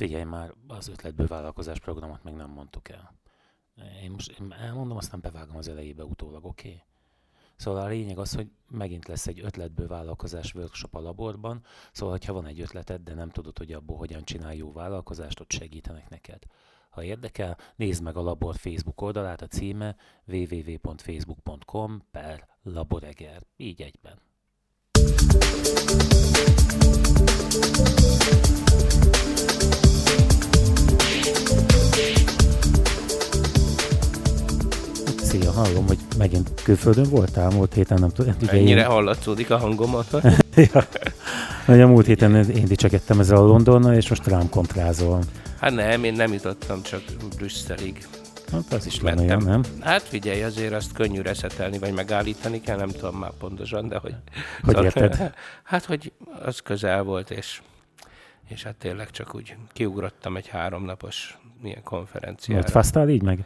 Figyelj 0.00 0.24
már, 0.24 0.54
az 0.66 0.88
ötletből 0.88 1.26
vállalkozás 1.26 1.78
programot 1.78 2.24
még 2.24 2.34
nem 2.34 2.50
mondtuk 2.50 2.88
el. 2.88 3.14
Én 4.02 4.10
most 4.10 4.40
én 4.40 4.52
elmondom, 4.52 4.96
aztán 4.96 5.20
bevágom 5.20 5.56
az 5.56 5.68
elejébe 5.68 6.04
utólag, 6.04 6.44
oké? 6.44 6.68
Okay? 6.68 6.82
Szóval 7.56 7.82
a 7.82 7.86
lényeg 7.86 8.18
az, 8.18 8.34
hogy 8.34 8.50
megint 8.68 9.08
lesz 9.08 9.26
egy 9.26 9.40
ötletből 9.40 9.88
vállalkozás 9.88 10.54
workshop 10.54 10.94
a 10.94 11.00
laborban, 11.00 11.64
szóval 11.92 12.18
ha 12.26 12.32
van 12.32 12.46
egy 12.46 12.60
ötleted, 12.60 13.00
de 13.00 13.14
nem 13.14 13.30
tudod, 13.30 13.58
hogy 13.58 13.72
abból 13.72 13.96
hogyan 13.96 14.24
csinálj 14.24 14.56
jó 14.56 14.72
vállalkozást, 14.72 15.40
ott 15.40 15.50
segítenek 15.50 16.08
neked. 16.08 16.42
Ha 16.90 17.02
érdekel, 17.02 17.56
nézd 17.76 18.02
meg 18.02 18.16
a 18.16 18.22
labor 18.22 18.56
Facebook 18.56 19.00
oldalát, 19.00 19.42
a 19.42 19.46
címe 19.46 19.96
www.facebook.com 20.26 22.02
per 22.10 22.48
laboreger, 22.62 23.42
így 23.56 23.82
egyben. 23.82 24.18
Szia, 35.30 35.50
hallom, 35.50 35.86
hogy 35.86 35.98
megint 36.18 36.62
külföldön 36.62 37.10
voltál 37.10 37.50
múlt 37.50 37.74
héten, 37.74 37.98
nem 38.00 38.10
tudom. 38.10 38.34
Ennyire 38.48 38.80
én... 38.80 38.86
hallatszódik 38.86 39.50
a 39.50 39.58
hangomat. 39.58 40.06
ja. 40.72 40.86
A 41.66 41.86
múlt 41.86 42.06
héten 42.06 42.34
én 42.50 42.64
dicsekedtem 42.64 43.20
ezzel 43.20 43.36
a 43.36 43.40
Londonnal, 43.40 43.94
és 43.94 44.08
most 44.08 44.26
rám 44.26 44.48
kontrázol. 44.48 45.20
Hát 45.60 45.74
nem, 45.74 46.04
én 46.04 46.12
nem 46.12 46.32
jutottam 46.32 46.82
csak 46.82 47.02
Brüsszelig. 47.36 48.06
Hát 48.52 48.72
az 48.72 48.86
is 48.86 49.00
lenne 49.00 49.22
olyan, 49.22 49.42
nem? 49.42 49.62
Hát 49.80 50.02
figyelj, 50.02 50.42
azért 50.42 50.72
azt 50.72 50.92
könnyű 50.92 51.20
reszetelni, 51.20 51.78
vagy 51.78 51.92
megállítani 51.92 52.60
kell, 52.60 52.76
nem 52.76 52.88
tudom 52.88 53.16
már 53.16 53.32
pontosan, 53.38 53.88
de 53.88 53.98
hogy... 53.98 54.14
Hogy 54.62 54.74
szóval, 54.74 54.84
érted? 54.84 55.32
Hát, 55.62 55.84
hogy 55.84 56.12
az 56.42 56.60
közel 56.60 57.02
volt, 57.02 57.30
és, 57.30 57.60
és 58.48 58.62
hát 58.62 58.74
tényleg 58.74 59.10
csak 59.10 59.34
úgy 59.34 59.56
kiugrottam 59.72 60.36
egy 60.36 60.48
háromnapos 60.48 61.38
ilyen 61.62 61.82
konferenciára. 61.82 62.60
Ott 62.60 62.70
fasztál 62.70 63.08
így 63.08 63.22
meg? 63.22 63.44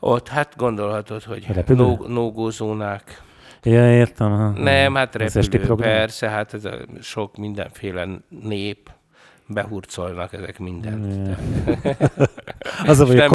Ott, 0.00 0.28
hát 0.28 0.54
gondolhatod, 0.56 1.22
hogy 1.22 1.46
nógózónák. 2.06 3.22
No 3.62 3.72
ja, 3.72 3.92
értem. 3.92 4.30
Ha. 4.30 4.48
Nem, 4.48 4.94
hát 4.94 5.14
repülő, 5.14 5.74
persze, 5.74 6.28
hát 6.28 6.54
ez 6.54 6.64
a 6.64 6.74
sok 7.00 7.36
mindenféle 7.36 8.08
nép, 8.42 8.90
behurcolnak 9.46 10.32
ezek 10.32 10.58
mindent. 10.58 11.36
az 12.86 13.00
a 13.00 13.06
baj, 13.06 13.14
nem, 13.14 13.30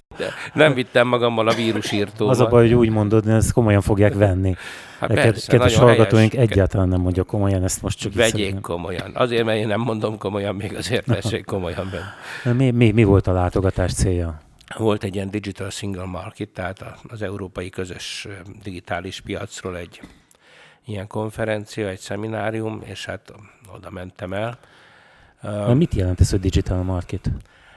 nem 0.53 0.73
vittem 0.73 1.07
magammal 1.07 1.47
a 1.47 1.53
vírusírtóval. 1.53 2.33
Az 2.33 2.39
a 2.39 2.47
baj, 2.47 2.61
hogy 2.61 2.73
úgy 2.73 2.89
mondod, 2.89 3.27
ezt 3.27 3.53
komolyan 3.53 3.81
fogják 3.81 4.13
venni. 4.13 4.55
Hát 4.99 5.13
persze, 5.13 5.51
Kedves 5.51 5.75
hallgatóink 5.75 6.33
helyes. 6.33 6.49
egyáltalán 6.49 6.87
nem 6.87 7.01
mondja 7.01 7.23
komolyan, 7.23 7.63
ezt 7.63 7.81
most 7.81 7.99
csak 7.99 8.13
Vegyék 8.13 8.59
komolyan. 8.61 9.11
Azért, 9.13 9.43
mert 9.43 9.57
én 9.57 9.67
nem 9.67 9.81
mondom 9.81 10.17
komolyan, 10.17 10.55
még 10.55 10.75
azért 10.75 11.05
vessék 11.15 11.45
komolyan 11.45 11.91
benne. 11.91 12.57
Mi, 12.57 12.71
mi, 12.71 12.91
mi 12.91 13.03
volt 13.03 13.27
a 13.27 13.31
látogatás 13.31 13.93
célja? 13.93 14.39
Volt 14.77 15.03
egy 15.03 15.15
ilyen 15.15 15.29
digital 15.29 15.69
single 15.69 16.05
market, 16.05 16.49
tehát 16.49 16.99
az 17.07 17.21
európai 17.21 17.69
közös 17.69 18.27
digitális 18.63 19.21
piacról 19.21 19.77
egy 19.77 20.01
ilyen 20.85 21.07
konferencia, 21.07 21.87
egy 21.87 21.99
szeminárium, 21.99 22.81
és 22.83 23.05
hát 23.05 23.33
oda 23.75 23.89
mentem 23.89 24.33
el. 24.33 24.59
Na, 25.41 25.73
mit 25.73 25.93
jelent 25.93 26.19
ez, 26.19 26.29
hogy 26.29 26.39
digital 26.39 26.83
market? 26.83 27.31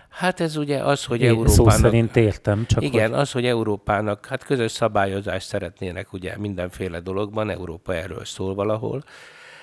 Hát 0.08 0.41
ez 0.41 0.56
ugye 0.56 0.84
az, 0.84 1.05
hogy 1.05 1.20
Én 1.20 1.28
Európának... 1.28 1.55
Szó 1.55 1.69
szerint 1.69 2.17
értem, 2.17 2.67
csak 2.67 2.83
Igen, 2.83 3.11
hogy... 3.11 3.19
az, 3.19 3.33
hogy 3.33 3.47
Európának, 3.47 4.27
hát 4.27 4.45
közös 4.45 4.73
szabályozást 4.73 5.47
szeretnének 5.47 6.12
ugye 6.12 6.39
mindenféle 6.39 7.00
dologban, 7.00 7.50
Európa 7.50 7.95
erről 7.95 8.25
szól 8.25 8.55
valahol, 8.55 9.05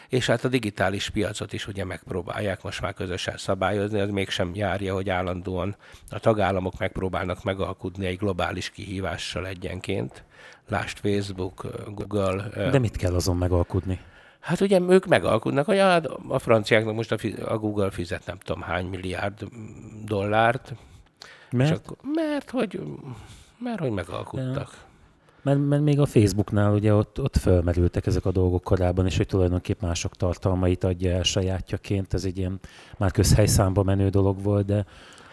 és 0.09 0.25
hát 0.25 0.43
a 0.43 0.47
digitális 0.47 1.09
piacot 1.09 1.53
is 1.53 1.67
ugye 1.67 1.85
megpróbálják 1.85 2.63
most 2.63 2.81
már 2.81 2.93
közösen 2.93 3.37
szabályozni, 3.37 3.99
az 3.99 4.09
mégsem 4.09 4.51
járja, 4.53 4.93
hogy 4.93 5.09
állandóan 5.09 5.75
a 6.09 6.19
tagállamok 6.19 6.77
megpróbálnak 6.77 7.43
megalkudni 7.43 8.05
egy 8.05 8.17
globális 8.17 8.69
kihívással 8.69 9.47
egyenként. 9.47 10.23
Lást 10.67 10.99
Facebook, 10.99 11.65
Google. 11.88 12.69
De 12.71 12.79
mit 12.79 12.97
kell 12.97 13.13
azon 13.13 13.38
megalkudni? 13.38 13.99
Hát 14.39 14.61
ugye 14.61 14.79
ők 14.89 15.05
megalkudnak, 15.05 15.65
hogy 15.65 15.77
a, 15.77 16.01
a 16.27 16.39
franciáknak 16.39 16.95
most 16.95 17.11
a, 17.11 17.17
a 17.45 17.57
Google 17.57 17.91
fizet 17.91 18.25
nem 18.25 18.38
tudom 18.38 18.61
hány 18.61 18.85
milliárd 18.85 19.44
dollárt. 20.05 20.73
Mert? 21.51 21.69
Csak, 21.69 21.97
mert 22.01 22.49
hogy, 22.49 22.81
mert 23.59 23.79
hogy 23.79 23.91
megalkudtak. 23.91 24.84
Mert, 25.45 25.67
mert 25.67 25.81
még 25.81 26.00
a 26.00 26.06
Facebooknál 26.06 26.73
ugye 26.73 26.94
ott, 26.94 27.22
ott 27.22 27.38
felmerültek 27.38 28.06
ezek 28.06 28.25
a 28.25 28.31
dolgok 28.31 28.63
korábban, 28.63 29.06
és 29.06 29.17
hogy 29.17 29.28
tulajdonképp 29.28 29.81
mások 29.81 30.16
tartalmait 30.16 30.83
adja 30.83 31.11
el 31.11 31.23
sajátjaként, 31.23 32.13
ez 32.13 32.25
egy 32.25 32.38
ilyen 32.38 32.59
már 32.97 33.11
közhelyszámba 33.11 33.83
menő 33.83 34.09
dolog 34.09 34.44
volt, 34.44 34.66
de 34.66 34.85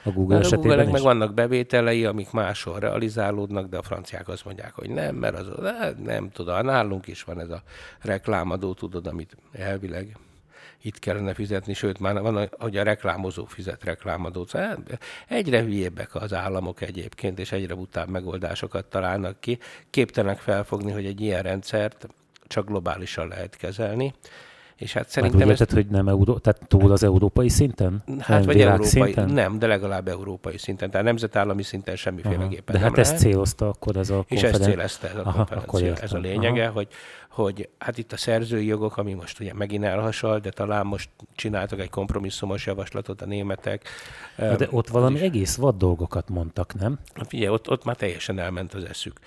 a 0.05 0.11
Google 0.11 0.35
mert 0.35 0.47
esetében 0.47 0.79
a 0.79 0.83
google 0.83 0.93
meg 0.93 1.03
vannak 1.03 1.35
bevételei, 1.35 2.05
amik 2.05 2.31
máshol 2.31 2.79
realizálódnak, 2.79 3.69
de 3.69 3.77
a 3.77 3.83
franciák 3.83 4.29
azt 4.29 4.45
mondják, 4.45 4.75
hogy 4.75 4.91
nem, 4.91 5.15
mert 5.15 5.39
az 5.39 5.47
nem, 5.61 5.97
nem 6.05 6.31
tudom, 6.31 6.65
nálunk 6.65 7.07
is 7.07 7.23
van 7.23 7.41
ez 7.41 7.51
a 7.51 7.63
reklámadó, 8.01 8.73
tudod, 8.73 9.07
amit 9.07 9.37
elvileg 9.53 10.17
itt 10.83 10.99
kellene 10.99 11.35
fizetni, 11.35 11.75
sőt 11.75 11.99
már 11.99 12.21
van, 12.21 12.49
hogy 12.59 12.77
a 12.77 12.83
reklámozó 12.83 13.45
fizet 13.45 13.85
reklámadót. 13.85 14.49
Szóval 14.49 14.83
egyre 15.29 15.63
hülyébbek 15.63 16.15
az 16.15 16.33
államok 16.33 16.81
egyébként, 16.81 17.39
és 17.39 17.53
egyre 17.53 17.75
butább 17.75 18.09
megoldásokat 18.09 18.85
találnak 18.85 19.41
ki. 19.41 19.59
Képtelenek 19.91 20.39
felfogni, 20.39 20.93
hogy 20.93 21.07
egy 21.07 21.21
ilyen 21.21 21.43
rendszert 21.43 22.09
csak 22.47 22.67
globálisan 22.67 23.29
lehet 23.29 23.57
kezelni. 23.57 24.15
És 24.83 24.93
hát 24.93 25.09
szerintem... 25.09 25.39
Már 25.39 25.47
úgy 25.47 25.61
érted, 25.61 25.77
hogy 25.77 25.87
nem 25.87 26.09
Euró... 26.09 26.39
tehát 26.39 26.61
túl 26.69 26.93
az 26.93 27.03
európai 27.03 27.49
szinten? 27.49 28.03
Hát 28.19 28.29
nem 28.29 28.43
vagy 28.43 28.61
európai, 28.61 28.87
szinten? 28.87 29.31
nem, 29.31 29.59
de 29.59 29.67
legalább 29.67 30.09
európai 30.09 30.59
szinten. 30.59 30.91
Tehát 30.91 31.07
nemzetállami 31.07 31.63
szinten 31.63 31.97
semmiféleképpen 31.97 32.75
De 32.75 32.81
hát 32.81 32.99
ezt 32.99 33.19
célozta 33.19 33.69
akkor 33.69 33.97
ez 33.97 34.11
a 34.11 34.15
konferencia. 34.15 34.49
És 34.49 34.55
ezt 34.55 34.63
célozta 34.63 35.09
ez 35.09 35.17
a 35.17 35.29
Aha, 35.29 35.45
konferencia. 35.67 36.05
Ez 36.05 36.13
a 36.13 36.19
lényege, 36.19 36.67
hogy, 36.67 36.89
hogy 37.29 37.69
hát 37.79 37.99
itt 37.99 38.13
a 38.13 38.17
szerzői 38.17 38.67
jogok, 38.67 38.97
ami 38.97 39.13
most 39.15 39.41
ugye 39.41 39.55
megint 39.55 39.85
elhasal, 39.85 40.39
de 40.39 40.51
talán 40.51 40.87
most 40.87 41.11
csináltak 41.35 41.81
egy 41.81 41.91
kompromisszumos 41.91 42.67
javaslatot 42.67 43.23
a 43.23 43.27
németek. 43.27 43.89
De 44.37 44.69
ott 44.71 44.89
valami 44.89 45.15
is. 45.15 45.21
egész 45.21 45.57
vad 45.57 45.77
dolgokat 45.77 46.29
mondtak, 46.29 46.75
nem? 46.75 46.99
Figyelj, 47.29 47.53
ott, 47.53 47.71
ott 47.71 47.85
már 47.85 47.97
teljesen 47.97 48.39
elment 48.39 48.75
az 48.75 48.85
eszük. 48.85 49.19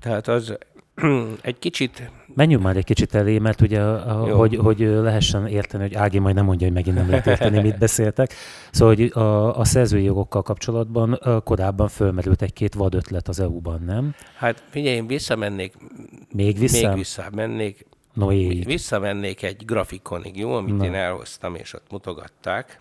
Tehát 0.00 0.28
az 0.28 0.58
egy 1.40 1.58
kicsit... 1.58 2.10
Menjünk 2.34 2.62
már 2.62 2.76
egy 2.76 2.84
kicsit 2.84 3.14
elé, 3.14 3.38
mert 3.38 3.60
ugye, 3.60 3.80
a, 3.82 4.36
hogy, 4.36 4.56
hogy 4.56 4.78
lehessen 4.78 5.46
érteni, 5.46 5.82
hogy 5.82 5.94
Ági 5.94 6.18
majd 6.18 6.34
nem 6.34 6.44
mondja, 6.44 6.66
hogy 6.66 6.76
megint 6.76 6.96
nem 6.96 7.08
lehet 7.08 7.26
érteni, 7.26 7.60
mit 7.60 7.78
beszéltek. 7.78 8.34
Szóval, 8.70 8.94
hogy 8.94 9.10
a, 9.14 9.58
a 9.58 9.64
szerzői 9.64 10.02
jogokkal 10.02 10.42
kapcsolatban 10.42 11.20
korábban 11.44 11.88
fölmerült 11.88 12.42
egy-két 12.42 12.74
vad 12.74 12.94
ötlet 12.94 13.28
az 13.28 13.40
EU-ban, 13.40 13.82
nem? 13.86 14.14
Hát 14.36 14.62
figyelj, 14.70 14.96
én 14.96 15.06
visszamennék. 15.06 15.74
Még 16.32 16.58
vissza? 16.58 16.88
Még 16.88 16.96
visszamennék. 16.96 17.86
No, 18.12 18.32
így. 18.32 18.64
Visszamennék 18.64 19.42
egy 19.42 19.64
grafikonig, 19.64 20.36
jó, 20.36 20.52
amit 20.52 20.76
Na. 20.76 20.84
én 20.84 20.94
elhoztam, 20.94 21.54
és 21.54 21.74
ott 21.74 21.86
mutogatták. 21.90 22.80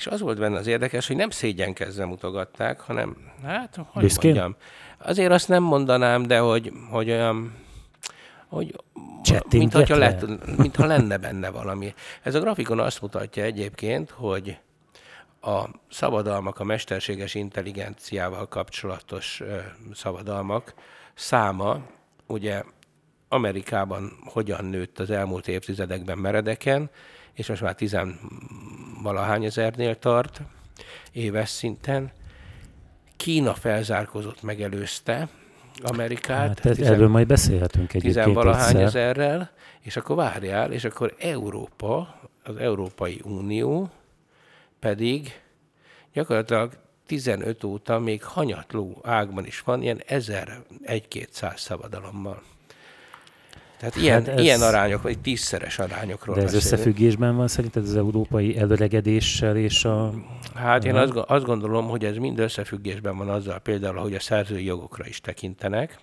És 0.00 0.06
az 0.06 0.20
volt 0.20 0.38
benne 0.38 0.58
az 0.58 0.66
érdekes, 0.66 1.06
hogy 1.06 1.16
nem 1.16 1.30
szégyenkezve 1.30 2.04
mutogatták, 2.04 2.80
hanem, 2.80 3.16
hát, 3.44 3.78
hogy 3.92 4.02
Büszkén? 4.02 4.30
mondjam, 4.30 4.56
Azért 4.98 5.32
azt 5.32 5.48
nem 5.48 5.62
mondanám, 5.62 6.22
de 6.22 6.38
hogy, 6.38 6.72
hogy 6.90 7.10
olyan, 7.10 7.54
hogy 8.46 8.74
mint, 9.50 9.72
hogyha 9.72 9.96
lett, 9.96 10.26
mintha 10.56 10.86
lenne 10.86 11.16
benne 11.16 11.50
valami. 11.50 11.94
Ez 12.22 12.34
a 12.34 12.40
grafikon 12.40 12.80
azt 12.80 13.00
mutatja 13.00 13.42
egyébként, 13.42 14.10
hogy 14.10 14.58
a 15.40 15.64
szabadalmak, 15.90 16.58
a 16.58 16.64
mesterséges 16.64 17.34
intelligenciával 17.34 18.48
kapcsolatos 18.48 19.42
szabadalmak 19.94 20.74
száma, 21.14 21.80
ugye 22.26 22.62
Amerikában 23.28 24.12
hogyan 24.24 24.64
nőtt 24.64 24.98
az 24.98 25.10
elmúlt 25.10 25.48
évtizedekben 25.48 26.18
meredeken, 26.18 26.90
és 27.32 27.48
most 27.48 27.62
már 27.62 27.74
tizenvalahány 27.74 29.44
ezernél 29.44 29.98
tart 29.98 30.40
éves 31.12 31.48
szinten, 31.48 32.12
Kína 33.16 33.54
felzárkozott, 33.54 34.42
megelőzte 34.42 35.28
Amerikát. 35.82 36.46
Hát 36.48 36.66
ez, 36.66 36.76
tizen, 36.76 36.92
erről 36.92 37.08
majd 37.08 37.26
beszélhetünk 37.26 37.94
egyébként 37.94 38.14
Tizenvalahány 38.14 38.80
ezerrel, 38.80 39.50
és 39.80 39.96
akkor 39.96 40.16
várjál, 40.16 40.72
és 40.72 40.84
akkor 40.84 41.14
Európa, 41.18 42.20
az 42.42 42.56
Európai 42.56 43.20
Unió 43.24 43.90
pedig 44.78 45.40
gyakorlatilag 46.12 46.72
15 47.06 47.64
óta 47.64 47.98
még 47.98 48.24
hanyatló 48.24 49.00
ágban 49.02 49.46
is 49.46 49.60
van, 49.60 49.82
ilyen 49.82 50.02
1000-1200 50.08 51.56
szabadalommal. 51.56 52.42
Tehát 53.80 53.96
ilyen, 53.96 54.24
hát 54.24 54.28
ez, 54.28 54.40
ilyen 54.40 54.60
arányok, 54.60 55.02
vagy 55.02 55.18
tízszeres 55.18 55.78
arányokról 55.78 56.34
De 56.34 56.42
ez 56.42 56.52
beszélünk. 56.52 56.72
összefüggésben 56.72 57.36
van 57.36 57.48
szerinted 57.48 57.82
az 57.82 57.96
európai 57.96 58.58
előregedéssel 58.58 59.56
és 59.56 59.84
a... 59.84 60.12
Hát 60.54 60.84
én 60.84 60.94
azt, 60.94 61.12
azt 61.12 61.44
gondolom, 61.44 61.88
hogy 61.88 62.04
ez 62.04 62.16
mind 62.16 62.38
összefüggésben 62.38 63.16
van 63.16 63.28
azzal 63.28 63.58
például, 63.58 63.96
hogy 63.96 64.14
a 64.14 64.20
szerzői 64.20 64.64
jogokra 64.64 65.06
is 65.06 65.20
tekintenek, 65.20 65.98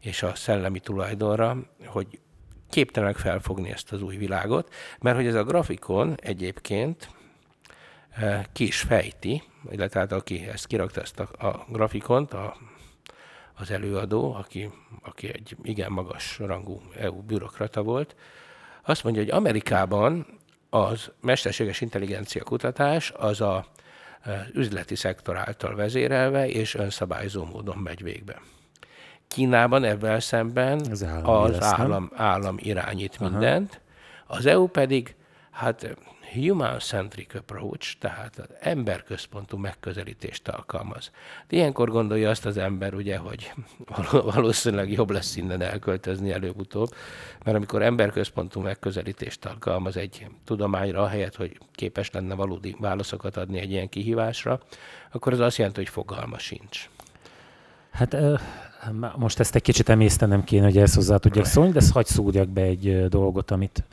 és 0.00 0.22
a 0.22 0.34
szellemi 0.34 0.80
tulajdonra, 0.80 1.56
hogy 1.86 2.06
képtelenek 2.70 3.16
felfogni 3.16 3.70
ezt 3.70 3.92
az 3.92 4.02
új 4.02 4.16
világot, 4.16 4.74
mert 5.00 5.16
hogy 5.16 5.26
ez 5.26 5.34
a 5.34 5.44
grafikon 5.44 6.14
egyébként 6.22 7.08
ki 8.52 8.66
is 8.66 8.80
fejti, 8.80 9.42
illetve 9.70 10.00
hát 10.00 10.12
aki 10.12 10.48
ezt 10.52 10.66
kirakta 10.66 11.00
ezt 11.00 11.20
a, 11.20 11.46
a 11.46 11.66
grafikont, 11.68 12.32
a, 12.32 12.56
az 13.54 13.70
előadó, 13.70 14.34
aki, 14.34 14.70
aki 15.02 15.28
egy 15.28 15.56
igen 15.62 15.92
magas 15.92 16.38
rangú 16.38 16.80
EU 16.98 17.22
bürokrata 17.22 17.82
volt, 17.82 18.16
azt 18.82 19.04
mondja, 19.04 19.22
hogy 19.22 19.30
Amerikában 19.30 20.26
az 20.70 21.10
mesterséges 21.20 21.80
intelligencia 21.80 22.44
kutatás 22.44 23.12
az 23.16 23.40
a 23.40 23.66
üzleti 24.52 24.94
szektor 24.94 25.36
által 25.36 25.74
vezérelve 25.74 26.48
és 26.48 26.74
önszabályzó 26.74 27.44
módon 27.44 27.76
megy 27.76 28.02
végbe. 28.02 28.40
Kínában 29.28 29.84
ebben 29.84 30.20
szemben 30.20 30.80
az 30.90 31.04
állam, 31.04 31.42
az 31.42 31.62
állam, 31.62 32.10
állam 32.14 32.56
irányít 32.58 33.16
Aha. 33.18 33.30
mindent, 33.30 33.80
az 34.26 34.46
EU 34.46 34.66
pedig 34.66 35.14
hát 35.50 35.96
human-centric 36.32 37.34
approach, 37.34 37.98
tehát 37.98 38.38
az 38.38 38.48
emberközpontú 38.60 39.56
megközelítést 39.56 40.48
alkalmaz. 40.48 41.10
De 41.48 41.56
ilyenkor 41.56 41.90
gondolja 41.90 42.30
azt 42.30 42.46
az 42.46 42.56
ember, 42.56 42.94
ugye, 42.94 43.16
hogy 43.16 43.52
valószínűleg 44.34 44.92
jobb 44.92 45.10
lesz 45.10 45.36
innen 45.36 45.60
elköltözni 45.60 46.32
előbb-utóbb, 46.32 46.94
mert 47.44 47.56
amikor 47.56 47.82
emberközpontú 47.82 48.60
megközelítést 48.60 49.44
alkalmaz 49.44 49.96
egy 49.96 50.26
tudományra, 50.44 51.02
ahelyett, 51.02 51.36
hogy 51.36 51.58
képes 51.72 52.10
lenne 52.10 52.34
valódi 52.34 52.76
válaszokat 52.78 53.36
adni 53.36 53.58
egy 53.58 53.70
ilyen 53.70 53.88
kihívásra, 53.88 54.60
akkor 55.10 55.32
az 55.32 55.40
azt 55.40 55.56
jelenti, 55.56 55.80
hogy 55.80 55.88
fogalma 55.88 56.38
sincs. 56.38 56.88
Hát 57.90 58.16
most 59.16 59.40
ezt 59.40 59.54
egy 59.54 59.62
kicsit 59.62 59.88
emésztenem 59.88 60.44
kéne, 60.44 60.64
hogy 60.64 60.78
ezt 60.78 60.94
hozzá 60.94 61.16
tudjak 61.16 61.44
szólni, 61.44 61.72
de 61.72 61.78
ezt 61.78 61.92
hagy 61.92 62.06
szúrjak 62.06 62.48
be 62.48 62.62
egy 62.62 63.08
dolgot, 63.08 63.50
amit 63.50 63.84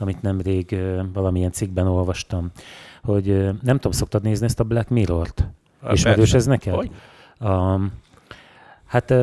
amit 0.00 0.22
nemrég 0.22 0.76
valamilyen 1.12 1.52
cikkben 1.52 1.86
olvastam, 1.86 2.50
hogy 3.02 3.26
nem 3.62 3.76
tudom, 3.76 3.92
szoktad 3.92 4.22
nézni 4.22 4.46
ezt 4.46 4.60
a 4.60 4.64
Black 4.64 4.88
Mirror-t? 4.88 5.48
A 5.82 5.92
Ismerős 5.92 6.34
ez 6.34 6.46
neked? 6.46 6.74
Hogy? 6.74 6.90
Um, 7.40 7.92
hát 8.86 9.14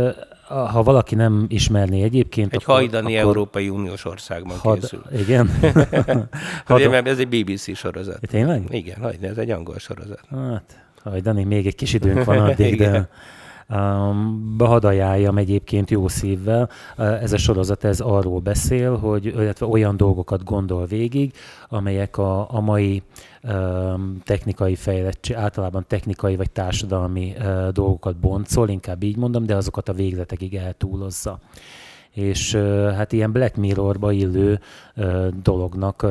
ha 0.47 0.83
valaki 0.83 1.15
nem 1.15 1.45
ismerné 1.49 2.01
egyébként... 2.01 2.53
Egy 2.53 2.61
akkor, 2.61 2.75
hajdani 2.75 3.17
akkor 3.17 3.27
Európai 3.27 3.69
Uniós 3.69 4.05
országban 4.05 4.57
had, 4.57 4.79
készül. 4.79 5.03
Igen? 5.17 5.49
had, 6.65 6.89
mert 6.89 7.07
ez 7.07 7.19
egy 7.19 7.27
BBC 7.27 7.77
sorozat. 7.77 8.19
Tényleg? 8.27 8.63
Igen, 8.69 9.01
hajdani, 9.01 9.27
ez 9.27 9.37
egy 9.37 9.49
angol 9.49 9.79
sorozat. 9.79 10.21
Hát, 10.29 10.85
hajdani, 11.03 11.43
még 11.43 11.67
egy 11.67 11.75
kis 11.75 11.93
időnk 11.93 12.23
van 12.23 12.37
addig, 12.37 12.77
de 12.77 12.89
Behadajáljam 14.57 15.37
egyébként 15.37 15.89
jó 15.89 16.07
szívvel. 16.07 16.69
Ez 16.97 17.33
a 17.33 17.37
sorozat 17.37 17.83
ez 17.83 17.99
arról 17.99 18.39
beszél, 18.39 18.97
hogy 18.97 19.25
illetve 19.25 19.65
olyan 19.65 19.97
dolgokat 19.97 20.43
gondol 20.43 20.85
végig, 20.85 21.33
amelyek 21.69 22.17
a, 22.17 22.53
a 22.53 22.59
mai 22.59 23.03
technikai 24.23 24.75
fejlettség, 24.75 25.35
általában 25.35 25.85
technikai 25.87 26.35
vagy 26.35 26.51
társadalmi 26.51 27.33
dolgokat 27.71 28.17
boncol, 28.17 28.69
inkább 28.69 29.03
így 29.03 29.17
mondom, 29.17 29.45
de 29.45 29.55
azokat 29.55 29.89
a 29.89 29.93
végletekig 29.93 30.55
eltúlozza 30.55 31.39
és 32.17 32.55
hát 32.95 33.11
ilyen 33.11 33.31
Black 33.31 33.55
Mirrorba 33.55 34.11
illő 34.11 34.59
dolognak 35.41 36.01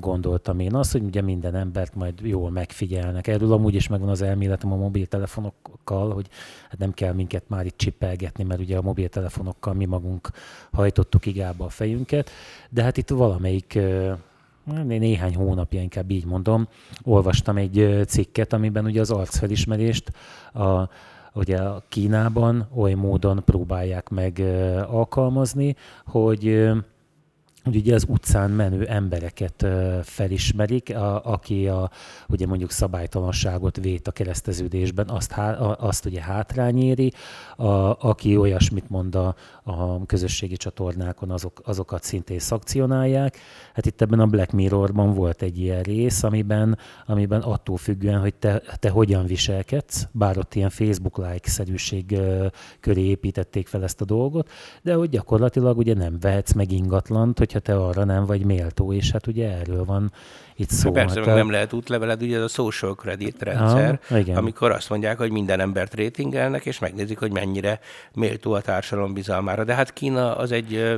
gondoltam 0.00 0.58
én 0.58 0.74
azt, 0.74 0.92
hogy 0.92 1.02
ugye 1.02 1.22
minden 1.22 1.54
embert 1.54 1.94
majd 1.94 2.14
jól 2.22 2.50
megfigyelnek. 2.50 3.26
Erről 3.26 3.52
amúgy 3.52 3.74
is 3.74 3.88
megvan 3.88 4.08
az 4.08 4.22
elméletem 4.22 4.72
a 4.72 4.76
mobiltelefonokkal, 4.76 6.12
hogy 6.12 6.26
hát 6.68 6.78
nem 6.78 6.92
kell 6.92 7.12
minket 7.12 7.42
már 7.46 7.66
itt 7.66 7.76
csipelgetni, 7.76 8.44
mert 8.44 8.60
ugye 8.60 8.76
a 8.76 8.82
mobiltelefonokkal 8.82 9.74
mi 9.74 9.84
magunk 9.84 10.30
hajtottuk 10.72 11.26
igába 11.26 11.64
a 11.64 11.68
fejünket, 11.68 12.30
de 12.70 12.82
hát 12.82 12.96
itt 12.96 13.08
valamelyik 13.08 13.78
néhány 14.84 15.34
hónapja, 15.34 15.80
inkább 15.80 16.10
így 16.10 16.26
mondom, 16.26 16.68
olvastam 17.02 17.56
egy 17.56 18.04
cikket, 18.06 18.52
amiben 18.52 18.84
ugye 18.84 19.00
az 19.00 19.10
arcfelismerést 19.10 20.12
a 20.52 20.88
ugye 21.34 21.58
a 21.58 21.82
Kínában 21.88 22.68
oly 22.76 22.94
módon 22.94 23.42
próbálják 23.44 24.08
meg 24.08 24.42
alkalmazni, 24.88 25.76
hogy 26.06 26.72
hogy 27.64 27.76
ugye 27.76 27.94
az 27.94 28.04
utcán 28.08 28.50
menő 28.50 28.86
embereket 28.86 29.66
felismerik, 30.02 30.96
a, 30.96 31.24
aki 31.24 31.68
a, 31.68 31.90
ugye 32.28 32.46
mondjuk 32.46 32.70
szabálytalanságot 32.70 33.76
vét 33.76 34.08
a 34.08 34.12
kereszteződésben, 34.12 35.08
azt, 35.08 35.30
há, 35.30 35.52
azt 35.58 36.04
ugye 36.04 36.20
hátrányéri, 36.20 37.12
a, 37.56 37.66
aki 38.08 38.36
olyasmit 38.36 38.90
mond 38.90 39.14
a, 39.14 39.34
a 39.64 40.06
közösségi 40.06 40.56
csatornákon, 40.56 41.30
azok, 41.30 41.60
azokat 41.64 42.02
szintén 42.02 42.38
szakcionálják. 42.38 43.38
Hát 43.74 43.86
itt 43.86 44.00
ebben 44.00 44.20
a 44.20 44.26
Black 44.26 44.52
Mirrorban 44.52 45.14
volt 45.14 45.42
egy 45.42 45.58
ilyen 45.58 45.82
rész, 45.82 46.22
amiben, 46.22 46.78
amiben 47.06 47.40
attól 47.40 47.76
függően, 47.76 48.20
hogy 48.20 48.34
te, 48.34 48.62
te 48.78 48.90
hogyan 48.90 49.26
viselkedsz, 49.26 50.08
bár 50.12 50.38
ott 50.38 50.54
ilyen 50.54 50.70
Facebook 50.70 51.16
like-szerűség 51.16 52.18
köré 52.80 53.02
építették 53.02 53.66
fel 53.66 53.82
ezt 53.82 54.00
a 54.00 54.04
dolgot, 54.04 54.50
de 54.82 54.94
hogy 54.94 55.08
gyakorlatilag 55.08 55.78
ugye 55.78 55.94
nem 55.94 56.16
vehetsz 56.20 56.52
meg 56.52 56.72
ingatlant, 56.72 57.38
hogy 57.38 57.52
hogyha 57.52 57.72
te 57.72 57.84
arra 57.84 58.04
nem 58.04 58.24
vagy 58.24 58.44
méltó, 58.44 58.92
és 58.92 59.10
hát 59.10 59.26
ugye 59.26 59.50
erről 59.50 59.84
van 59.84 60.12
itt 60.56 60.70
szó. 60.70 60.90
Persze, 60.90 61.24
hát, 61.24 61.34
nem 61.34 61.50
lehet 61.50 61.72
útleveled, 61.72 62.22
ugye 62.22 62.36
ez 62.36 62.42
a 62.42 62.48
social 62.48 62.94
credit 62.94 63.42
rendszer, 63.42 64.00
ah, 64.10 64.18
igen. 64.18 64.36
amikor 64.36 64.70
azt 64.70 64.90
mondják, 64.90 65.18
hogy 65.18 65.30
minden 65.30 65.60
embert 65.60 65.94
rétingelnek, 65.94 66.66
és 66.66 66.78
megnézik, 66.78 67.18
hogy 67.18 67.32
mennyire 67.32 67.80
méltó 68.12 68.52
a 68.52 68.60
társadalom 68.60 69.12
bizalmára. 69.12 69.64
De 69.64 69.74
hát 69.74 69.92
Kína 69.92 70.36
az 70.36 70.52
egy 70.52 70.96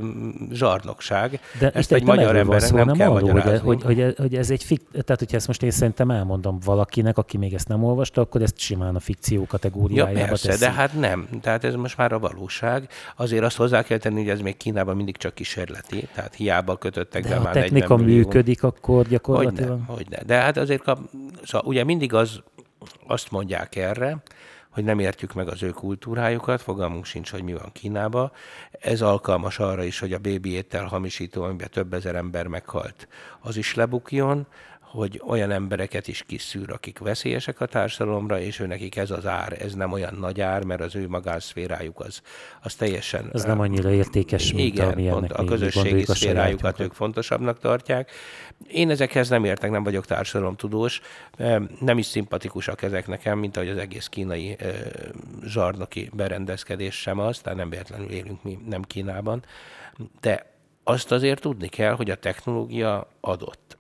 zsarnokság. 0.53 1.41
De 1.59 1.71
ezt 1.71 1.93
egy 1.93 2.05
magyar 2.05 2.37
embernek 2.37 2.73
nem, 2.73 2.87
nem 2.87 2.97
kell 2.97 3.11
arról, 3.11 3.41
hogy, 3.41 3.61
hogy, 3.61 3.83
hogy, 3.83 4.15
hogy, 4.17 4.35
ez 4.35 4.51
egy 4.51 4.65
fik... 4.65 4.81
Tehát, 4.91 5.19
hogyha 5.19 5.37
ezt 5.37 5.47
most 5.47 5.63
én 5.63 5.71
szerintem 5.71 6.11
elmondom 6.11 6.59
valakinek, 6.65 7.19
aki 7.19 7.37
még 7.37 7.55
ezt 7.55 7.69
nem 7.69 7.85
olvasta, 7.85 8.21
akkor 8.21 8.43
ezt 8.43 8.59
simán 8.59 8.95
a 8.95 9.01
fikció 9.01 9.47
kategóriájába 9.47 10.19
ja, 10.19 10.27
persze, 10.27 10.49
teszi. 10.49 10.65
de 10.65 10.71
hát 10.71 10.93
nem. 10.99 11.29
Tehát 11.41 11.65
ez 11.65 11.75
most 11.75 11.97
már 11.97 12.13
a 12.13 12.19
valóság. 12.19 12.89
Azért 13.17 13.45
azt 13.45 13.57
hozzá 13.57 13.83
kell 13.83 13.99
tenni, 13.99 14.19
hogy 14.19 14.29
ez 14.29 14.41
még 14.41 14.57
Kínában 14.57 14.97
mindig 14.97 15.17
csak 15.17 15.35
kísérleti, 15.35 16.09
tehát 16.15 16.35
hiába 16.35 16.77
kötöttek 16.77 17.23
de 17.23 17.29
be 17.29 17.35
már 17.35 17.55
40 17.55 17.63
technika 17.63 17.97
működik, 17.97 18.63
akkor 18.63 19.07
gyakorlatilag 19.09 19.46
Hogyne, 19.51 19.85
hogyne. 19.87 20.23
De 20.25 20.35
hát 20.35 20.57
azért 20.57 20.83
kap, 20.83 20.99
szóval 21.45 21.69
ugye 21.69 21.85
mindig 21.85 22.15
az, 22.15 22.43
azt 23.07 23.31
mondják 23.31 23.77
erre, 23.77 24.23
hogy 24.71 24.85
nem 24.85 24.99
értjük 24.99 25.35
meg 25.35 25.49
az 25.49 25.63
ő 25.63 25.71
kultúrájukat, 25.71 26.63
fogalmunk 26.63 27.05
sincs, 27.05 27.31
hogy 27.31 27.43
mi 27.43 27.53
van 27.53 27.71
Kínában. 27.73 28.33
Ez 28.71 29.03
alkalmas 29.03 29.59
arra 29.59 29.85
is, 29.85 29.99
hogy 29.99 30.13
a 30.13 30.19
bébi 30.19 30.51
étel 30.51 30.85
hamisító, 30.85 31.43
amiben 31.43 31.69
több 31.71 31.95
ezer 31.95 32.15
ember 32.15 32.47
meghalt, 32.47 33.09
az 33.41 33.57
is 33.57 33.75
lebukjon, 33.75 34.47
hogy 34.97 35.23
olyan 35.27 35.51
embereket 35.51 36.09
is 36.09 36.23
kiszűr, 36.27 36.71
akik 36.73 36.99
veszélyesek 36.99 37.61
a 37.61 37.67
társadalomra, 37.67 38.41
és 38.41 38.61
ő 38.61 38.67
nekik 38.67 38.97
ez 38.97 39.11
az 39.11 39.27
ár, 39.27 39.63
ez 39.63 39.75
nem 39.75 39.93
olyan 39.93 40.15
nagy 40.15 40.41
ár, 40.41 40.65
mert 40.65 40.81
az 40.81 40.95
ő 40.95 41.09
magánszférájuk 41.09 42.01
az, 42.01 42.23
az 42.63 42.75
teljesen... 42.75 43.31
Ez 43.33 43.45
nem 43.45 43.61
annyira 43.61 43.91
értékes, 43.91 44.53
mint 44.53 44.67
igen, 44.67 44.95
pont 44.95 45.33
a 45.33 45.45
közösségi 45.45 46.05
szférájukat 46.05 46.81
ők 46.81 46.93
fontosabbnak 46.93 47.59
tartják. 47.59 48.11
Én 48.69 48.91
ezekhez 48.91 49.29
nem 49.29 49.45
értek, 49.45 49.71
nem 49.71 49.83
vagyok 49.83 50.07
társadalomtudós, 50.07 51.01
nem 51.81 51.99
is 51.99 52.07
szimpatikusak 52.07 52.83
ezek 52.83 53.07
nekem, 53.07 53.39
mint 53.39 53.57
ahogy 53.57 53.69
az 53.69 53.79
egész 53.79 54.07
kínai 54.07 54.57
zsarnoki 55.45 56.11
berendezkedés 56.13 56.95
sem 56.95 57.19
az, 57.19 57.39
tehát 57.39 57.59
nem 57.59 57.71
véletlenül 57.71 58.09
élünk 58.09 58.43
mi 58.43 58.59
nem 58.69 58.83
Kínában, 58.83 59.45
de 60.21 60.55
azt 60.85 61.13
azért 61.13 61.41
tudni 61.41 61.69
kell, 61.69 61.93
hogy 61.93 62.11
a 62.11 62.15
technológia 62.15 63.09
adott 63.21 63.77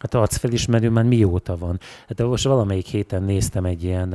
Hát 0.00 0.14
arcfelismerő 0.14 0.90
már 0.90 1.04
mióta 1.04 1.56
van. 1.56 1.78
Hát 2.08 2.22
most 2.22 2.44
valamelyik 2.44 2.86
héten 2.86 3.22
néztem 3.22 3.64
egy 3.64 3.84
ilyen 3.84 4.14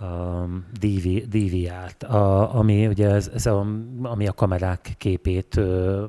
um, 0.00 0.64
DVR-t, 1.28 2.02
a, 2.02 2.54
ami 2.54 2.86
ugye 2.86 3.08
ez, 3.08 3.30
ez 3.34 3.46
a, 3.46 3.66
ami 4.02 4.26
a 4.26 4.32
kamerák 4.32 4.94
képét, 4.98 5.54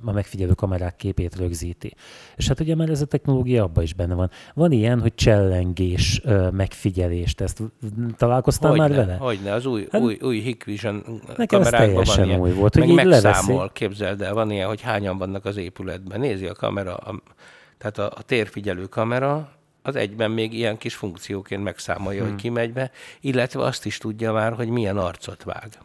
a 0.04 0.12
megfigyelő 0.12 0.52
kamerák 0.52 0.96
képét 0.96 1.36
rögzíti. 1.36 1.94
És 2.36 2.48
hát 2.48 2.60
ugye 2.60 2.76
már 2.76 2.90
ez 2.90 3.02
a 3.02 3.06
technológia 3.06 3.64
abban 3.64 3.84
is 3.84 3.94
benne 3.94 4.14
van. 4.14 4.30
Van 4.54 4.72
ilyen, 4.72 5.02
hogy 5.02 5.16
csellengés 5.16 6.22
megfigyelést, 6.52 7.42
ezt 7.42 7.62
találkoztál 8.18 8.70
hogyne, 8.70 8.88
már 8.88 8.96
vele? 8.96 9.16
Hogyne, 9.16 9.54
az 9.54 9.66
új, 9.66 9.88
hát, 9.92 10.02
új, 10.02 10.18
új 10.22 10.40
Hikvision 10.40 11.04
kamerákban 11.48 12.04
van 12.16 12.26
ilyen. 12.26 12.40
új 12.40 12.52
volt, 12.52 12.76
hogy 12.76 12.94
meg 12.94 13.08
megszámol, 13.08 13.70
képzeld 13.74 14.22
el, 14.22 14.34
van 14.34 14.52
ilyen, 14.52 14.68
hogy 14.68 14.82
hányan 14.82 15.18
vannak 15.18 15.46
az 15.46 15.58
épületben. 15.58 16.20
Nézi 16.20 16.46
a 16.46 16.54
kamera, 16.54 16.96
a, 16.96 17.22
tehát 17.84 18.14
a, 18.14 18.18
a 18.18 18.22
térfigyelő 18.22 18.86
kamera 18.86 19.52
az 19.82 19.96
egyben 19.96 20.32
még 20.32 20.54
ilyen 20.54 20.78
kis 20.78 20.96
funkcióként 20.96 21.64
megszámolja, 21.64 22.22
hmm. 22.22 22.32
hogy 22.32 22.42
ki 22.42 22.50
megy 22.50 22.74
be, 22.74 22.92
illetve 23.20 23.64
azt 23.64 23.86
is 23.86 23.98
tudja 23.98 24.32
már, 24.32 24.54
hogy 24.54 24.68
milyen 24.68 24.98
arcot 24.98 25.44
vág. 25.44 25.78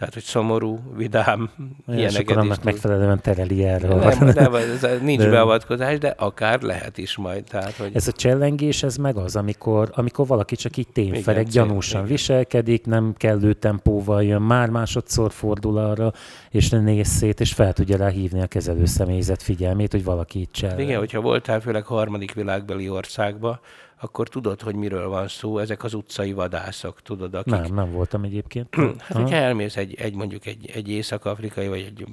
Tehát, 0.00 0.14
hogy 0.14 0.22
szomorú, 0.22 0.78
vidám, 0.96 1.50
ja, 1.86 1.94
ilyeneket 1.94 2.20
akkor 2.20 2.38
annak 2.38 2.62
megfelelően 2.62 3.20
tereli 3.22 3.64
erről. 3.64 3.94
Nem, 3.94 4.30
nem, 4.34 4.54
ez 4.54 4.86
nincs 5.02 5.22
de... 5.22 5.30
beavatkozás, 5.30 5.98
de 5.98 6.14
akár 6.18 6.62
lehet 6.62 6.98
is 6.98 7.16
majd. 7.16 7.44
Tehát, 7.44 7.76
hogy... 7.76 7.90
Ez 7.94 8.08
a 8.08 8.12
csellengés, 8.12 8.82
ez 8.82 8.96
meg 8.96 9.16
az, 9.16 9.36
amikor, 9.36 9.90
amikor 9.94 10.26
valaki 10.26 10.56
csak 10.56 10.76
így 10.76 10.88
tényfelek, 10.92 11.46
gyanúsan 11.46 12.00
igen. 12.00 12.12
viselkedik, 12.12 12.86
nem 12.86 13.14
kellő 13.16 13.52
tempóval 13.52 14.24
jön, 14.24 14.42
már 14.42 14.68
másodszor 14.68 15.32
fordul 15.32 15.78
arra, 15.78 16.12
és 16.50 16.68
néz 16.68 17.08
szét, 17.08 17.40
és 17.40 17.52
fel 17.52 17.72
tudja 17.72 17.96
rá 17.96 18.08
hívni 18.08 18.40
a 18.40 18.46
kezelő 18.46 18.84
személyzet 18.84 19.42
figyelmét, 19.42 19.92
hogy 19.92 20.04
valaki 20.04 20.40
itt 20.40 20.52
cselleng. 20.52 20.80
Igen, 20.80 20.98
hogyha 20.98 21.20
voltál 21.20 21.60
főleg 21.60 21.84
harmadik 21.84 22.32
világbeli 22.32 22.88
országba, 22.88 23.60
akkor 24.00 24.28
tudod, 24.28 24.60
hogy 24.60 24.74
miről 24.74 25.08
van 25.08 25.28
szó, 25.28 25.58
ezek 25.58 25.84
az 25.84 25.94
utcai 25.94 26.32
vadászok, 26.32 27.02
tudod, 27.02 27.34
akik... 27.34 27.52
Nem, 27.52 27.74
nem 27.74 27.92
voltam 27.92 28.22
egyébként. 28.22 28.74
hát, 28.98 29.16
hogyha 29.16 29.36
elmész 29.36 29.76
egy, 29.76 29.94
egy 29.94 30.14
mondjuk 30.14 30.46
egy, 30.46 30.70
egy 30.74 30.88
észak-afrikai, 30.88 31.68
vagy 31.68 31.80
egy 31.80 32.06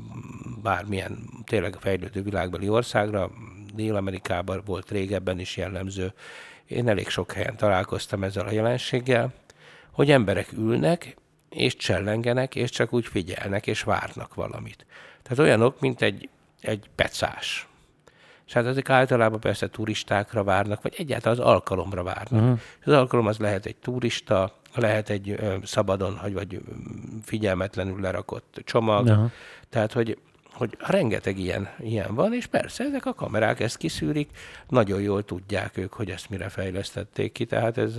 bármilyen 0.63 1.29
tényleg 1.45 1.77
fejlődő 1.79 2.21
világbeli 2.21 2.69
országra, 2.69 3.31
Dél-Amerikában 3.73 4.61
volt 4.65 4.91
régebben 4.91 5.39
is 5.39 5.57
jellemző, 5.57 6.13
én 6.65 6.89
elég 6.89 7.07
sok 7.09 7.31
helyen 7.31 7.57
találkoztam 7.57 8.23
ezzel 8.23 8.47
a 8.47 8.51
jelenséggel, 8.51 9.33
hogy 9.91 10.11
emberek 10.11 10.51
ülnek, 10.51 11.17
és 11.49 11.75
csellengenek, 11.75 12.55
és 12.55 12.69
csak 12.69 12.93
úgy 12.93 13.05
figyelnek, 13.05 13.67
és 13.67 13.83
várnak 13.83 14.33
valamit. 14.33 14.85
Tehát 15.21 15.39
olyanok, 15.39 15.79
mint 15.79 16.01
egy, 16.01 16.29
egy 16.61 16.89
pecás. 16.95 17.66
És 18.47 18.53
hát 18.53 18.65
ezek 18.65 18.89
általában 18.89 19.39
persze 19.39 19.69
turistákra 19.69 20.43
várnak, 20.43 20.81
vagy 20.81 20.93
egyáltalán 20.97 21.39
az 21.39 21.45
alkalomra 21.45 22.03
várnak. 22.03 22.41
Uh-huh. 22.41 22.59
Az 22.85 22.93
alkalom 22.93 23.25
az 23.27 23.37
lehet 23.37 23.65
egy 23.65 23.75
turista, 23.75 24.55
lehet 24.75 25.09
egy 25.09 25.29
ö, 25.29 25.55
szabadon, 25.63 26.19
vagy, 26.21 26.33
vagy 26.33 26.61
figyelmetlenül 27.23 28.01
lerakott 28.01 28.61
csomag. 28.65 29.05
Uh-huh. 29.05 29.31
Tehát, 29.69 29.93
hogy 29.93 30.17
hogy 30.57 30.77
rengeteg 30.79 31.39
ilyen, 31.39 31.69
ilyen 31.79 32.15
van, 32.15 32.33
és 32.33 32.45
persze 32.45 32.83
ezek 32.83 33.05
a 33.05 33.13
kamerák 33.13 33.59
ezt 33.59 33.77
kiszűrik, 33.77 34.29
nagyon 34.69 35.01
jól 35.01 35.23
tudják 35.23 35.77
ők, 35.77 35.93
hogy 35.93 36.09
ezt 36.09 36.29
mire 36.29 36.49
fejlesztették 36.49 37.31
ki, 37.31 37.45
tehát 37.45 37.77
ez... 37.77 37.93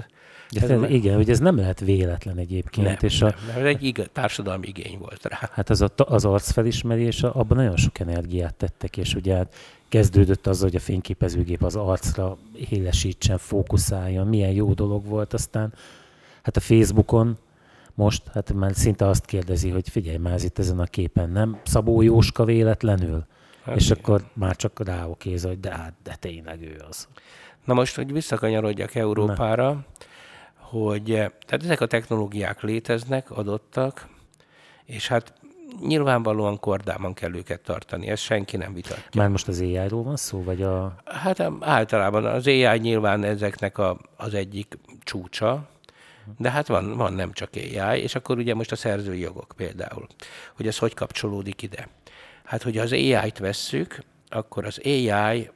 De 0.50 0.60
ez 0.60 0.80
me- 0.80 0.90
igen, 0.90 1.16
hogy 1.16 1.30
ez 1.30 1.38
nem 1.38 1.56
lehet 1.56 1.80
véletlen 1.80 2.38
egyébként. 2.38 2.86
Nem, 2.86 2.96
és 3.00 3.18
nem, 3.18 3.28
a, 3.28 3.52
nem, 3.56 3.66
egy 3.66 3.84
ig- 3.84 4.10
társadalmi 4.12 4.66
igény 4.66 4.98
volt 4.98 5.24
rá. 5.24 5.50
Hát 5.52 5.70
az, 5.70 5.80
a, 5.80 5.90
az 5.96 6.24
arcfelismerés, 6.24 7.22
abban 7.22 7.56
nagyon 7.56 7.76
sok 7.76 7.98
energiát 7.98 8.54
tettek, 8.54 8.96
és 8.96 9.14
ugye 9.14 9.36
hát 9.36 9.54
kezdődött 9.88 10.46
az, 10.46 10.60
hogy 10.60 10.76
a 10.76 10.80
fényképezőgép 10.80 11.62
az 11.62 11.76
arcra 11.76 12.36
élesítsen, 12.70 13.38
fókuszáljon, 13.38 14.26
milyen 14.26 14.52
jó 14.52 14.72
dolog 14.72 15.06
volt, 15.06 15.32
aztán 15.32 15.72
hát 16.42 16.56
a 16.56 16.60
Facebookon 16.60 17.38
most 17.94 18.22
hát 18.34 18.52
már 18.52 18.74
szinte 18.74 19.06
azt 19.06 19.24
kérdezi, 19.24 19.68
hogy 19.70 19.88
figyelj 19.88 20.16
már 20.16 20.44
itt 20.44 20.58
ezen 20.58 20.78
a 20.78 20.84
képen, 20.84 21.30
nem 21.30 21.60
Szabó 21.64 22.02
Jóska 22.02 22.44
véletlenül? 22.44 23.26
Hát 23.64 23.76
és 23.76 23.84
igen. 23.84 23.98
akkor 23.98 24.24
már 24.32 24.56
csak 24.56 24.84
ráokéz, 24.84 25.44
hogy 25.44 25.60
de, 25.60 25.70
hát, 25.70 25.94
de 26.02 26.16
tényleg 26.20 26.62
ő 26.62 26.84
az. 26.88 27.08
Na 27.64 27.74
most, 27.74 27.96
hogy 27.96 28.12
visszakanyarodjak 28.12 28.94
Európára, 28.94 29.72
Na. 29.72 29.84
hogy 30.54 31.04
tehát 31.04 31.62
ezek 31.62 31.80
a 31.80 31.86
technológiák 31.86 32.62
léteznek, 32.62 33.30
adottak, 33.30 34.08
és 34.84 35.08
hát 35.08 35.32
nyilvánvalóan 35.80 36.60
kordában 36.60 37.14
kell 37.14 37.34
őket 37.34 37.60
tartani, 37.60 38.08
ezt 38.08 38.22
senki 38.22 38.56
nem 38.56 38.74
vitatja. 38.74 39.20
Már 39.20 39.28
most 39.28 39.48
az 39.48 39.60
AI-ról 39.60 40.02
van 40.02 40.16
szó, 40.16 40.42
vagy 40.42 40.62
a... 40.62 40.94
Hát 41.04 41.42
általában 41.60 42.24
az 42.24 42.46
AI 42.46 42.78
nyilván 42.78 43.24
ezeknek 43.24 43.78
a, 43.78 43.98
az 44.16 44.34
egyik 44.34 44.78
csúcsa, 45.00 45.68
de 46.36 46.50
hát 46.50 46.66
van, 46.66 46.96
van 46.96 47.12
nem 47.12 47.32
csak 47.32 47.50
AI, 47.54 48.00
és 48.00 48.14
akkor 48.14 48.38
ugye 48.38 48.54
most 48.54 48.72
a 48.72 48.76
szerzői 48.76 49.20
jogok 49.20 49.52
például, 49.56 50.06
hogy 50.56 50.66
ez 50.66 50.78
hogy 50.78 50.94
kapcsolódik 50.94 51.62
ide. 51.62 51.88
Hát, 52.44 52.62
hogy 52.62 52.78
az 52.78 52.92
AI-t 52.92 53.38
vesszük, 53.38 53.98
akkor 54.28 54.64
az 54.64 54.80
AI 54.84 55.50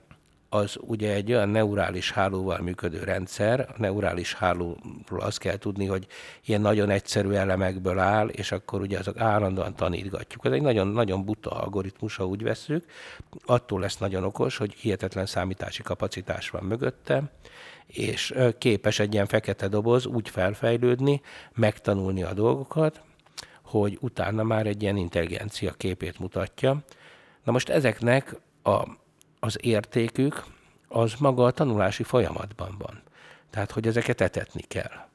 az 0.55 0.77
ugye 0.81 1.13
egy 1.13 1.33
olyan 1.33 1.49
neurális 1.49 2.11
hálóval 2.11 2.59
működő 2.59 3.03
rendszer. 3.03 3.61
A 3.61 3.75
neurális 3.77 4.35
hálóról 4.35 5.21
azt 5.21 5.39
kell 5.39 5.57
tudni, 5.57 5.87
hogy 5.87 6.07
ilyen 6.45 6.61
nagyon 6.61 6.91
egyszerű 6.91 7.31
elemekből 7.31 7.99
áll, 7.99 8.29
és 8.29 8.53
akkor 8.53 8.81
ugye 8.81 8.99
azok 8.99 9.21
állandóan 9.21 9.75
tanítgatjuk. 9.75 10.45
Ez 10.45 10.53
egy 10.53 10.63
nagyon, 10.63 10.89
nagyon 10.89 11.25
buta 11.25 11.51
algoritmus, 11.51 12.17
ha 12.17 12.27
úgy 12.27 12.43
veszük. 12.43 12.85
Attól 13.47 13.81
lesz 13.81 13.99
nagyon 13.99 14.25
okos, 14.25 14.57
hogy 14.57 14.75
hihetetlen 14.75 15.27
számítási 15.27 15.83
kapacitás 15.83 16.51
van 16.51 16.65
mögötte, 16.65 17.23
és 17.87 18.35
képes 18.59 18.99
egy 18.99 19.13
ilyen 19.13 19.27
fekete 19.27 19.69
doboz 19.69 20.07
úgy 20.07 20.29
felfejlődni, 20.29 21.21
megtanulni 21.55 22.23
a 22.23 22.33
dolgokat, 22.33 23.03
hogy 23.63 23.99
utána 24.01 24.43
már 24.43 24.67
egy 24.67 24.83
ilyen 24.83 24.97
intelligencia 24.97 25.73
képét 25.73 26.19
mutatja. 26.19 26.79
Na 27.45 27.53
most 27.53 27.69
ezeknek 27.69 28.37
a, 28.63 29.01
az 29.45 29.59
értékük 29.61 30.45
az 30.89 31.15
maga 31.19 31.45
a 31.45 31.51
tanulási 31.51 32.03
folyamatban 32.03 32.75
van. 32.79 33.03
Tehát, 33.51 33.71
hogy 33.71 33.87
ezeket 33.87 34.21
etetni 34.21 34.61
kell. 34.61 35.07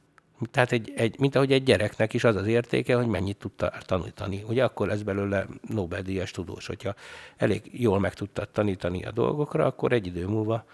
Tehát, 0.51 0.71
egy, 0.71 0.93
egy, 0.95 1.19
mint 1.19 1.35
ahogy 1.35 1.51
egy 1.51 1.63
gyereknek 1.63 2.13
is 2.13 2.23
az 2.23 2.35
az 2.35 2.47
értéke, 2.47 2.95
hogy 2.95 3.07
mennyit 3.07 3.37
tudta 3.37 3.73
tanítani. 3.85 4.43
Ugye 4.47 4.63
akkor 4.63 4.87
lesz 4.87 5.01
belőle 5.01 5.45
Nobel-díjas 5.67 6.31
tudós, 6.31 6.67
hogyha 6.67 6.95
elég 7.37 7.61
jól 7.71 7.99
meg 7.99 8.13
tudta 8.13 8.45
tanítani 8.45 9.05
a 9.05 9.11
dolgokra, 9.11 9.65
akkor 9.65 9.91
egy 9.91 10.05
idő 10.05 10.27
múlva 10.27 10.65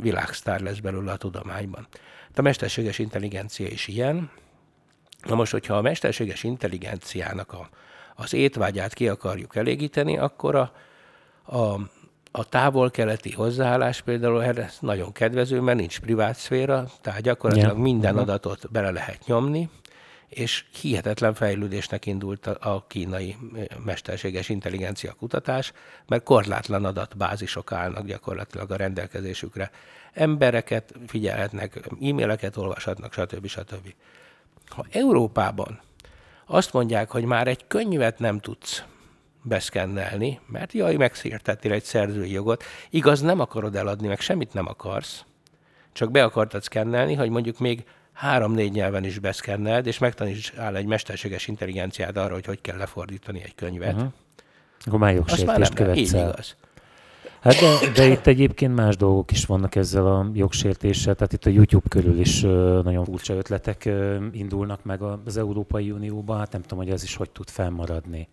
világsztár 0.00 0.60
lesz 0.60 0.78
belőle 0.78 1.12
a 1.12 1.16
tudományban. 1.16 1.86
A 2.34 2.42
mesterséges 2.42 2.98
intelligencia 2.98 3.66
is 3.66 3.88
ilyen. 3.88 4.30
Na 5.22 5.34
most, 5.34 5.52
hogyha 5.52 5.76
a 5.76 5.82
mesterséges 5.82 6.42
intelligenciának 6.42 7.52
a, 7.52 7.68
az 8.14 8.32
étvágyát 8.32 8.94
ki 8.94 9.08
akarjuk 9.08 9.56
elégíteni, 9.56 10.18
akkor 10.18 10.54
a, 10.54 10.72
a, 11.56 11.80
a 12.32 12.44
távol-keleti 12.44 13.32
hozzáállás 13.32 14.00
például 14.00 14.44
erre 14.44 14.70
nagyon 14.80 15.12
kedvező, 15.12 15.60
mert 15.60 15.78
nincs 15.78 16.00
privát 16.00 16.36
szféra, 16.36 16.86
tehát 17.00 17.20
gyakorlatilag 17.20 17.76
ja. 17.76 17.82
minden 17.82 18.16
adatot 18.16 18.70
bele 18.70 18.90
lehet 18.90 19.26
nyomni, 19.26 19.70
és 20.28 20.64
hihetetlen 20.80 21.34
fejlődésnek 21.34 22.06
indult 22.06 22.46
a 22.46 22.84
kínai 22.88 23.36
mesterséges 23.84 24.48
intelligencia 24.48 25.12
kutatás, 25.12 25.72
mert 26.06 26.22
korlátlan 26.22 26.84
adatbázisok 26.84 27.72
állnak 27.72 28.06
gyakorlatilag 28.06 28.70
a 28.70 28.76
rendelkezésükre. 28.76 29.70
Embereket 30.12 30.94
figyelhetnek, 31.06 31.80
e-maileket 32.02 32.56
olvashatnak, 32.56 33.12
stb. 33.12 33.46
stb. 33.46 33.94
Ha 34.68 34.86
Európában 34.90 35.80
azt 36.46 36.72
mondják, 36.72 37.10
hogy 37.10 37.24
már 37.24 37.48
egy 37.48 37.66
könyvet 37.66 38.18
nem 38.18 38.40
tudsz 38.40 38.84
beszkennelni, 39.42 40.40
mert 40.46 40.72
jaj, 40.72 40.94
megszírtettél 40.94 41.72
egy 41.72 41.84
szerzői 41.84 42.32
jogot, 42.32 42.62
igaz, 42.90 43.20
nem 43.20 43.40
akarod 43.40 43.76
eladni, 43.76 44.08
meg 44.08 44.20
semmit 44.20 44.52
nem 44.52 44.66
akarsz, 44.66 45.24
csak 45.92 46.10
be 46.10 46.24
akartad 46.24 46.62
szkennelni, 46.62 47.14
hogy 47.14 47.30
mondjuk 47.30 47.58
még 47.58 47.84
három-négy 48.12 48.72
nyelven 48.72 49.04
is 49.04 49.18
beszkenneld, 49.18 49.86
és 49.86 50.00
áll 50.56 50.76
egy 50.76 50.86
mesterséges 50.86 51.48
intelligenciát 51.48 52.16
arra, 52.16 52.34
hogy 52.34 52.46
hogy 52.46 52.60
kell 52.60 52.76
lefordítani 52.76 53.42
egy 53.44 53.54
könyvet. 53.54 53.94
Uh-huh. 53.94 54.10
Akkor 54.84 54.98
már 54.98 55.14
jogsértést 55.14 55.74
követsz 55.74 55.98
Így 55.98 56.08
igaz. 56.08 56.56
Hát 57.40 57.54
de, 57.54 57.90
de 57.94 58.06
itt 58.06 58.26
egyébként 58.26 58.74
más 58.74 58.96
dolgok 58.96 59.30
is 59.30 59.44
vannak 59.44 59.74
ezzel 59.74 60.06
a 60.06 60.30
jogsértéssel, 60.34 61.14
tehát 61.14 61.32
itt 61.32 61.46
a 61.46 61.50
YouTube 61.50 61.88
körül 61.88 62.18
is 62.18 62.40
nagyon 62.82 63.04
furcsa 63.04 63.34
ötletek 63.34 63.90
indulnak 64.32 64.84
meg 64.84 65.02
az 65.02 65.36
Európai 65.36 65.90
Unióban, 65.90 66.38
hát 66.38 66.52
nem 66.52 66.62
tudom, 66.62 66.78
hogy 66.78 66.92
ez 66.92 67.02
is 67.02 67.16
hogy 67.16 67.30
tud 67.30 67.48
fennmaradni. 67.48 68.28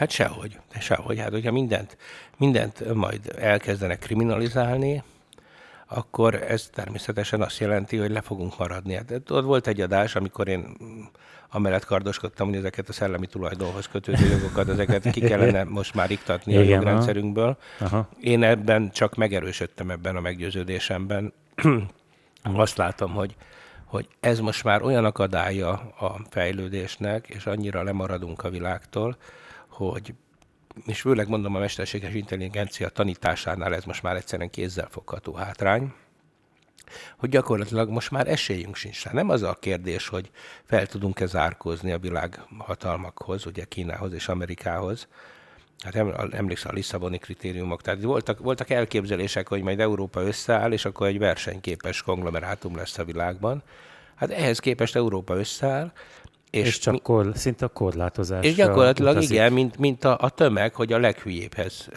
Hát 0.00 0.10
sehogy, 0.10 0.58
sehogy. 0.78 1.18
Hát 1.18 1.30
hogyha 1.30 1.52
mindent, 1.52 1.96
mindent 2.36 2.94
majd 2.94 3.34
elkezdenek 3.38 3.98
kriminalizálni, 3.98 5.02
akkor 5.86 6.34
ez 6.34 6.68
természetesen 6.72 7.42
azt 7.42 7.58
jelenti, 7.58 7.96
hogy 7.96 8.10
le 8.10 8.20
fogunk 8.20 8.58
maradni. 8.58 8.94
Hát, 8.94 9.30
ott 9.30 9.44
volt 9.44 9.66
egy 9.66 9.80
adás, 9.80 10.16
amikor 10.16 10.48
én 10.48 10.76
amellett 11.50 11.84
kardoskodtam, 11.84 12.48
hogy 12.48 12.56
ezeket 12.56 12.88
a 12.88 12.92
szellemi 12.92 13.26
tulajdonhoz 13.26 13.88
kötődő 13.88 14.26
jogokat, 14.26 14.68
ezeket 14.68 15.10
ki 15.10 15.20
kellene 15.20 15.64
most 15.64 15.94
már 15.94 16.10
iktatni 16.10 16.52
Igen, 16.52 16.66
a 16.66 16.68
jogrendszerünkből. 16.68 17.56
Aha. 17.78 18.08
Én 18.20 18.42
ebben 18.42 18.90
csak 18.90 19.14
megerősödtem 19.14 19.90
ebben 19.90 20.16
a 20.16 20.20
meggyőződésemben. 20.20 21.32
azt 22.42 22.76
látom, 22.76 23.12
hogy 23.12 23.34
hogy 23.84 24.08
ez 24.20 24.40
most 24.40 24.64
már 24.64 24.82
olyan 24.82 25.04
akadálya 25.04 25.70
a 25.98 26.20
fejlődésnek, 26.28 27.28
és 27.28 27.46
annyira 27.46 27.82
lemaradunk 27.82 28.44
a 28.44 28.50
világtól, 28.50 29.16
hogy 29.88 30.14
és 30.86 31.00
főleg 31.00 31.28
mondom 31.28 31.54
a 31.54 31.58
mesterséges 31.58 32.14
intelligencia 32.14 32.88
tanításánál 32.88 33.74
ez 33.74 33.84
most 33.84 34.02
már 34.02 34.16
egyszerűen 34.16 34.50
kézzel 34.50 34.88
fogható 34.90 35.32
hátrány, 35.32 35.92
hogy 37.16 37.30
gyakorlatilag 37.30 37.88
most 37.88 38.10
már 38.10 38.28
esélyünk 38.28 38.76
sincs 38.76 39.04
rá. 39.04 39.12
Nem 39.12 39.28
az 39.28 39.42
a 39.42 39.56
kérdés, 39.60 40.08
hogy 40.08 40.30
fel 40.64 40.86
tudunk-e 40.86 41.26
zárkózni 41.26 41.92
a 41.92 41.98
világ 41.98 42.40
hatalmakhoz, 42.58 43.46
ugye 43.46 43.64
Kínához 43.64 44.12
és 44.12 44.28
Amerikához, 44.28 45.08
Hát 45.80 45.94
emlékszem 46.32 46.70
a 46.70 46.74
Lisszaboni 46.74 47.18
kritériumok. 47.18 47.82
Tehát 47.82 48.02
voltak, 48.02 48.38
voltak 48.38 48.70
elképzelések, 48.70 49.48
hogy 49.48 49.62
majd 49.62 49.80
Európa 49.80 50.22
összeáll, 50.22 50.72
és 50.72 50.84
akkor 50.84 51.06
egy 51.06 51.18
versenyképes 51.18 52.02
konglomerátum 52.02 52.76
lesz 52.76 52.98
a 52.98 53.04
világban. 53.04 53.62
Hát 54.14 54.30
ehhez 54.30 54.58
képest 54.58 54.96
Európa 54.96 55.36
összeáll, 55.36 55.92
és, 56.50 56.66
és 56.66 56.78
csak 56.78 56.92
mi, 56.92 57.00
kor, 57.00 57.32
szinte 57.34 57.64
a 57.64 57.68
korlátozás. 57.68 58.44
És 58.44 58.54
gyakorlatilag 58.54 59.12
utazik. 59.12 59.30
igen, 59.30 59.52
mint, 59.52 59.78
mint 59.78 60.04
a, 60.04 60.16
a 60.20 60.30
tömeg, 60.30 60.74
hogy 60.74 60.92
a 60.92 60.98
leghülyébbhez 60.98 61.88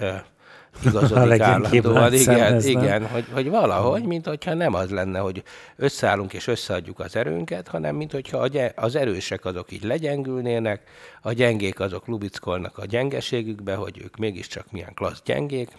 igazodik 0.85 1.41
állandóan. 1.51 2.13
Igen, 2.13 2.61
igen 2.61 3.07
hogy, 3.07 3.25
hogy 3.31 3.49
valahogy, 3.49 4.03
mint 4.03 4.27
hogyha 4.27 4.53
nem 4.53 4.73
az 4.73 4.89
lenne, 4.89 5.19
hogy 5.19 5.43
összeállunk 5.75 6.33
és 6.33 6.47
összeadjuk 6.47 6.99
az 6.99 7.15
erőnket, 7.15 7.67
hanem 7.67 7.95
mint 7.95 8.11
hogyha 8.11 8.47
az 8.75 8.95
erősek 8.95 9.45
azok 9.45 9.71
így 9.71 9.83
legyengülnének, 9.83 10.81
a 11.21 11.31
gyengék 11.31 11.79
azok 11.79 12.07
lubickolnak 12.07 12.77
a 12.77 12.85
gyengeségükbe, 12.85 13.75
hogy 13.75 14.01
ők 14.03 14.17
mégiscsak 14.17 14.71
milyen 14.71 14.93
klassz 14.93 15.21
gyengék. 15.25 15.69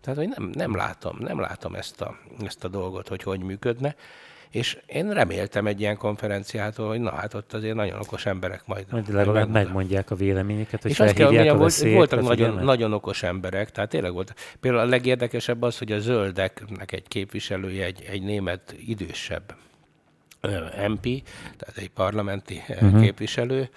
Tehát, 0.00 0.18
hogy 0.18 0.28
nem, 0.28 0.50
nem 0.54 0.76
látom, 0.76 1.16
nem 1.20 1.40
látom 1.40 1.74
ezt 1.74 2.00
a, 2.00 2.16
ezt 2.44 2.64
a 2.64 2.68
dolgot, 2.68 3.08
hogy 3.08 3.22
hogy 3.22 3.42
működne. 3.42 3.94
És 4.50 4.78
én 4.86 5.12
reméltem 5.12 5.66
egy 5.66 5.80
ilyen 5.80 5.96
konferenciától, 5.96 6.88
hogy 6.88 7.00
na 7.00 7.10
hát 7.10 7.34
ott 7.34 7.52
azért 7.52 7.74
nagyon 7.74 8.00
okos 8.00 8.26
emberek 8.26 8.62
majd. 8.66 8.86
Majd 8.90 9.12
legalább 9.12 9.50
megmondják 9.50 10.10
a 10.10 10.14
véleményeket, 10.14 10.82
hogy 10.82 10.90
és 10.90 11.00
azt 11.00 11.14
kell, 11.14 11.30
mondjam, 11.30 11.58
volt, 11.58 11.78
voltak 11.78 12.22
nagyon, 12.22 12.64
nagyon 12.64 12.92
okos 12.92 13.22
emberek, 13.22 13.70
tehát 13.70 13.90
tényleg 13.90 14.12
volt. 14.12 14.34
Például 14.60 14.82
a 14.82 14.88
legérdekesebb 14.88 15.62
az, 15.62 15.78
hogy 15.78 15.92
a 15.92 15.98
zöldeknek 15.98 16.92
egy 16.92 17.08
képviselője, 17.08 17.84
egy, 17.84 18.06
egy 18.10 18.22
német 18.22 18.74
idősebb 18.86 19.54
MP, 20.88 21.02
tehát 21.56 21.76
egy 21.76 21.90
parlamenti 21.90 22.62
uh-huh. 22.68 23.00
képviselő, 23.00 23.68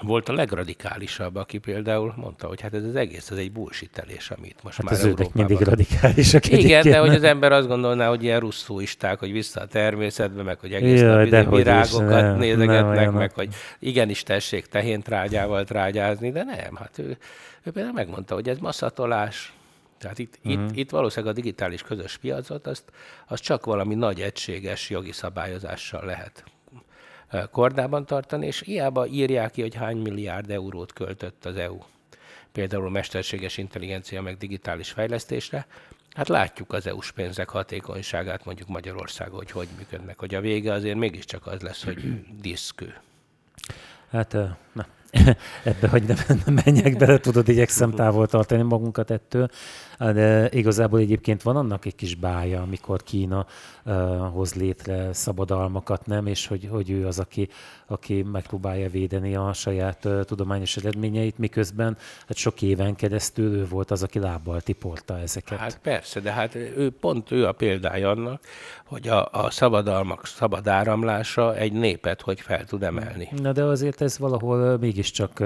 volt 0.00 0.28
a 0.28 0.32
legradikálisabb, 0.32 1.36
aki 1.36 1.58
például 1.58 2.14
mondta, 2.16 2.46
hogy 2.46 2.60
hát 2.60 2.74
ez 2.74 2.84
az 2.84 2.94
egész, 2.94 3.30
ez 3.30 3.36
egy 3.36 3.52
bullshitelés, 3.52 4.30
amit 4.30 4.56
most 4.62 4.76
hát 4.76 4.84
már 4.86 4.94
az 4.94 5.04
ők 5.04 5.32
mindig 5.32 5.60
radikálisak. 5.60 6.48
Igen, 6.48 6.82
de 6.82 6.98
hogy 6.98 7.14
az 7.14 7.22
ember 7.22 7.52
azt 7.52 7.68
gondolná, 7.68 8.08
hogy 8.08 8.22
ilyen 8.22 8.40
russzóisták, 8.40 9.18
hogy 9.18 9.32
vissza 9.32 9.60
a 9.60 9.66
természetbe, 9.66 10.42
meg 10.42 10.58
hogy 10.58 10.72
egész 10.72 11.00
Jaj, 11.00 11.28
nap 11.28 11.54
virágokat 11.56 12.08
nem, 12.08 12.38
nézegetnek, 12.38 13.04
nem, 13.04 13.14
meg 13.14 13.32
hogy 13.32 13.54
igenis 13.78 14.22
tessék 14.22 14.66
tehén 14.66 15.02
trágyával 15.02 15.64
trágyázni, 15.64 16.30
de 16.30 16.42
nem, 16.42 16.74
hát 16.74 16.98
ő, 16.98 17.16
ő 17.62 17.70
például 17.70 17.94
megmondta, 17.94 18.34
hogy 18.34 18.48
ez 18.48 18.58
masszatolás, 18.58 19.52
tehát 19.98 20.18
itt, 20.18 20.38
uh-huh. 20.44 20.62
itt, 20.62 20.76
itt 20.76 20.90
valószínűleg 20.90 21.34
a 21.34 21.36
digitális 21.40 21.82
közös 21.82 22.16
piacot, 22.16 22.66
azt, 22.66 22.84
az 23.26 23.40
csak 23.40 23.64
valami 23.64 23.94
nagy 23.94 24.20
egységes 24.20 24.90
jogi 24.90 25.12
szabályozással 25.12 26.04
lehet 26.04 26.44
kordában 27.50 28.06
tartani, 28.06 28.46
és 28.46 28.60
hiába 28.60 29.06
írják 29.06 29.50
ki, 29.50 29.60
hogy 29.60 29.74
hány 29.74 29.96
milliárd 29.96 30.50
eurót 30.50 30.92
költött 30.92 31.44
az 31.44 31.56
EU 31.56 31.78
például 32.52 32.90
mesterséges 32.90 33.58
intelligencia 33.58 34.22
meg 34.22 34.36
digitális 34.36 34.90
fejlesztésre, 34.90 35.66
hát 36.14 36.28
látjuk 36.28 36.72
az 36.72 36.86
EU-s 36.86 37.12
pénzek 37.12 37.48
hatékonyságát 37.48 38.44
mondjuk 38.44 38.68
Magyarországon, 38.68 39.36
hogy 39.36 39.50
hogy 39.50 39.68
működnek, 39.76 40.18
hogy 40.18 40.34
a 40.34 40.40
vége 40.40 40.72
azért 40.72 40.96
mégiscsak 40.96 41.46
az 41.46 41.60
lesz, 41.60 41.84
hogy 41.84 42.22
diszkő. 42.42 43.00
Hát, 44.10 44.32
na, 44.72 44.86
ebbe, 45.64 45.88
hogy 45.88 46.02
ne, 46.02 46.14
ne 46.46 46.62
menjek 46.64 46.96
bele, 46.96 47.18
tudod, 47.18 47.48
igyekszem 47.48 47.90
távol 47.90 48.26
tartani 48.26 48.62
magunkat 48.62 49.10
ettől. 49.10 49.48
De 49.98 50.48
igazából 50.50 50.98
egyébként 50.98 51.42
van 51.42 51.56
annak 51.56 51.84
egy 51.84 51.94
kis 51.94 52.14
bája, 52.14 52.62
amikor 52.62 53.02
Kína 53.02 53.46
uh, 53.84 53.94
hoz 54.32 54.54
létre 54.54 55.12
szabadalmakat, 55.12 56.06
nem? 56.06 56.26
És 56.26 56.46
hogy, 56.46 56.68
hogy 56.70 56.90
ő 56.90 57.06
az, 57.06 57.18
aki, 57.18 57.48
aki 57.86 58.22
megpróbálja 58.22 58.90
védeni 58.90 59.36
a 59.36 59.52
saját 59.52 60.04
uh, 60.04 60.24
tudományos 60.24 60.76
eredményeit, 60.76 61.38
miközben 61.38 61.96
hát 62.26 62.36
sok 62.36 62.62
éven 62.62 62.94
keresztül 62.94 63.54
ő 63.54 63.66
volt 63.68 63.90
az, 63.90 64.02
aki 64.02 64.18
lábbal 64.18 64.60
tiporta 64.60 65.18
ezeket. 65.18 65.58
Hát 65.58 65.78
persze, 65.78 66.20
de 66.20 66.32
hát 66.32 66.54
ő 66.54 66.90
pont 67.00 67.30
ő 67.30 67.46
a 67.46 67.52
példája 67.52 68.10
annak, 68.10 68.40
hogy 68.84 69.08
a, 69.08 69.28
a 69.32 69.50
szabadalmak 69.50 70.26
szabad 70.26 70.68
áramlása 70.68 71.56
egy 71.56 71.72
népet 71.72 72.20
hogy 72.20 72.40
fel 72.40 72.64
tud 72.64 72.82
emelni. 72.82 73.28
Na 73.36 73.52
de 73.52 73.64
azért 73.64 74.00
ez 74.00 74.18
valahol 74.18 74.76
mégiscsak 75.02 75.44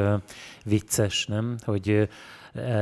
vicces, 0.65 1.27
nem? 1.27 1.57
Hogy 1.65 2.09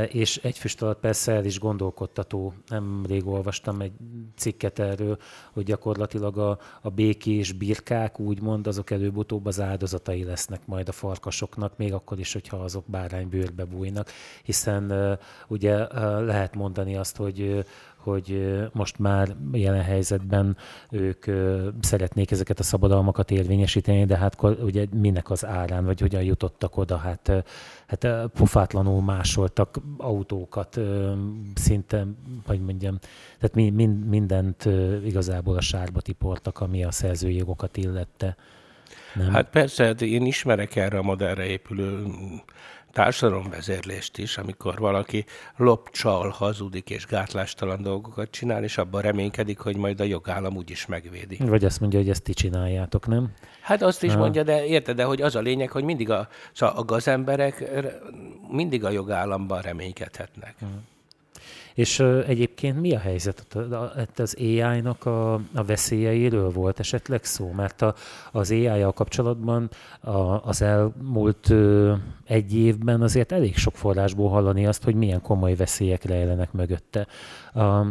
és 0.09 0.37
egy 0.37 0.59
füst 0.59 0.83
alatt 0.83 1.01
persze 1.01 1.33
el 1.33 1.45
is 1.45 1.59
gondolkodtató. 1.59 2.55
Nemrég 2.69 3.27
olvastam 3.27 3.81
egy 3.81 3.93
cikket 4.37 4.79
erről, 4.79 5.19
hogy 5.53 5.65
gyakorlatilag 5.65 6.39
a, 6.39 6.59
a 6.81 6.91
békés 6.91 7.53
birkák, 7.53 8.21
úgymond, 8.21 8.67
azok 8.67 8.91
előbb-utóbb 8.91 9.47
az 9.47 9.61
áldozatai 9.61 10.25
lesznek 10.25 10.67
majd 10.67 10.89
a 10.89 10.93
farkasoknak, 10.93 11.77
még 11.77 11.93
akkor 11.93 12.19
is, 12.19 12.33
hogyha 12.33 12.57
azok 12.57 12.85
báránybőrbe 12.87 13.65
bújnak, 13.65 14.11
hiszen 14.43 15.19
ugye 15.49 15.87
lehet 16.21 16.55
mondani 16.55 16.97
azt, 16.97 17.17
hogy 17.17 17.65
hogy 18.05 18.55
most 18.73 18.99
már 18.99 19.37
jelen 19.53 19.83
helyzetben 19.83 20.57
ők 20.91 21.25
szeretnék 21.81 22.31
ezeket 22.31 22.59
a 22.59 22.63
szabadalmakat 22.63 23.31
érvényesíteni, 23.31 24.05
de 24.05 24.17
hát 24.17 24.43
ugye 24.43 24.87
minek 24.93 25.31
az 25.31 25.47
árán, 25.47 25.85
vagy 25.85 26.01
hogyan 26.01 26.23
jutottak 26.23 26.77
oda, 26.77 26.97
hát, 26.97 27.33
hát 27.87 28.07
pofátlanul 28.27 29.03
másoltak 29.03 29.81
autókat 29.97 30.81
szinte, 31.55 32.07
hogy 32.47 32.61
mondjam, 32.61 32.99
tehát 33.41 33.73
mindent 34.07 34.69
igazából 35.05 35.57
a 35.57 35.61
sárba 35.61 36.01
tiportak, 36.01 36.61
ami 36.61 36.85
a 36.85 36.91
szerzői 36.91 37.37
jogokat 37.37 37.77
illette. 37.77 38.37
Nem? 39.15 39.31
Hát 39.31 39.51
persze, 39.51 39.85
hát 39.85 40.03
én 40.03 40.27
ismerek 40.27 40.77
erre 40.77 40.99
a 40.99 41.03
modellre 41.03 41.45
épülő 41.45 42.07
társadalomvezérlést 42.95 44.19
is, 44.19 44.39
amikor 44.39 44.79
valaki 44.79 45.25
lopcsal, 45.57 46.29
hazudik 46.29 46.91
és 46.91 47.07
gátlástalan 47.07 47.83
dolgokat 47.83 48.31
csinál, 48.31 48.63
és 48.63 48.79
abban 48.79 49.03
reménykedik, 49.03 49.59
hogy 49.59 49.77
majd 49.77 50.01
a 50.01 50.05
jogállam 50.05 50.57
úgyis 50.57 50.87
megvédi. 50.87 51.37
Vagy 51.41 51.65
azt 51.65 51.81
mondja, 51.81 51.99
hogy 51.99 52.09
ezt 52.09 52.23
ti 52.23 52.33
csináljátok, 52.33 53.07
nem? 53.07 53.33
Hát 53.61 53.83
azt 53.83 54.03
is 54.03 54.13
ha. 54.13 54.19
mondja, 54.19 54.43
de 54.43 54.65
érted, 54.65 54.97
de 54.97 55.05
hogy 55.05 55.23
az 55.23 55.37
a 55.37 55.41
lényeg, 55.41 55.71
hogy 55.71 55.85
mindig 55.85 56.11
a, 56.11 56.29
szóval 56.53 56.77
a 56.77 56.85
gazemberek 56.85 57.65
mindig 58.51 58.85
a 58.85 58.91
jogállamban 58.91 59.61
reménykedhetnek. 59.61 60.55
Hmm. 60.59 60.93
És 61.75 62.01
egyébként 62.27 62.81
mi 62.81 62.95
a 62.95 62.99
helyzet? 62.99 63.57
Az 64.17 64.37
AI-nak 64.39 65.07
a, 65.07 65.33
a 65.35 65.63
veszélyeiről 65.67 66.51
volt 66.51 66.79
esetleg 66.79 67.25
szó? 67.25 67.51
Mert 67.51 67.83
a, 67.83 67.95
az 68.33 68.51
AI-jal 68.51 68.93
kapcsolatban 68.93 69.71
a, 70.01 70.49
az 70.49 70.63
elmúlt 70.63 71.49
uh, 71.49 71.93
egy 72.25 72.57
évben 72.57 73.03
azért 73.03 73.33
elég 73.33 73.57
sok 73.57 73.75
forrásból 73.75 74.31
hallani 74.31 74.67
azt, 74.67 74.85
hogy 74.85 74.95
milyen 74.95 75.21
komoly 75.21 75.55
veszélyek 75.55 76.05
rejlenek 76.05 76.53
mögötte. 76.53 77.07
Uh, 77.55 77.87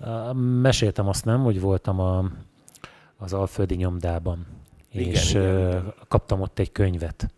uh, 0.00 0.34
meséltem 0.34 1.08
azt 1.08 1.24
nem, 1.24 1.42
hogy 1.42 1.60
voltam 1.60 2.00
a, 2.00 2.30
az 3.16 3.32
Alföldi 3.32 3.74
nyomdában, 3.74 4.46
igen, 4.92 5.08
és 5.08 5.30
igen, 5.30 5.68
igen. 5.68 5.94
kaptam 6.08 6.40
ott 6.40 6.58
egy 6.58 6.72
könyvet 6.72 7.30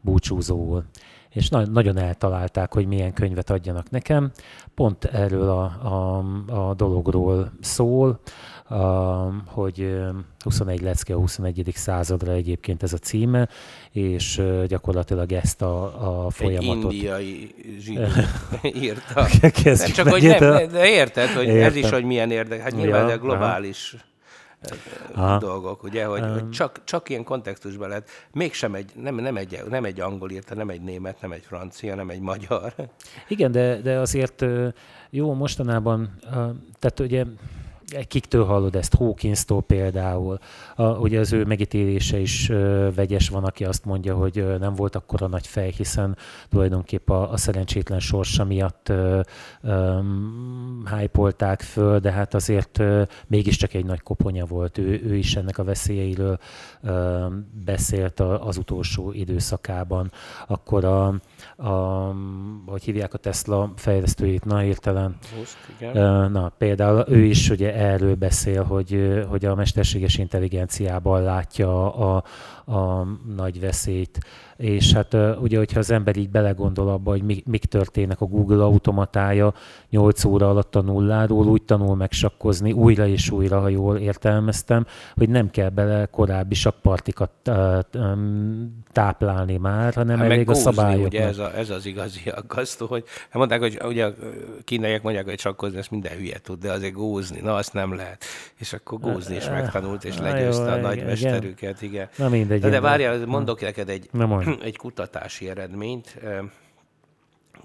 búcsúzóul 0.00 0.84
és 1.34 1.48
na- 1.48 1.66
nagyon 1.66 1.96
eltalálták, 1.96 2.72
hogy 2.72 2.86
milyen 2.86 3.12
könyvet 3.12 3.50
adjanak 3.50 3.90
nekem. 3.90 4.30
Pont 4.74 5.04
erről 5.04 5.48
a, 5.48 5.62
a, 5.62 6.24
a 6.68 6.74
dologról 6.74 7.52
szól, 7.60 8.20
a, 8.68 8.74
hogy 9.46 9.96
21 10.38 10.80
lecke 10.80 11.14
a 11.14 11.18
21. 11.18 11.70
századra 11.74 12.32
egyébként 12.32 12.82
ez 12.82 12.92
a 12.92 12.96
címe, 12.96 13.48
és 13.90 14.42
gyakorlatilag 14.66 15.32
ezt 15.32 15.62
a, 15.62 15.84
a 16.24 16.30
folyamatot... 16.30 16.92
Egy 16.92 16.96
indiai 16.96 17.54
zsidó 17.78 18.02
írta. 18.82 19.26
Csak 19.94 20.08
hogy 20.08 20.22
nem, 20.22 20.68
de 20.68 20.88
érted, 20.88 21.28
hogy 21.28 21.46
Értem. 21.46 21.64
ez 21.64 21.76
is, 21.76 21.90
hogy 21.90 22.04
milyen 22.04 22.30
érdek. 22.30 22.60
Hát 22.60 22.76
nyilván 22.76 23.08
ja, 23.08 23.14
a 23.14 23.18
globális... 23.18 23.92
Aha 23.92 24.12
Aha. 25.14 25.38
dolgok, 25.38 25.82
ugye, 25.82 26.04
hogy, 26.04 26.22
um. 26.22 26.32
hogy 26.32 26.50
csak, 26.50 26.80
csak 26.84 27.08
ilyen 27.08 27.24
kontextusban 27.24 27.88
lehet, 27.88 28.08
mégsem 28.32 28.74
egy, 28.74 28.92
nem, 28.94 29.14
nem, 29.14 29.36
egy, 29.36 29.62
nem 29.68 29.84
egy 29.84 30.00
angol 30.00 30.30
írta, 30.30 30.54
nem 30.54 30.68
egy 30.68 30.80
német, 30.80 31.20
nem 31.20 31.32
egy 31.32 31.42
francia, 31.42 31.94
nem 31.94 32.10
egy 32.10 32.20
magyar. 32.20 32.74
Igen, 33.28 33.52
de, 33.52 33.80
de 33.80 33.98
azért 33.98 34.44
jó, 35.10 35.32
mostanában, 35.32 36.18
tehát 36.78 37.00
ugye 37.00 37.24
kiktől 38.08 38.44
hallod 38.44 38.74
ezt? 38.74 38.94
Hawkins-tól 38.94 39.62
például. 39.62 40.38
A, 40.76 40.84
ugye 40.84 41.20
az 41.20 41.32
ő 41.32 41.44
megítélése 41.44 42.18
is 42.18 42.48
ö, 42.48 42.88
vegyes 42.94 43.28
van, 43.28 43.44
aki 43.44 43.64
azt 43.64 43.84
mondja, 43.84 44.14
hogy 44.14 44.38
ö, 44.38 44.58
nem 44.58 44.74
volt 44.74 44.96
akkora 44.96 45.26
nagy 45.26 45.46
fej, 45.46 45.70
hiszen 45.70 46.16
tulajdonképp 46.48 47.10
a, 47.10 47.32
a 47.32 47.36
szerencsétlen 47.36 48.00
sorsa 48.00 48.44
miatt 48.44 48.88
ö, 48.88 49.20
föl, 51.58 51.98
de 51.98 52.12
hát 52.12 52.34
azért 52.34 52.78
ö, 52.78 53.02
mégiscsak 53.26 53.74
egy 53.74 53.84
nagy 53.84 54.00
koponya 54.00 54.44
volt. 54.44 54.78
Ő, 54.78 55.02
ő 55.04 55.16
is 55.16 55.36
ennek 55.36 55.58
a 55.58 55.64
veszélyeiről 55.64 56.38
ö, 56.82 57.26
beszélt 57.64 58.20
a, 58.20 58.46
az 58.46 58.56
utolsó 58.56 59.12
időszakában. 59.12 60.12
Akkor 60.46 60.84
a, 60.84 61.14
a, 61.56 61.70
hogy 62.66 62.82
hívják 62.84 63.14
a 63.14 63.18
Tesla 63.18 63.72
fejlesztőjét, 63.76 64.44
na 64.44 64.58
hirtelen. 64.58 65.16
Na, 66.32 66.52
például 66.58 67.04
ő 67.08 67.24
is 67.24 67.50
ugye 67.50 67.74
erről 67.74 68.14
beszél, 68.14 68.62
hogy, 68.62 69.24
hogy 69.28 69.44
a 69.44 69.54
mesterséges 69.54 70.18
intelligenciában 70.18 71.22
látja 71.22 71.94
a, 71.94 72.24
a 72.72 73.06
nagy 73.36 73.60
veszélyt. 73.60 74.18
És 74.56 74.92
hát 74.92 75.16
ugye, 75.40 75.58
hogyha 75.58 75.78
az 75.78 75.90
ember 75.90 76.16
így 76.16 76.30
belegondol 76.30 76.88
abba, 76.88 77.10
hogy 77.10 77.22
mik, 77.22 77.46
mik 77.46 77.64
történnek 77.64 78.20
a 78.20 78.26
Google 78.26 78.64
automatája 78.64 79.54
8 79.90 80.24
óra 80.24 80.48
alatt 80.48 80.74
a 80.74 80.80
nulláról, 80.80 81.46
úgy 81.46 81.62
tanul 81.62 81.96
megsakkozni 81.96 82.72
újra 82.72 83.06
és 83.06 83.30
újra, 83.30 83.60
ha 83.60 83.68
jól 83.68 83.96
értelmeztem, 83.96 84.86
hogy 85.14 85.28
nem 85.28 85.50
kell 85.50 85.68
bele 85.68 86.06
korábbi 86.06 86.54
sakpartikat 86.54 87.30
táplálni 88.92 89.56
már, 89.56 89.94
hanem 89.94 90.18
hát 90.18 90.30
elég 90.30 90.48
a 90.50 90.54
szabályok. 90.54 91.06
Ugye 91.06 91.26
ez, 91.26 91.38
a, 91.38 91.56
ez 91.56 91.70
az 91.70 91.86
igazi 91.86 92.20
aggasztó, 92.28 92.86
hogy 92.86 93.04
hát 93.06 93.34
mondták, 93.34 93.60
hogy 93.60 93.78
ugye 93.84 94.06
a 94.06 94.12
kínaiak 94.64 95.02
mondják, 95.02 95.24
hogy 95.24 95.38
sakkozni, 95.38 95.78
ezt 95.78 95.90
minden 95.90 96.12
hülye 96.16 96.38
tud, 96.38 96.60
de 96.60 96.72
azért 96.72 96.92
gózni, 96.92 97.40
na 97.40 97.54
azt 97.54 97.72
nem 97.72 97.94
lehet. 97.94 98.24
És 98.58 98.72
akkor 98.72 98.98
gózni 98.98 99.36
is 99.36 99.48
megtanult, 99.48 100.04
és 100.04 100.18
legyőzte 100.18 100.72
a 100.72 100.76
nagymesterüket, 100.76 101.82
igen. 101.82 102.08
Na 102.16 102.28
mindegy. 102.28 102.60
De, 102.60 102.68
de 102.68 102.80
várjál, 102.80 103.26
mondok 103.26 103.60
neked 103.60 103.88
egy, 103.88 104.08
egy 104.60 104.76
kutatási 104.76 105.48
eredményt. 105.48 106.16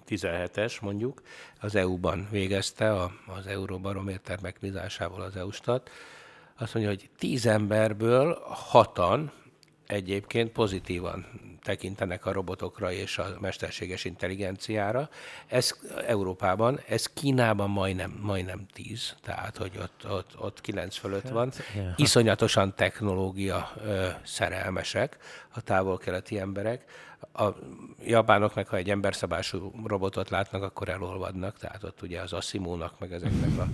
17-es 0.07 0.81
mondjuk, 0.81 1.21
az 1.59 1.75
EU-ban 1.75 2.27
végezte, 2.31 2.91
a, 2.93 3.11
az 3.27 3.47
Euróbarométer 3.47 4.41
megbízásával 4.41 5.21
az 5.21 5.35
EU-stat, 5.35 5.89
azt 6.57 6.73
mondja, 6.73 6.91
hogy 6.91 7.09
10 7.17 7.45
emberből 7.45 8.39
hatan 8.43 9.31
egyébként 9.89 10.51
pozitívan 10.51 11.25
tekintenek 11.63 12.25
a 12.25 12.31
robotokra 12.31 12.91
és 12.91 13.17
a 13.17 13.37
mesterséges 13.39 14.05
intelligenciára. 14.05 15.09
Ez 15.47 15.75
Európában, 16.07 16.79
ez 16.87 17.05
Kínában 17.05 17.69
majdnem, 17.69 18.19
majdnem 18.21 18.65
10, 18.73 19.15
tehát 19.21 19.57
hogy 19.57 19.77
ott, 19.81 20.11
ott, 20.11 20.39
ott 20.39 20.61
9 20.61 20.97
fölött 20.97 21.23
hát, 21.23 21.31
van. 21.31 21.51
Iszonyatosan 21.95 22.75
technológia 22.75 23.71
ö, 23.83 24.07
szerelmesek 24.23 25.17
a 25.53 25.61
távol-keleti 25.61 26.39
emberek. 26.39 26.85
A 27.33 27.47
japánok 28.05 28.55
meg, 28.55 28.67
ha 28.67 28.77
egy 28.77 28.89
emberszabású 28.89 29.71
robotot 29.85 30.29
látnak, 30.29 30.63
akkor 30.63 30.89
elolvadnak, 30.89 31.57
tehát 31.57 31.83
ott 31.83 32.01
ugye 32.01 32.21
az 32.21 32.33
Asimónak, 32.33 32.99
meg 32.99 33.13
ezeknek 33.13 33.49
a, 33.57 33.67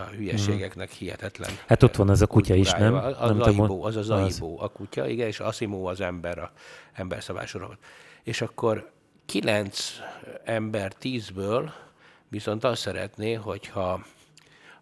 a 0.00 0.02
hülyeségeknek 0.02 0.90
hihetetlen. 0.90 1.50
Hát 1.66 1.82
ott 1.82 1.96
van 1.96 2.10
ez 2.10 2.20
a 2.20 2.26
kutya 2.26 2.54
is, 2.54 2.72
nem? 2.72 2.94
Az, 2.94 3.14
az, 3.18 3.30
nem 3.30 3.40
Aibo, 3.40 3.86
az 3.86 3.96
az 3.96 4.10
Aibo, 4.10 4.56
a 4.62 4.68
kutya, 4.68 5.08
igen, 5.08 5.26
és 5.26 5.40
Asimó 5.40 5.86
az 5.86 6.00
ember, 6.00 6.38
a 6.38 6.52
emberszabású 6.92 7.58
robot. 7.58 7.78
És 8.22 8.40
akkor 8.40 8.90
kilenc 9.26 9.92
ember 10.44 10.92
tízből 10.92 11.72
viszont 12.28 12.64
azt 12.64 12.80
szeretné, 12.80 13.32
hogyha 13.32 14.04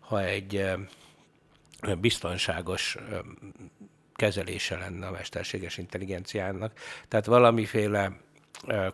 ha 0.00 0.24
egy 0.24 0.70
biztonságos 2.00 2.96
kezelése 4.18 4.78
lenne 4.78 5.06
a 5.06 5.10
mesterséges 5.10 5.78
intelligenciának. 5.78 6.72
Tehát 7.08 7.26
valamiféle 7.26 8.12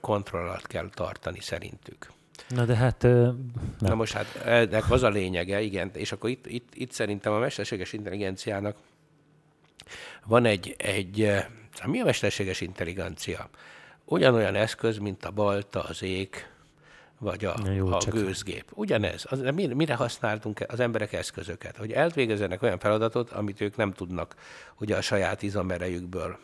kontrollat 0.01 0.67
kell 0.67 0.89
tartani 0.95 1.41
szerintük. 1.41 2.11
Na 2.49 2.65
de 2.65 2.77
hát... 2.77 3.03
Nem. 3.03 3.53
Na 3.79 3.95
most 3.95 4.13
hát 4.13 4.37
ennek 4.45 4.91
az 4.91 5.03
a 5.03 5.09
lényege, 5.09 5.61
igen, 5.61 5.91
és 5.95 6.13
akkor 6.13 6.31
itt, 6.31 6.47
itt, 6.47 6.69
itt 6.75 6.93
szerintem 6.93 7.33
a 7.33 7.39
mesterséges 7.39 7.93
intelligenciának 7.93 8.77
van 10.27 10.45
egy, 10.45 10.75
egy 10.79 11.45
mi 11.87 12.01
a 12.01 12.05
mesterséges 12.05 12.61
intelligencia? 12.61 13.49
Ugyanolyan 14.05 14.55
eszköz, 14.55 14.99
mint 14.99 15.25
a 15.25 15.31
balta, 15.31 15.83
az 15.83 16.03
ég, 16.03 16.47
vagy 17.19 17.45
a, 17.45 17.55
Jó, 17.75 17.93
a 17.93 17.99
gőzgép. 18.11 18.71
Ugyanez. 18.75 19.27
Az, 19.29 19.41
mire, 19.41 19.75
mire 19.75 19.95
használtunk 19.95 20.65
az 20.69 20.81
emberek 20.81 21.13
eszközöket? 21.13 21.77
Hogy 21.77 21.93
elvégezzenek 21.93 22.63
olyan 22.63 22.79
feladatot, 22.79 23.31
amit 23.31 23.61
ők 23.61 23.77
nem 23.77 23.93
tudnak 23.93 24.35
ugye 24.79 24.97
a 24.97 25.01
saját 25.01 25.43
izomerejükből, 25.43 26.39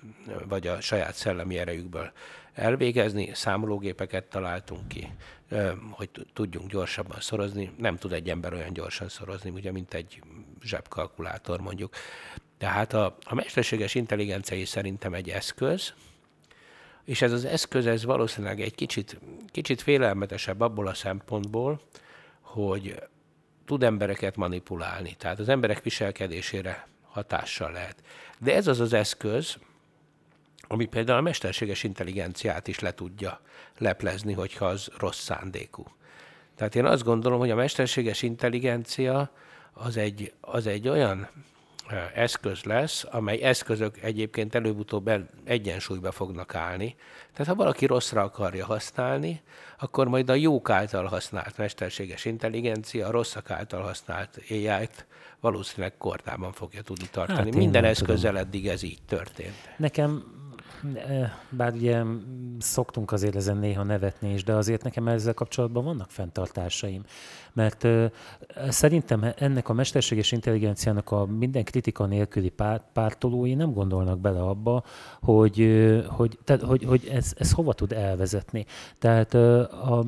vagy 0.49 0.67
a 0.67 0.81
saját 0.81 1.15
szellemi 1.15 1.59
erejükből 1.59 2.13
elvégezni. 2.55 3.31
Számológépeket 3.35 4.25
találtunk 4.25 4.89
ki, 4.89 5.11
hogy 5.91 6.09
tudjunk 6.33 6.71
gyorsabban 6.71 7.21
szorozni. 7.21 7.73
Nem 7.79 7.97
tud 7.97 8.13
egy 8.13 8.31
ember 8.31 8.53
olyan 8.53 8.73
gyorsan 8.73 9.09
szorozni, 9.09 9.51
ugye, 9.51 9.73
mint 9.73 9.95
egy 9.95 10.23
zsebkalkulátor 10.63 11.61
mondjuk. 11.61 11.95
Tehát 12.59 12.93
a, 12.93 13.17
a 13.25 13.35
mesterséges 13.35 13.95
intelligencia 13.95 14.57
is 14.57 14.69
szerintem 14.69 15.15
egy 15.15 15.29
eszköz, 15.29 15.93
és 17.05 17.23
ez 17.23 17.33
az 17.33 17.45
eszköz, 17.45 17.87
ez 17.87 18.05
valószínűleg 18.05 18.61
egy 18.61 18.75
kicsit, 18.75 19.21
kicsit 19.51 19.83
félelmetesebb 19.83 20.61
abból 20.61 20.87
a 20.87 20.95
szempontból, 20.95 21.81
hogy 22.41 23.03
tud 23.65 23.83
embereket 23.83 24.37
manipulálni, 24.37 25.15
tehát 25.19 25.39
az 25.39 25.49
emberek 25.49 25.83
viselkedésére 25.83 26.87
hatással 27.09 27.73
lehet. 27.73 28.03
De 28.39 28.55
ez 28.55 28.67
az 28.67 28.81
az 28.81 28.93
eszköz, 28.93 29.57
ami 30.73 30.87
például 30.87 31.19
a 31.19 31.23
mesterséges 31.23 31.83
intelligenciát 31.83 32.69
is 32.69 32.79
le 32.79 32.95
tudja 32.95 33.41
leplezni, 33.79 34.33
hogyha 34.33 34.67
az 34.67 34.91
rossz 34.99 35.21
szándékú. 35.21 35.85
Tehát 36.57 36.75
én 36.75 36.85
azt 36.85 37.05
gondolom, 37.05 37.39
hogy 37.39 37.51
a 37.51 37.55
mesterséges 37.55 38.23
intelligencia 38.23 39.31
az 39.73 39.97
egy, 39.97 40.33
az 40.41 40.67
egy 40.67 40.89
olyan 40.89 41.29
eszköz 42.15 42.63
lesz, 42.63 43.07
amely 43.11 43.43
eszközök 43.43 44.03
egyébként 44.03 44.55
előbb-utóbb 44.55 45.11
egyensúlyba 45.45 46.13
fognak 46.13 46.55
állni. 46.55 46.97
Tehát 47.33 47.53
ha 47.53 47.55
valaki 47.55 47.87
rosszra 47.87 48.23
akarja 48.23 48.65
használni, 48.67 49.43
akkor 49.79 50.09
majd 50.09 50.31
a 50.31 50.35
jók 50.35 50.71
által 50.71 51.05
használt 51.05 51.57
mesterséges 51.57 52.25
intelligencia, 52.25 53.07
a 53.07 53.11
rosszak 53.11 53.51
által 53.51 53.83
használt 53.83 54.41
AI-t 54.51 55.07
valószínűleg 55.41 55.97
kortában 55.97 56.53
fogja 56.53 56.83
tudni 56.83 57.09
tartani. 57.11 57.39
Hát 57.39 57.55
Minden 57.55 57.85
eszközzel 57.85 58.39
eddig 58.39 58.69
ez 58.69 58.83
így 58.83 59.03
történt. 59.07 59.55
Nekem 59.77 60.25
bár 61.51 61.73
ugye 61.73 62.03
szoktunk 62.59 63.13
azért 63.13 63.37
ezen 63.37 63.57
néha 63.57 63.83
nevetni 63.83 64.33
is, 64.33 64.45
de 64.45 64.53
azért 64.53 64.83
nekem 64.83 65.09
ezzel 65.09 65.35
kapcsolatban 65.35 65.85
vannak 65.85 66.11
fenntartásaim. 66.11 67.03
Mert 67.53 67.87
szerintem 68.69 69.33
ennek 69.37 69.69
a 69.69 69.73
mesterséges 69.73 70.33
intelligenciának 70.33 71.11
a 71.11 71.27
minden 71.27 71.65
kritika 71.65 72.07
nélküli 72.07 72.49
párt, 72.49 72.85
pártolói 72.93 73.55
nem 73.55 73.73
gondolnak 73.73 74.19
bele 74.19 74.41
abba, 74.41 74.85
hogy, 75.21 75.69
hogy, 76.07 76.39
tehát, 76.45 76.63
hogy, 76.63 76.85
hogy 76.85 77.09
ez, 77.13 77.33
ez 77.37 77.53
hova 77.53 77.73
tud 77.73 77.93
elvezetni. 77.93 78.67
Tehát 78.99 79.35
a, 79.35 80.05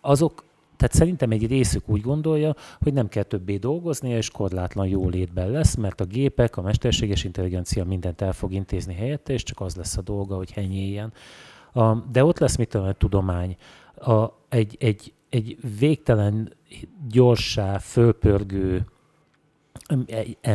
azok, 0.00 0.44
tehát 0.78 0.94
szerintem 0.94 1.30
egy 1.30 1.46
részük 1.46 1.88
úgy 1.88 2.00
gondolja, 2.00 2.54
hogy 2.80 2.92
nem 2.92 3.08
kell 3.08 3.22
többé 3.22 3.56
dolgozni, 3.56 4.10
és 4.10 4.30
korlátlan 4.30 4.86
jólétben 4.86 5.50
lesz, 5.50 5.74
mert 5.74 6.00
a 6.00 6.04
gépek, 6.04 6.56
a 6.56 6.62
mesterséges 6.62 7.24
intelligencia 7.24 7.84
mindent 7.84 8.20
el 8.20 8.32
fog 8.32 8.52
intézni 8.52 8.94
helyette, 8.94 9.32
és 9.32 9.42
csak 9.42 9.60
az 9.60 9.76
lesz 9.76 9.96
a 9.96 10.02
dolga, 10.02 10.36
hogy 10.36 10.50
henyéljen. 10.50 11.12
De 12.12 12.24
ott 12.24 12.38
lesz 12.38 12.56
mit 12.56 12.74
a 12.74 12.94
tudomány. 12.98 13.56
A, 13.96 14.26
egy, 14.48 14.76
egy, 14.80 15.12
egy 15.28 15.56
végtelen, 15.78 16.52
gyorsá, 17.08 17.78
fölpörgő 17.78 18.84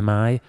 MI, 0.02 0.42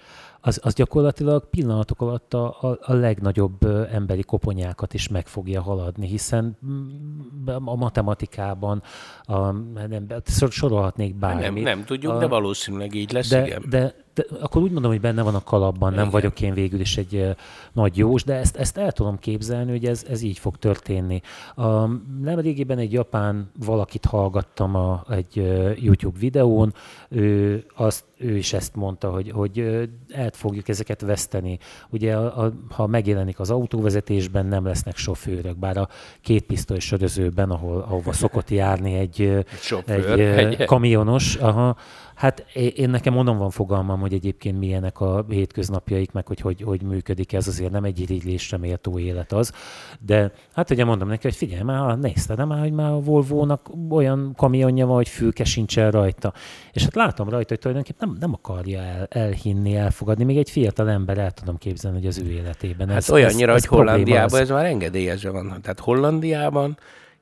az, 0.45 0.59
az 0.63 0.73
gyakorlatilag 0.73 1.49
pillanatok 1.49 2.01
alatt 2.01 2.33
a, 2.33 2.57
a, 2.61 2.77
a 2.81 2.93
legnagyobb 2.93 3.65
emberi 3.91 4.23
koponyákat 4.23 4.93
is 4.93 5.07
meg 5.07 5.27
fogja 5.27 5.61
haladni, 5.61 6.07
hiszen 6.07 6.57
mm, 6.65 7.47
a 7.65 7.75
matematikában 7.75 8.81
a, 9.23 9.51
nem, 9.51 10.07
sorolhatnék 10.49 11.15
bármit. 11.15 11.43
Nem, 11.43 11.53
nem 11.63 11.83
tudjuk, 11.85 12.13
a, 12.13 12.17
de 12.17 12.27
valószínűleg 12.27 12.93
így 12.93 13.11
lesz, 13.11 13.29
de, 13.29 13.45
igen. 13.45 13.63
De, 13.69 13.95
de 14.15 14.25
akkor 14.41 14.61
úgy 14.61 14.71
mondom, 14.71 14.91
hogy 14.91 15.01
benne 15.01 15.21
van 15.21 15.35
a 15.35 15.43
kalapban, 15.43 15.89
nem 15.89 15.99
Igen. 15.99 16.11
vagyok 16.11 16.41
én 16.41 16.53
végül 16.53 16.79
is 16.79 16.97
egy 16.97 17.15
uh, 17.15 17.29
nagy 17.73 17.97
jós, 17.97 18.23
de 18.23 18.33
ezt, 18.33 18.55
ezt 18.55 18.77
el 18.77 18.91
tudom 18.91 19.19
képzelni, 19.19 19.71
hogy 19.71 19.85
ez, 19.85 20.05
ez 20.09 20.21
így 20.21 20.37
fog 20.37 20.57
történni. 20.57 21.21
A, 21.55 21.85
nem 22.21 22.39
régében 22.39 22.77
egy 22.77 22.91
japán 22.93 23.51
valakit 23.65 24.05
hallgattam 24.05 24.75
a, 24.75 25.03
egy 25.09 25.39
uh, 25.39 25.83
YouTube 25.83 26.19
videón, 26.19 26.73
ő, 27.09 27.63
azt, 27.75 28.03
ő 28.17 28.37
is 28.37 28.53
ezt 28.53 28.75
mondta, 28.75 29.09
hogy, 29.09 29.31
hogy 29.31 29.59
uh, 29.59 29.83
el 30.09 30.29
fogjuk 30.33 30.67
ezeket 30.67 31.01
veszteni. 31.01 31.59
Ugye 31.89 32.15
a, 32.15 32.43
a, 32.43 32.51
ha 32.69 32.87
megjelenik 32.87 33.39
az 33.39 33.49
autóvezetésben, 33.49 34.45
nem 34.45 34.65
lesznek 34.65 34.97
sofőrök, 34.97 35.57
bár 35.57 35.77
a 35.77 35.89
két 36.21 36.43
pisztoly 36.43 36.79
sörözőben, 36.79 37.49
ahol, 37.49 37.81
ahova 37.81 38.13
szokott 38.13 38.49
járni 38.49 38.93
egy, 38.93 39.45
egy, 39.85 40.19
egy 40.43 40.65
kamionos, 40.65 41.35
aha, 41.35 41.75
Hát 42.15 42.39
én 42.55 42.89
nekem 42.89 43.13
mondom 43.13 43.37
van 43.37 43.49
fogalmam, 43.49 43.99
hogy 43.99 44.13
egyébként 44.13 44.59
milyenek 44.59 44.99
a 44.99 45.25
hétköznapjaik, 45.29 46.11
meg 46.11 46.27
hogy 46.27 46.39
hogy, 46.39 46.61
hogy 46.61 46.81
működik 46.81 47.33
ez, 47.33 47.47
azért 47.47 47.71
nem 47.71 47.83
egy 47.83 47.99
irigylésre 47.99 48.57
méltó 48.57 48.99
élet 48.99 49.31
az. 49.31 49.51
De 49.99 50.31
hát 50.53 50.69
ugye 50.69 50.85
mondom 50.85 51.07
neki, 51.07 51.21
hogy 51.21 51.35
figyelj 51.35 51.61
már, 51.61 51.97
nézted 51.97 52.45
már, 52.45 52.59
hogy 52.59 52.71
már 52.71 52.91
a 52.91 52.99
Volvo-nak 52.99 53.69
olyan 53.89 54.33
kamionja 54.35 54.85
van, 54.85 54.95
hogy 54.95 55.09
fülke 55.09 55.43
sincsen 55.43 55.91
rajta. 55.91 56.33
És 56.71 56.83
hát 56.83 56.95
látom 56.95 57.29
rajta, 57.29 57.49
hogy 57.49 57.59
tulajdonképpen 57.59 58.07
nem, 58.07 58.17
nem 58.19 58.33
akarja 58.33 58.81
el, 58.81 59.07
elhinni, 59.09 59.75
elfogadni. 59.75 60.23
Még 60.23 60.37
egy 60.37 60.49
fiatal 60.49 60.89
ember 60.89 61.17
el 61.17 61.31
tudom 61.31 61.57
képzelni, 61.57 61.97
hogy 61.97 62.07
az 62.07 62.17
ő 62.17 62.31
életében. 62.31 62.87
Hát 62.87 62.97
ez, 62.97 63.09
olyannyira, 63.09 63.51
ez, 63.51 63.57
ez 63.57 63.65
hogy 63.65 63.77
Hollandiában 63.77 64.39
ez 64.39 64.49
már 64.49 64.65
engedélyezve 64.65 65.29
van. 65.29 65.57
Tehát 65.61 65.79
Hollandiában 65.79 66.77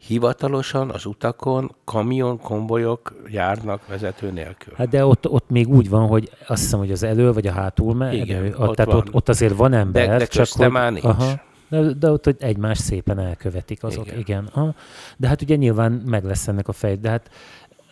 hivatalosan 0.08 0.90
az 0.90 1.06
utakon 1.06 1.76
kamion, 1.84 2.40
konvojok 2.40 3.14
járnak 3.28 3.88
vezető 3.88 4.32
nélkül. 4.32 4.74
Hát 4.78 4.88
de 4.88 5.06
ott, 5.06 5.30
ott 5.30 5.50
még 5.50 5.68
úgy 5.68 5.90
van, 5.90 6.08
hogy 6.08 6.32
azt 6.48 6.62
hiszem, 6.62 6.80
hogy 6.80 6.92
az 6.92 7.04
elő 7.04 7.32
vagy 7.32 7.48
a 7.48 7.52
hátul 7.52 7.94
megy. 7.94 8.14
Igen, 8.14 8.38
elő, 8.38 8.56
ott 8.58 8.76
tehát 8.76 8.92
van. 8.92 8.96
Ott, 8.96 9.14
ott 9.14 9.30
azért 9.30 9.56
van 9.56 9.74
ember. 9.74 10.08
De, 10.08 10.18
de 10.18 10.26
csak 10.26 10.48
hogy, 10.50 10.72
már 10.72 10.92
nincs. 10.92 11.04
Aha, 11.04 11.42
de, 11.70 11.94
de 12.00 12.12
ott 12.12 12.24
hogy 12.24 12.36
egymás 12.40 12.78
szépen 12.78 13.20
elkövetik 13.20 13.84
azok, 13.84 14.08
igen. 14.08 14.20
igen. 14.20 14.50
Aha. 14.54 14.74
De 15.18 15.28
hát 15.28 15.42
ugye 15.42 15.56
nyilván 15.56 15.92
meg 15.92 16.24
lesz 16.24 16.48
ennek 16.48 16.68
a 16.68 16.72
fej, 16.72 16.96
de 16.96 17.10
hát 17.10 17.30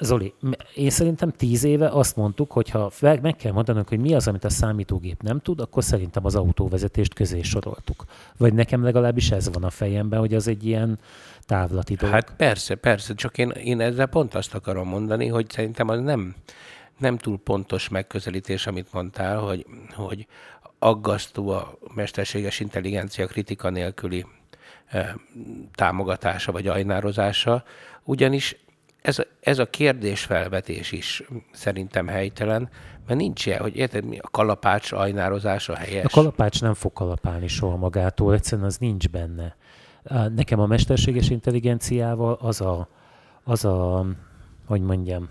Zoli, 0.04 0.34
én 0.76 0.90
szerintem 0.90 1.32
tíz 1.32 1.64
éve 1.64 1.88
azt 1.88 2.16
mondtuk, 2.16 2.52
hogy 2.52 2.70
ha 2.70 2.92
meg 3.00 3.36
kell 3.36 3.52
mondanunk, 3.52 3.88
hogy 3.88 4.00
mi 4.00 4.14
az, 4.14 4.28
amit 4.28 4.44
a 4.44 4.50
számítógép 4.50 5.22
nem 5.22 5.40
tud, 5.40 5.60
akkor 5.60 5.84
szerintem 5.84 6.26
az 6.26 6.36
autóvezetést 6.36 7.14
közé 7.14 7.42
soroltuk. 7.42 8.06
Vagy 8.38 8.54
nekem 8.54 8.84
legalábbis 8.84 9.32
ez 9.32 9.54
van 9.54 9.64
a 9.64 9.70
fejemben, 9.70 10.20
hogy 10.20 10.34
az 10.34 10.48
egy 10.48 10.66
ilyen 10.66 11.00
távlati 11.46 11.96
dolog. 11.96 12.16
Hát 12.16 12.34
persze, 12.36 12.76
persze, 12.76 13.14
csak 13.14 13.38
én, 13.38 13.50
én 13.50 13.80
ezzel 13.80 14.06
pont 14.08 14.36
azt 14.36 14.54
akarom 14.54 14.88
mondani, 14.88 15.28
hogy 15.28 15.50
szerintem 15.50 15.90
az 15.90 16.00
nem, 16.00 16.36
nem 16.98 17.18
túl 17.18 17.40
pontos 17.40 17.90
megközelítés, 17.90 18.68
amit 18.68 18.94
mondtál, 18.94 19.38
hogy, 19.38 19.66
hogy 19.94 20.28
aggasztó 20.80 21.50
a 21.50 21.78
mesterséges 21.96 22.60
intelligencia 22.60 23.28
kritika 23.28 23.70
nélküli 23.70 24.26
támogatása 25.76 26.52
vagy 26.52 26.68
ajnározása, 26.68 27.64
ugyanis 28.04 28.56
ez 29.02 29.20
a, 29.20 29.24
ez 29.40 29.60
a 29.60 29.70
kérdésfelvetés 29.70 30.92
is 30.92 31.24
szerintem 31.52 32.08
helytelen, 32.08 32.70
mert 33.08 33.20
nincs 33.20 33.46
ilyen, 33.46 33.62
hogy 33.62 33.76
érted, 33.76 34.06
mi 34.06 34.18
a 34.18 34.28
kalapács 34.32 34.92
ajnározása 34.92 35.76
helyes. 35.76 36.06
A 36.06 36.10
kalapács 36.10 36.62
nem 36.62 36.74
fog 36.74 36.94
kalapálni 36.94 37.48
soha 37.48 37.76
magától, 37.76 38.34
egyszerűen 38.34 38.68
az 38.68 38.78
nincs 38.78 39.10
benne. 39.10 39.56
Nekem 40.36 40.60
a 40.60 40.66
mesterséges 40.66 41.30
intelligenciával 41.30 42.38
az 42.42 42.62
a, 42.62 42.88
az 43.44 43.66
a 43.66 44.06
hogy 44.66 44.82
mondjam, 44.82 45.30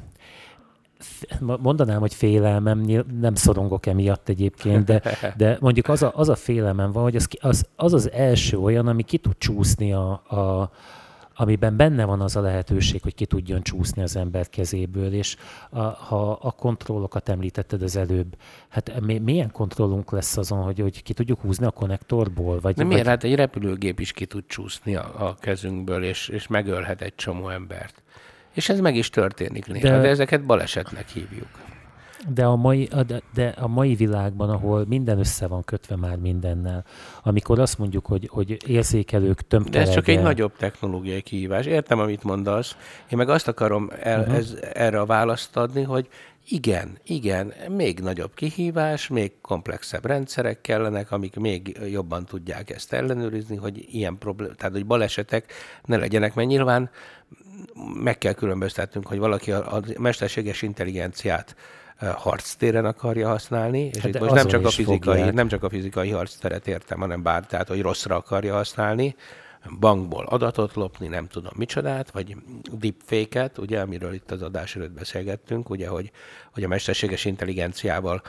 mondanám, 1.41 2.01
hogy 2.01 2.15
félelmem, 2.15 2.79
nem 3.21 3.35
szorongok 3.35 3.87
emiatt 3.87 4.29
egyébként, 4.29 4.85
de, 4.85 5.03
de 5.37 5.57
mondjuk 5.61 5.89
az 5.89 6.03
a, 6.03 6.13
az 6.15 6.29
a 6.29 6.35
félelmem 6.35 6.93
van, 6.93 7.03
hogy 7.03 7.17
az, 7.17 7.29
az, 7.41 7.67
az 7.77 7.93
az 7.93 8.11
első 8.11 8.59
olyan, 8.59 8.87
ami 8.87 9.03
ki 9.03 9.19
tud 9.19 9.39
csúszni 9.39 9.93
a, 9.93 10.11
a, 10.11 10.71
amiben 11.41 11.77
benne 11.77 12.05
van 12.05 12.21
az 12.21 12.37
a 12.37 12.41
lehetőség, 12.41 13.03
hogy 13.03 13.15
ki 13.15 13.27
tudjon 13.27 13.63
csúszni 13.63 14.03
az 14.03 14.17
ember 14.17 14.49
kezéből, 14.49 15.13
és 15.13 15.37
a, 15.71 15.81
ha 15.81 16.33
a 16.33 16.51
kontrollokat 16.51 17.29
említetted 17.29 17.83
az 17.83 17.97
előbb, 17.97 18.37
hát 18.69 19.01
mi, 19.01 19.19
milyen 19.19 19.51
kontrollunk 19.51 20.11
lesz 20.11 20.37
azon, 20.37 20.63
hogy, 20.63 20.79
hogy 20.79 21.03
ki 21.03 21.13
tudjuk 21.13 21.41
húzni 21.41 21.67
a 21.67 21.71
konnektorból? 21.71 22.61
Vagy, 22.61 22.75
De 22.75 22.85
miért? 22.85 22.99
Vagy... 22.99 23.09
Hát 23.11 23.25
egy 23.25 23.35
repülőgép 23.35 24.01
is 24.01 24.13
ki 24.13 24.27
tud 24.27 24.45
csúszni 24.47 24.95
a, 24.95 25.29
a 25.29 25.35
kezünkből, 25.35 26.05
és, 26.05 26.29
és 26.29 26.47
megölhet 26.47 27.01
egy 27.01 27.15
csomó 27.15 27.49
embert. 27.49 28.03
És 28.55 28.69
ez 28.69 28.81
meg 28.81 28.97
is 28.97 29.11
történik 29.11 29.67
néha, 29.67 29.89
de, 29.89 30.01
de 30.01 30.09
ezeket 30.09 30.45
balesetnek 30.45 31.09
hívjuk. 31.09 31.49
De 32.29 32.45
a, 32.45 32.57
mai, 32.57 32.89
de, 33.35 33.47
a 33.47 33.67
mai 33.67 33.95
világban, 33.95 34.51
ahol 34.51 34.85
minden 34.89 35.19
össze 35.19 35.47
van 35.47 35.65
kötve 35.65 35.97
már 35.97 36.17
mindennel, 36.17 36.85
amikor 37.23 37.59
azt 37.59 37.79
mondjuk, 37.79 38.07
hogy, 38.07 38.29
hogy 38.33 38.57
érzékelők 38.67 39.47
tömkereggel... 39.47 39.83
De 39.83 39.89
ez 39.89 39.95
csak 39.95 40.09
egy 40.09 40.23
nagyobb 40.23 40.57
technológiai 40.57 41.21
kihívás. 41.21 41.67
Értem, 41.67 41.99
amit 41.99 42.23
mondasz. 42.23 42.77
Én 43.11 43.19
meg 43.19 43.29
azt 43.29 43.49
akarom 43.49 43.91
el, 44.01 44.21
uh-huh. 44.21 44.37
ez, 44.37 44.57
erre 44.73 45.01
a 45.01 45.07
választ 45.07 45.57
adni, 45.57 45.83
hogy 45.83 46.09
igen, 46.49 46.99
igen, 47.05 47.53
még 47.69 48.01
nagyobb 48.01 48.35
kihívás, 48.35 49.09
még 49.09 49.33
komplexebb 49.41 50.07
rendszerek 50.07 50.61
kellenek, 50.61 51.11
amik 51.11 51.37
még 51.37 51.79
jobban 51.91 52.25
tudják 52.25 52.71
ezt 52.71 52.93
ellenőrizni, 52.93 53.57
hogy 53.57 53.87
ilyen 53.91 54.19
problém, 54.19 54.53
tehát 54.57 54.73
hogy 54.73 54.87
balesetek 54.87 55.53
ne 55.85 55.97
legyenek, 55.97 56.35
mert 56.35 56.49
nyilván 56.49 56.91
meg 58.03 58.19
kell 58.19 58.33
különböztetnünk, 58.33 59.07
hogy 59.07 59.19
valaki 59.19 59.53
a, 59.53 59.77
a 59.77 59.83
mesterséges 59.99 60.63
intelligenciát 60.63 61.57
harctéren 62.07 62.85
akarja 62.85 63.29
használni, 63.29 63.91
és 63.95 63.99
hát 63.99 64.15
itt 64.15 64.21
most 64.21 64.35
nem 64.35 64.47
csak, 64.47 64.65
a 64.65 64.71
fizikai, 64.71 65.31
nem 65.31 65.49
csak 65.49 65.63
a 65.63 65.69
fizikai 65.69 66.11
harcteret 66.11 66.67
értem, 66.67 66.99
hanem 67.01 67.23
bár, 67.23 67.47
tehát 67.47 67.69
hogy 67.69 67.81
rosszra 67.81 68.17
akarja 68.17 68.55
használni, 68.55 69.15
bankból 69.81 70.25
adatot 70.25 70.75
lopni, 70.75 71.07
nem 71.07 71.27
tudom 71.27 71.53
micsodát, 71.57 72.11
vagy 72.11 72.37
deepfake-et, 72.73 73.59
ugye, 73.59 73.81
amiről 73.81 74.13
itt 74.13 74.31
az 74.31 74.43
adás 74.43 74.77
előtt 74.77 74.93
beszélgettünk, 74.93 75.71
ugye, 75.71 75.89
hogy, 75.89 76.11
hogy 76.53 76.65
a 76.65 76.69
mesterséges 76.69 77.25
intelligenciával 77.25 78.23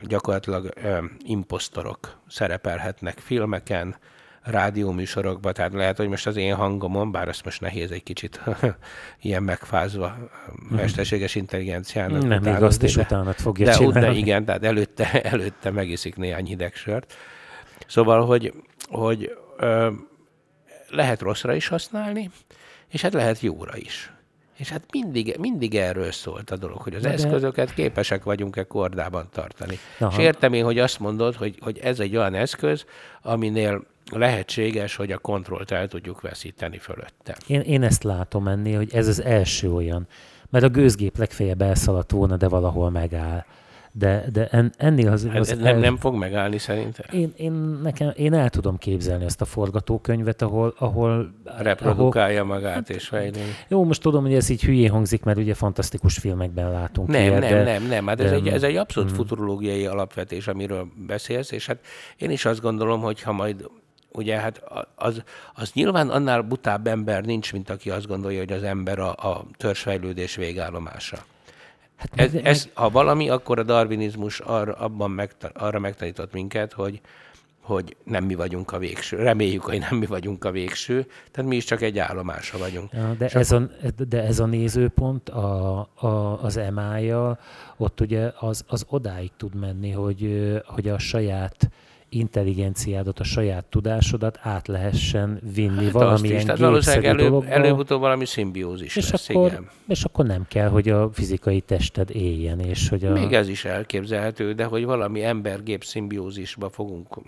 gyakorlatilag 0.00 0.70
ö, 0.82 1.04
imposztorok 1.24 2.18
szerepelhetnek 2.28 3.18
filmeken, 3.18 3.96
rádióműsorokban, 4.42 5.52
tehát 5.52 5.72
lehet, 5.72 5.96
hogy 5.96 6.08
most 6.08 6.26
az 6.26 6.36
én 6.36 6.54
hangomon, 6.54 7.12
bár 7.12 7.28
azt 7.28 7.44
most 7.44 7.60
nehéz 7.60 7.90
egy 7.90 8.02
kicsit 8.02 8.40
ilyen 9.22 9.42
megfázva 9.42 10.16
mhm. 10.16 10.74
mesterséges 10.74 11.34
intelligenciának. 11.34 12.26
Nem, 12.26 12.42
még 12.42 12.62
azt 12.62 12.82
is 12.82 12.96
utána 12.96 13.32
fogja 13.32 13.64
de, 13.64 13.72
csinálni. 13.72 14.00
De 14.00 14.12
igen, 14.12 14.44
tehát 14.44 14.64
előtte, 14.64 15.20
előtte 15.32 15.70
megiszik 15.70 16.16
néhány 16.16 16.46
hideg 16.46 16.74
sört. 16.74 17.14
Szóval, 17.86 18.26
hogy, 18.26 18.52
hogy 18.88 19.36
ö, 19.56 19.90
lehet 20.88 21.20
rosszra 21.20 21.54
is 21.54 21.68
használni, 21.68 22.30
és 22.88 23.02
hát 23.02 23.12
lehet 23.12 23.40
jóra 23.40 23.76
is. 23.76 24.12
És 24.56 24.68
hát 24.68 24.82
mindig, 24.90 25.36
mindig 25.38 25.74
erről 25.74 26.12
szólt 26.12 26.50
a 26.50 26.56
dolog, 26.56 26.80
hogy 26.80 26.94
az 26.94 27.02
de 27.02 27.12
eszközöket 27.12 27.74
képesek 27.74 28.24
vagyunk-e 28.24 28.62
kordában 28.62 29.28
tartani. 29.32 29.78
Aha. 29.98 30.10
És 30.12 30.24
értem 30.24 30.52
én, 30.52 30.64
hogy 30.64 30.78
azt 30.78 30.98
mondod, 30.98 31.34
hogy, 31.34 31.56
hogy 31.60 31.78
ez 31.78 32.00
egy 32.00 32.16
olyan 32.16 32.34
eszköz, 32.34 32.84
aminél 33.22 33.86
lehetséges, 34.12 34.96
hogy 34.96 35.12
a 35.12 35.18
kontrollt 35.18 35.70
el 35.70 35.88
tudjuk 35.88 36.20
veszíteni 36.20 36.78
fölötte. 36.78 37.36
Én, 37.46 37.60
én 37.60 37.82
ezt 37.82 38.02
látom 38.02 38.48
ennél, 38.48 38.76
hogy 38.76 38.94
ez 38.94 39.08
az 39.08 39.22
első 39.22 39.72
olyan. 39.72 40.06
Mert 40.50 40.64
a 40.64 40.68
gőzgép 40.68 41.18
legfeljebb 41.18 41.62
elszaladt 41.62 42.10
volna, 42.10 42.36
de 42.36 42.48
valahol 42.48 42.90
megáll. 42.90 43.44
De, 43.92 44.24
de 44.32 44.48
en, 44.48 44.72
ennél 44.76 45.08
az... 45.08 45.28
az 45.34 45.50
ez 45.50 45.58
nem, 45.58 45.74
el... 45.74 45.78
nem 45.78 45.96
fog 45.96 46.14
megállni 46.14 46.58
szerintem? 46.58 47.06
Én, 47.12 47.32
én, 47.36 47.52
nekem, 47.82 48.12
én 48.16 48.34
el 48.34 48.50
tudom 48.50 48.78
képzelni 48.78 49.24
ezt 49.24 49.40
a 49.40 49.44
forgatókönyvet, 49.44 50.42
ahol... 50.42 50.74
ahol 50.78 51.34
Reprodukálja 51.58 52.42
ahol, 52.42 52.54
magát 52.54 52.74
hát, 52.74 52.90
és 52.90 53.08
fejlődik. 53.08 53.64
Jó, 53.68 53.84
most 53.84 54.02
tudom, 54.02 54.22
hogy 54.22 54.34
ez 54.34 54.48
így 54.48 54.62
hülyén 54.62 54.90
hangzik, 54.90 55.22
mert 55.22 55.38
ugye 55.38 55.54
fantasztikus 55.54 56.18
filmekben 56.18 56.70
látunk 56.70 57.08
Nem, 57.08 57.22
ilyet, 57.22 57.40
nem, 57.40 57.50
de, 57.50 57.62
nem, 57.62 57.86
nem. 57.86 58.06
Hát 58.06 58.20
ez, 58.20 58.32
egy, 58.32 58.48
ez 58.48 58.62
egy 58.62 58.76
abszolút 58.76 59.12
mm. 59.12 59.14
futurológiai 59.14 59.86
alapvetés, 59.86 60.48
amiről 60.48 60.88
beszélsz, 61.06 61.50
és 61.50 61.66
hát 61.66 61.78
én 62.16 62.30
is 62.30 62.44
azt 62.44 62.60
gondolom, 62.60 63.00
hogy 63.00 63.22
ha 63.22 63.32
majd 63.32 63.68
ugye 64.12 64.36
hát 64.36 64.62
az, 64.94 65.22
az 65.54 65.70
nyilván 65.72 66.10
annál 66.10 66.42
butább 66.42 66.86
ember 66.86 67.24
nincs, 67.24 67.52
mint 67.52 67.70
aki 67.70 67.90
azt 67.90 68.06
gondolja, 68.06 68.38
hogy 68.38 68.52
az 68.52 68.62
ember 68.62 68.98
a, 68.98 69.10
a 69.10 69.44
törzsfejlődés 69.56 70.34
végállomása. 70.34 71.18
Hát 71.96 72.10
ez, 72.14 72.32
meg, 72.32 72.46
ez, 72.46 72.68
ha 72.74 72.90
valami, 72.90 73.28
akkor 73.28 73.58
a 73.58 73.62
darwinizmus 73.62 74.40
arra, 74.40 74.72
abban 74.72 75.10
megtan, 75.10 75.50
arra 75.54 75.78
megtanított 75.78 76.32
minket, 76.32 76.72
hogy, 76.72 77.00
hogy 77.60 77.96
nem 78.04 78.24
mi 78.24 78.34
vagyunk 78.34 78.72
a 78.72 78.78
végső. 78.78 79.16
Reméljük, 79.16 79.62
hogy 79.62 79.78
nem 79.90 79.98
mi 79.98 80.06
vagyunk 80.06 80.44
a 80.44 80.50
végső, 80.50 81.06
tehát 81.30 81.50
mi 81.50 81.56
is 81.56 81.64
csak 81.64 81.82
egy 81.82 81.98
állomása 81.98 82.58
vagyunk. 82.58 82.92
Ja, 82.92 83.14
de, 83.18 83.26
ez 83.26 83.52
a, 83.52 83.68
de 84.08 84.22
ez 84.22 84.38
a 84.38 84.46
nézőpont 84.46 85.28
a, 85.28 85.78
a, 85.94 86.42
az 86.42 86.56
emája, 86.56 87.38
ott 87.76 88.00
ugye 88.00 88.32
az, 88.38 88.64
az 88.68 88.84
odáig 88.88 89.30
tud 89.36 89.54
menni, 89.54 89.90
hogy, 89.90 90.52
hogy 90.66 90.88
a 90.88 90.98
saját 90.98 91.70
intelligenciádat, 92.10 93.20
a 93.20 93.24
saját 93.24 93.64
tudásodat 93.64 94.38
át 94.42 94.68
lehessen 94.68 95.40
vinni 95.54 95.84
hát 95.84 95.92
valamilyen 95.92 96.50
is, 96.50 96.60
valószínűleg 96.60 97.04
elő, 97.04 97.40
előbb-utóbb 97.48 98.00
valami 98.00 98.24
szimbiózis 98.24 98.96
és 98.96 99.10
lesz, 99.10 99.28
akkor, 99.28 99.50
igen. 99.50 99.68
És 99.88 100.04
akkor 100.04 100.26
nem 100.26 100.44
kell, 100.48 100.68
hogy 100.68 100.88
a 100.88 101.10
fizikai 101.12 101.60
tested 101.60 102.10
éljen, 102.10 102.60
és 102.60 102.88
hogy 102.88 103.04
a... 103.04 103.12
Még 103.12 103.32
ez 103.32 103.48
is 103.48 103.64
elképzelhető, 103.64 104.52
de 104.52 104.64
hogy 104.64 104.84
valami 104.84 105.24
ember-gép 105.24 105.84
szimbiózisba 105.84 106.68
fogunk 106.68 107.18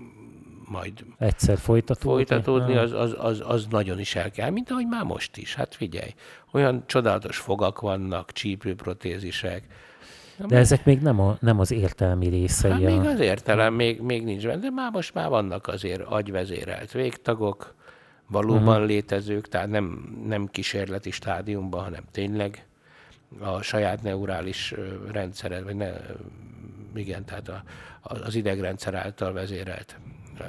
majd 0.73 0.93
egyszer 1.19 1.59
folytatódni, 1.59 2.25
folytatódni 2.25 2.77
az, 2.77 2.93
az, 2.93 3.15
az, 3.19 3.43
az 3.47 3.67
nagyon 3.71 3.99
is 3.99 4.15
el 4.15 4.31
kell, 4.31 4.51
mint 4.51 4.71
ahogy 4.71 4.87
már 4.87 5.05
most 5.05 5.37
is. 5.37 5.55
Hát 5.55 5.75
figyelj, 5.75 6.15
olyan 6.53 6.83
csodálatos 6.87 7.37
fogak 7.37 7.81
vannak, 7.81 8.33
csípőprotézisek, 8.33 9.63
de 10.49 10.57
ezek 10.57 10.85
még 10.85 11.01
nem, 11.01 11.21
a, 11.21 11.37
nem 11.41 11.61
az 11.61 11.71
értelmi 11.71 12.27
részei. 12.27 12.71
Hát 12.71 12.81
még 12.81 13.01
az 13.01 13.21
értelem 13.21 13.75
még, 13.75 14.01
még 14.01 14.25
nincs 14.25 14.47
benne, 14.47 14.61
de 14.61 14.71
már 14.71 14.91
most 14.93 15.15
már 15.15 15.29
vannak 15.29 15.67
azért 15.67 16.01
agyvezérelt 16.01 16.93
végtagok, 16.93 17.75
valóban 18.29 18.75
uh-huh. 18.75 18.87
létezők, 18.87 19.49
tehát 19.49 19.69
nem, 19.69 20.15
nem 20.27 20.47
kísérleti 20.47 21.11
stádiumban, 21.11 21.83
hanem 21.83 22.03
tényleg 22.11 22.67
a 23.41 23.63
saját 23.63 24.03
neurális 24.03 24.75
rendszered, 25.13 25.65
vagy 25.65 25.77
ne, 25.77 25.91
igen, 26.95 27.25
tehát 27.25 27.49
a, 27.49 27.63
az 28.03 28.35
idegrendszer 28.35 28.95
által 28.95 29.33
vezérelt 29.33 29.97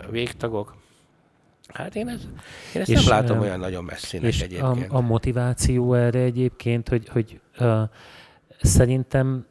végtagok. 0.10 0.75
Hát 1.67 1.95
én, 1.95 2.08
ez, 2.08 2.21
én 2.75 2.82
ezt 2.82 2.89
és, 2.89 3.06
nem 3.06 3.08
látom 3.08 3.39
olyan 3.39 3.60
nagyon 3.60 3.84
messzinek 3.84 4.27
és 4.27 4.41
egyébként. 4.41 4.91
A, 4.91 4.95
a 4.95 5.01
motiváció 5.01 5.93
erre 5.93 6.19
egyébként, 6.19 6.89
hogy, 6.89 7.08
hogy 7.08 7.39
uh, 7.60 7.82
szerintem 8.62 9.45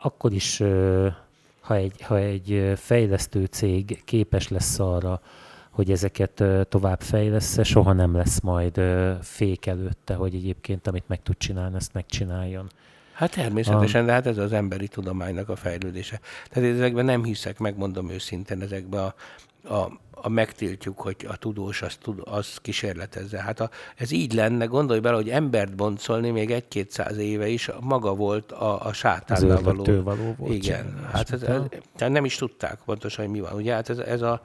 akkor 0.00 0.32
is, 0.32 0.62
ha 1.60 1.74
egy, 1.74 2.02
ha 2.02 2.18
egy 2.18 2.72
fejlesztő 2.76 3.44
cég 3.44 4.02
képes 4.04 4.48
lesz 4.48 4.78
arra, 4.78 5.20
hogy 5.70 5.90
ezeket 5.90 6.44
tovább 6.68 7.00
fejlesz 7.00 7.64
soha 7.64 7.92
nem 7.92 8.16
lesz 8.16 8.40
majd 8.40 8.80
fék 9.22 9.66
előtte, 9.66 10.14
hogy 10.14 10.34
egyébként 10.34 10.86
amit 10.86 11.04
meg 11.06 11.22
tud 11.22 11.36
csinálni, 11.38 11.76
ezt 11.76 11.92
megcsináljon. 11.92 12.70
Hát 13.12 13.30
természetesen, 13.30 14.02
a... 14.02 14.06
de 14.06 14.12
hát 14.12 14.26
ez 14.26 14.38
az 14.38 14.52
emberi 14.52 14.88
tudománynak 14.88 15.48
a 15.48 15.56
fejlődése. 15.56 16.20
Tehát 16.50 16.70
ezekben 16.70 17.04
nem 17.04 17.24
hiszek, 17.24 17.58
megmondom 17.58 18.10
őszintén, 18.10 18.62
ezekben 18.62 19.04
a, 19.04 19.14
a 19.64 20.00
a 20.22 20.28
megtiltjuk, 20.28 21.00
hogy 21.00 21.16
a 21.28 21.36
tudós 21.36 21.82
az, 21.82 21.96
tud, 21.96 22.20
az 22.24 22.58
kísérletezze. 22.62 23.42
Hát 23.42 23.60
a, 23.60 23.70
ez 23.96 24.10
így 24.10 24.32
lenne, 24.32 24.64
gondolj 24.64 25.00
bele, 25.00 25.16
hogy 25.16 25.28
embert 25.28 25.74
boncolni 25.74 26.30
még 26.30 26.50
egy-kétszáz 26.50 27.16
éve 27.16 27.48
is 27.48 27.70
maga 27.80 28.14
volt 28.14 28.52
a, 28.52 28.86
a 28.86 28.92
sátánnal 28.92 29.62
való. 29.62 30.02
való 30.02 30.34
volt. 30.38 30.52
Igen, 30.52 31.08
hát 31.12 31.30
ez, 31.32 31.42
ez, 31.42 31.60
ez, 31.96 32.10
nem 32.10 32.24
is 32.24 32.36
tudták 32.36 32.78
pontosan, 32.84 33.24
hogy 33.24 33.34
mi 33.34 33.40
van. 33.40 33.52
Ugye 33.52 33.72
hát 33.72 33.88
ez, 33.88 33.98
ez 33.98 34.22
a... 34.22 34.40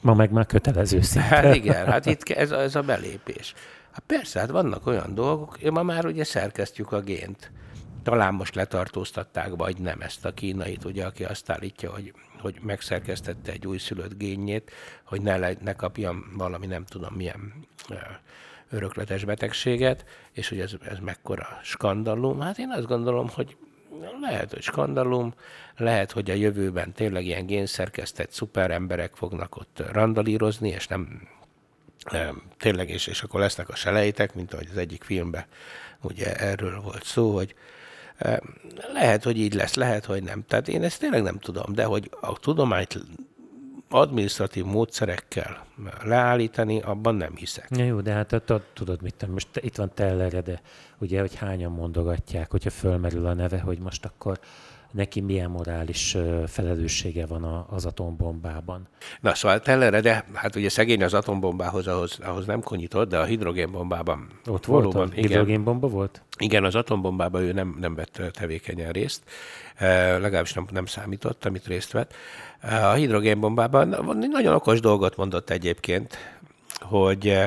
Ma 0.00 0.14
meg 0.14 0.30
már 0.30 0.46
kötelező 0.46 1.00
szinte. 1.00 1.28
Hát 1.28 1.54
igen, 1.54 1.86
hát 1.86 2.06
itt 2.06 2.28
ez, 2.28 2.50
ez 2.50 2.74
a 2.74 2.82
belépés. 2.82 3.54
Hát 3.90 4.02
persze, 4.06 4.40
hát 4.40 4.50
vannak 4.50 4.86
olyan 4.86 5.14
dolgok, 5.14 5.70
ma 5.70 5.82
már 5.82 6.06
ugye 6.06 6.24
szerkesztjük 6.24 6.92
a 6.92 7.00
gént 7.00 7.50
talán 8.08 8.34
most 8.34 8.54
letartóztatták, 8.54 9.50
vagy 9.56 9.78
nem 9.78 10.00
ezt 10.00 10.24
a 10.24 10.32
kínait, 10.32 10.84
ugye, 10.84 11.04
aki 11.04 11.24
azt 11.24 11.50
állítja, 11.50 11.90
hogy 11.90 12.14
hogy 12.40 12.58
megszerkesztette 12.62 13.52
egy 13.52 13.66
újszülött 13.66 14.18
génjét, 14.18 14.70
hogy 15.04 15.22
ne, 15.22 15.36
le, 15.36 15.52
ne 15.60 15.72
kapjam 15.72 16.32
valami 16.36 16.66
nem 16.66 16.84
tudom 16.84 17.14
milyen 17.14 17.52
örökletes 18.70 19.24
betegséget, 19.24 20.04
és 20.32 20.48
hogy 20.48 20.60
ez, 20.60 20.72
ez 20.80 20.98
mekkora 20.98 21.46
skandalum. 21.62 22.40
Hát 22.40 22.58
én 22.58 22.70
azt 22.70 22.86
gondolom, 22.86 23.28
hogy 23.28 23.56
lehet, 24.20 24.52
hogy 24.52 24.62
skandalum, 24.62 25.34
lehet, 25.76 26.12
hogy 26.12 26.30
a 26.30 26.34
jövőben 26.34 26.92
tényleg 26.92 27.24
ilyen 27.24 27.46
génszerkesztett 27.46 28.30
szuper 28.30 28.70
emberek 28.70 29.14
fognak 29.14 29.56
ott 29.56 29.82
randalírozni, 29.92 30.68
és 30.68 30.86
nem 30.86 31.28
tényleg, 32.56 32.90
és, 32.90 33.06
és 33.06 33.22
akkor 33.22 33.40
lesznek 33.40 33.68
a 33.68 33.74
selejtek, 33.74 34.34
mint 34.34 34.52
ahogy 34.52 34.68
az 34.70 34.76
egyik 34.76 35.02
filmben 35.02 35.44
ugye 36.02 36.36
erről 36.36 36.80
volt 36.80 37.04
szó, 37.04 37.34
hogy 37.34 37.54
lehet, 38.92 39.24
hogy 39.24 39.38
így 39.38 39.54
lesz, 39.54 39.74
lehet, 39.74 40.04
hogy 40.04 40.22
nem. 40.22 40.44
Tehát 40.46 40.68
én 40.68 40.82
ezt 40.82 41.00
tényleg 41.00 41.22
nem 41.22 41.38
tudom, 41.38 41.72
de 41.74 41.84
hogy 41.84 42.10
a 42.20 42.38
tudományt 42.38 42.98
administratív 43.90 44.64
módszerekkel 44.64 45.66
leállítani, 46.02 46.80
abban 46.80 47.14
nem 47.14 47.36
hiszek. 47.36 47.68
Ja, 47.70 47.84
jó, 47.84 48.00
de 48.00 48.12
hát 48.12 48.42
tudod 48.74 49.02
mit, 49.02 49.28
most 49.32 49.48
itt 49.54 49.76
van 49.76 49.90
Tellere, 49.94 50.40
de 50.40 50.60
ugye, 50.98 51.20
hogy 51.20 51.34
hányan 51.34 51.72
mondogatják, 51.72 52.50
hogyha 52.50 52.70
fölmerül 52.70 53.26
a 53.26 53.34
neve, 53.34 53.60
hogy 53.60 53.78
most 53.78 54.04
akkor 54.04 54.38
neki 54.90 55.20
milyen 55.20 55.50
morális 55.50 56.16
felelőssége 56.46 57.26
van 57.26 57.66
az 57.70 57.86
atombombában. 57.86 58.88
Na 59.20 59.34
szóval 59.34 59.60
Tellere, 59.60 60.00
de 60.00 60.24
hát 60.34 60.56
ugye 60.56 60.68
szegény 60.68 61.02
az 61.02 61.14
atombombához, 61.14 61.86
ahhoz, 61.86 62.18
ahhoz 62.22 62.46
nem 62.46 62.62
konyított, 62.62 63.08
de 63.08 63.18
a 63.18 63.24
hidrogénbombában 63.24 64.28
Ott 64.46 64.66
volt 64.66 64.94
a 64.94 65.08
hidrogénbomba 65.14 65.88
volt? 65.88 66.22
Igen, 66.38 66.64
az 66.64 66.74
atombombában 66.74 67.42
ő 67.42 67.52
nem, 67.52 67.76
nem 67.80 67.94
vett 67.94 68.22
tevékenyen 68.32 68.90
részt, 68.90 69.22
legalábbis 70.18 70.52
nem, 70.52 70.66
nem 70.70 70.86
számított, 70.86 71.44
amit 71.44 71.66
részt 71.66 71.92
vett. 71.92 72.14
A 72.62 72.92
hidrogénbombában 72.92 73.88
nagyon 74.30 74.54
okos 74.54 74.80
dolgot 74.80 75.16
mondott 75.16 75.50
egyébként, 75.50 76.16
hogy 76.80 77.40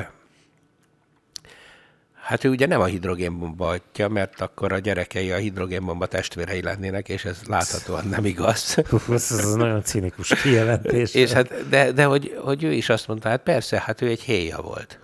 Hát 2.22 2.44
ő 2.44 2.48
ugye 2.48 2.66
nem 2.66 2.80
a 2.80 2.84
hidrogénbomba 2.84 3.68
atya, 3.68 4.08
mert 4.08 4.40
akkor 4.40 4.72
a 4.72 4.78
gyerekei 4.78 5.30
a 5.30 5.36
hidrogénbomba 5.36 6.06
testvérei 6.06 6.62
lennének, 6.62 7.08
és 7.08 7.24
ez 7.24 7.40
láthatóan 7.46 8.06
nem 8.06 8.24
igaz. 8.24 8.76
ez 9.10 9.32
az 9.32 9.54
nagyon 9.54 9.82
cinikus 9.82 10.42
kijelentés. 10.42 11.14
és 11.14 11.30
hát, 11.30 11.68
de, 11.68 11.92
de 11.92 12.04
hogy, 12.04 12.38
hogy 12.44 12.64
ő 12.64 12.72
is 12.72 12.88
azt 12.88 13.08
mondta, 13.08 13.28
hát 13.28 13.42
persze, 13.42 13.80
hát 13.80 14.00
ő 14.00 14.08
egy 14.08 14.20
héja 14.20 14.60
volt. 14.60 14.98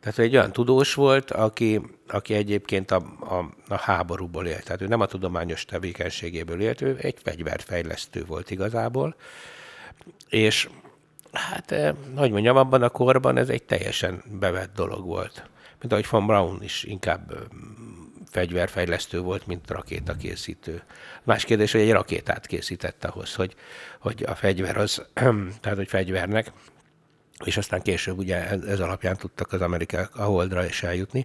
Tehát 0.00 0.18
ő 0.18 0.22
egy 0.22 0.36
olyan 0.36 0.52
tudós 0.52 0.94
volt, 0.94 1.30
aki, 1.30 1.80
aki 2.08 2.34
egyébként 2.34 2.90
a, 2.90 3.02
a, 3.20 3.48
a 3.68 3.76
háborúból 3.76 4.46
élt. 4.46 4.64
Tehát 4.64 4.82
ő 4.82 4.86
nem 4.86 5.00
a 5.00 5.06
tudományos 5.06 5.64
tevékenységéből 5.64 6.60
élt, 6.60 6.80
ő 6.80 6.98
egy 7.00 7.16
fegyverfejlesztő 7.22 8.24
volt 8.24 8.50
igazából. 8.50 9.16
És 10.28 10.68
hát, 11.32 11.72
eh, 11.72 11.94
hogy 12.16 12.30
mondjam, 12.30 12.56
abban 12.56 12.82
a 12.82 12.88
korban 12.88 13.36
ez 13.36 13.48
egy 13.48 13.62
teljesen 13.62 14.22
bevett 14.38 14.74
dolog 14.74 15.06
volt 15.06 15.50
mint 15.82 15.92
ahogy 15.92 16.08
Von 16.10 16.26
Braun 16.26 16.62
is 16.62 16.84
inkább 16.84 17.32
fegyverfejlesztő 18.30 19.20
volt, 19.20 19.46
mint 19.46 19.70
rakétakészítő. 19.70 20.82
Más 21.22 21.44
kérdés, 21.44 21.72
hogy 21.72 21.80
egy 21.80 21.92
rakétát 21.92 22.46
készített 22.46 23.04
ahhoz, 23.04 23.34
hogy, 23.34 23.54
hogy 23.98 24.24
a 24.26 24.34
fegyver 24.34 24.76
az, 24.76 25.02
tehát 25.60 25.78
hogy 25.78 25.88
fegyvernek, 25.88 26.52
és 27.44 27.56
aztán 27.56 27.82
később 27.82 28.18
ugye 28.18 28.48
ez, 28.48 28.80
alapján 28.80 29.16
tudtak 29.16 29.52
az 29.52 29.60
amerikák 29.60 30.16
a 30.16 30.22
holdra 30.22 30.64
is 30.64 30.82
eljutni. 30.82 31.24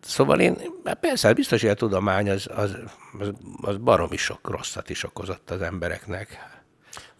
Szóval 0.00 0.40
én, 0.40 0.56
hát 0.84 0.98
persze, 0.98 1.32
biztos, 1.32 1.60
hogy 1.60 1.70
a 1.70 1.74
tudomány 1.74 2.30
az, 2.30 2.48
az, 2.54 2.76
az, 3.18 3.32
az 3.60 3.76
baromi 3.76 4.16
sok 4.16 4.48
rosszat 4.48 4.90
is 4.90 5.04
okozott 5.04 5.50
az 5.50 5.62
embereknek. 5.62 6.51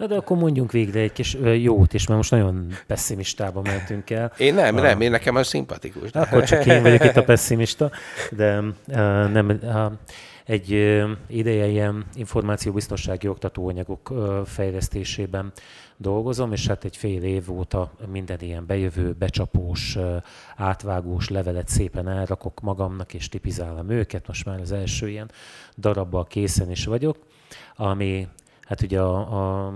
Na 0.02 0.08
de 0.08 0.16
akkor 0.16 0.36
mondjunk 0.36 0.72
végre 0.72 1.00
egy 1.00 1.12
kis 1.12 1.36
jót 1.60 1.94
is, 1.94 2.06
mert 2.06 2.16
most 2.16 2.30
nagyon 2.30 2.66
pessimistában 2.86 3.62
mentünk 3.66 4.10
el. 4.10 4.32
Én 4.38 4.54
nem, 4.54 4.76
a... 4.76 4.80
nem, 4.80 5.00
én 5.00 5.10
nekem 5.10 5.36
az 5.36 5.46
szimpatikus. 5.46 6.10
De... 6.10 6.20
Akkor 6.20 6.44
csak 6.44 6.66
én 6.66 6.82
vagyok 6.82 7.04
itt 7.04 7.16
a 7.16 7.24
pessimista, 7.24 7.90
de 8.30 8.58
uh, 8.58 8.72
nem, 9.30 9.58
uh, 9.62 9.92
egy 10.44 10.72
uh, 10.72 11.10
ideje 11.26 11.66
ilyen 11.66 12.04
információbiztonsági 12.14 13.28
oktatóanyagok 13.28 14.10
uh, 14.10 14.44
fejlesztésében 14.44 15.52
dolgozom, 15.96 16.52
és 16.52 16.66
hát 16.66 16.84
egy 16.84 16.96
fél 16.96 17.22
év 17.22 17.50
óta 17.50 17.90
minden 18.12 18.38
ilyen 18.40 18.66
bejövő, 18.66 19.12
becsapós, 19.12 19.96
uh, 19.96 20.16
átvágós 20.56 21.28
levelet 21.28 21.68
szépen 21.68 22.08
elrakok 22.08 22.60
magamnak, 22.60 23.14
és 23.14 23.28
tipizálom 23.28 23.90
őket. 23.90 24.26
Most 24.26 24.44
már 24.44 24.60
az 24.60 24.72
első 24.72 25.08
ilyen 25.08 25.30
darabbal 25.76 26.26
készen 26.26 26.70
is 26.70 26.84
vagyok, 26.84 27.16
ami 27.76 28.28
hát 28.72 28.82
ugye 28.82 29.00
a, 29.00 29.16
a 29.66 29.72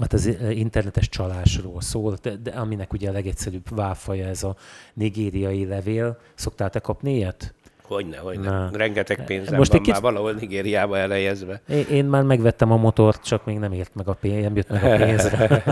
hát 0.00 0.12
az 0.12 0.26
internetes 0.50 1.08
csalásról 1.08 1.80
szól, 1.80 2.16
de, 2.22 2.36
de 2.36 2.50
aminek 2.50 2.92
ugye 2.92 3.08
a 3.08 3.12
legegyszerűbb 3.12 3.76
válfaja 3.76 4.26
ez 4.26 4.42
a 4.42 4.56
nigériai 4.94 5.66
levél. 5.66 6.18
Szoktál-te 6.34 6.78
kapni 6.78 7.14
ilyet? 7.14 7.54
Hogyne, 7.82 8.16
hogyne. 8.16 8.50
Na. 8.50 8.70
Rengeteg 8.72 9.24
pénzem 9.24 9.56
Most 9.56 9.72
van 9.72 9.80
kicsit... 9.80 9.92
már 9.92 10.12
valahol 10.12 10.32
Nigériába 10.32 10.98
elejezve. 10.98 11.60
Én, 11.68 11.84
én 11.90 12.04
már 12.04 12.22
megvettem 12.22 12.72
a 12.72 12.76
motort, 12.76 13.24
csak 13.24 13.44
még 13.44 13.58
nem 13.58 13.72
ért 13.72 13.94
meg 13.94 14.08
a 14.08 14.14
pénz, 14.14 14.42
nem 14.42 14.56
jött 14.56 14.68
meg 14.68 14.84
a 14.84 14.96
pénzre. 15.04 15.64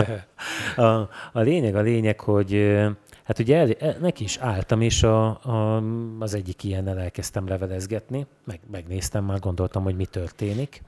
a, 0.85 1.09
a 1.33 1.39
lényeg, 1.39 1.75
a 1.75 1.81
lényeg, 1.81 2.19
hogy 2.19 2.77
hát 3.23 3.39
ugye 3.39 3.57
el, 3.57 3.71
el, 3.71 3.97
neki 4.01 4.23
is 4.23 4.37
álltam, 4.37 4.81
és 4.81 5.03
a, 5.03 5.27
a, 5.27 5.83
az 6.19 6.33
egyik 6.33 6.63
ilyennel 6.63 6.99
elkezdtem 6.99 7.47
levelezgetni, 7.47 8.25
meg, 8.45 8.59
megnéztem, 8.71 9.23
már 9.23 9.39
gondoltam, 9.39 9.83
hogy 9.83 9.95
mi 9.95 10.05
történik 10.05 10.81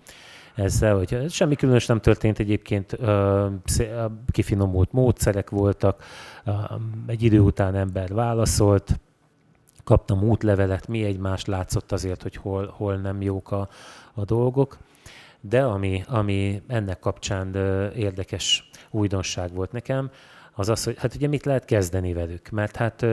ezzel, 0.57 0.95
hogy 0.95 1.25
semmi 1.29 1.55
különös 1.55 1.85
nem 1.85 1.99
történt 1.99 2.39
egyébként, 2.39 2.97
kifinomult 4.31 4.91
módszerek 4.91 5.49
voltak, 5.49 6.03
egy 7.07 7.23
idő 7.23 7.39
után 7.39 7.75
ember 7.75 8.13
válaszolt, 8.13 8.99
kaptam 9.83 10.23
útlevelet, 10.23 10.87
mi 10.87 11.03
egymás 11.03 11.45
látszott 11.45 11.91
azért, 11.91 12.21
hogy 12.21 12.35
hol, 12.35 12.73
hol 12.77 12.95
nem 12.95 13.21
jók 13.21 13.51
a, 13.51 13.69
a 14.13 14.25
dolgok. 14.25 14.77
De 15.41 15.63
ami, 15.63 16.03
ami 16.07 16.61
ennek 16.67 16.99
kapcsán 16.99 17.55
érdekes 17.95 18.69
újdonság 18.91 19.53
volt 19.53 19.71
nekem, 19.71 20.09
az 20.59 20.69
az, 20.69 20.83
hogy 20.83 20.97
hát 20.97 21.15
ugye 21.15 21.27
mit 21.27 21.45
lehet 21.45 21.65
kezdeni 21.65 22.13
velük, 22.13 22.49
mert 22.49 22.75
hát 22.75 23.05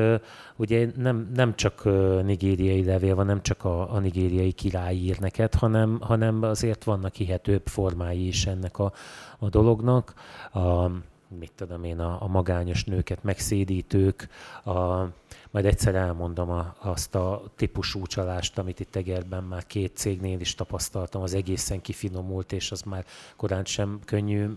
ugye 0.57 0.89
nem, 0.97 1.31
nem 1.35 1.55
csak 1.55 1.85
nigériai 2.25 2.85
levél 2.85 3.15
van, 3.15 3.27
nem 3.27 3.43
csak 3.43 3.65
a, 3.65 3.95
a 3.95 3.99
nigériai 3.99 4.53
király 4.53 4.95
ír 4.95 5.19
neked, 5.19 5.55
hanem, 5.55 5.99
hanem 6.01 6.43
azért 6.43 6.85
vannak 6.85 7.15
hihetőbb 7.15 7.67
formái 7.67 8.27
is 8.27 8.47
ennek 8.47 8.79
a, 8.79 8.93
a 9.39 9.49
dolognak. 9.49 10.15
A, 10.53 10.91
mit 11.39 11.53
tudom 11.55 11.85
én, 11.85 11.99
a, 11.99 12.23
a 12.23 12.27
magányos 12.27 12.85
nőket 12.85 13.23
megszédítők, 13.23 14.29
a, 14.65 15.05
majd 15.51 15.67
egyszer 15.67 15.95
elmondom 15.95 16.51
a, 16.51 16.75
azt 16.79 17.15
a 17.15 17.43
típusú 17.57 18.07
csalást, 18.07 18.59
amit 18.59 18.81
itt 18.81 18.97
Egerben 18.97 19.43
már 19.43 19.67
két 19.67 19.97
cégnél 19.97 20.41
is 20.41 20.55
tapasztaltam, 20.55 21.23
az 21.23 21.35
egészen 21.35 21.81
kifinomult, 21.81 22.53
és 22.53 22.71
az 22.71 22.83
már 22.83 23.05
korán 23.37 23.65
sem 23.65 24.01
könnyű 24.05 24.49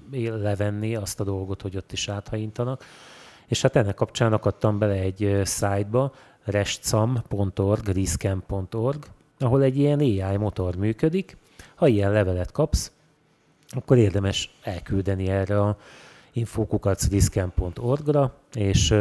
levenni 0.41 0.95
azt 0.95 1.19
a 1.19 1.23
dolgot, 1.23 1.61
hogy 1.61 1.77
ott 1.77 1.91
is 1.91 2.09
áthaintanak. 2.09 2.83
És 3.47 3.61
hát 3.61 3.75
ennek 3.75 3.95
kapcsán 3.95 4.33
akadtam 4.33 4.79
bele 4.79 4.93
egy 4.93 5.41
szájtba, 5.43 6.13
restcam.org, 6.43 7.87
riscam.org, 7.87 9.05
ahol 9.39 9.63
egy 9.63 9.77
ilyen 9.77 9.99
AI 9.99 10.37
motor 10.37 10.75
működik. 10.75 11.37
Ha 11.75 11.87
ilyen 11.87 12.11
levelet 12.11 12.51
kapsz, 12.51 12.91
akkor 13.69 13.97
érdemes 13.97 14.55
elküldeni 14.63 15.27
erre 15.27 15.61
a 15.61 15.77
infokukacdiszken.org-ra, 16.37 18.33
és 18.53 18.91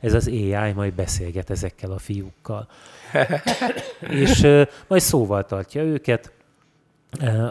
ez 0.00 0.14
az 0.14 0.26
AI 0.26 0.72
majd 0.72 0.92
beszélget 0.94 1.50
ezekkel 1.50 1.90
a 1.90 1.98
fiúkkal. 1.98 2.68
és 4.24 4.40
majd 4.86 5.02
szóval 5.02 5.44
tartja 5.44 5.82
őket, 5.82 6.32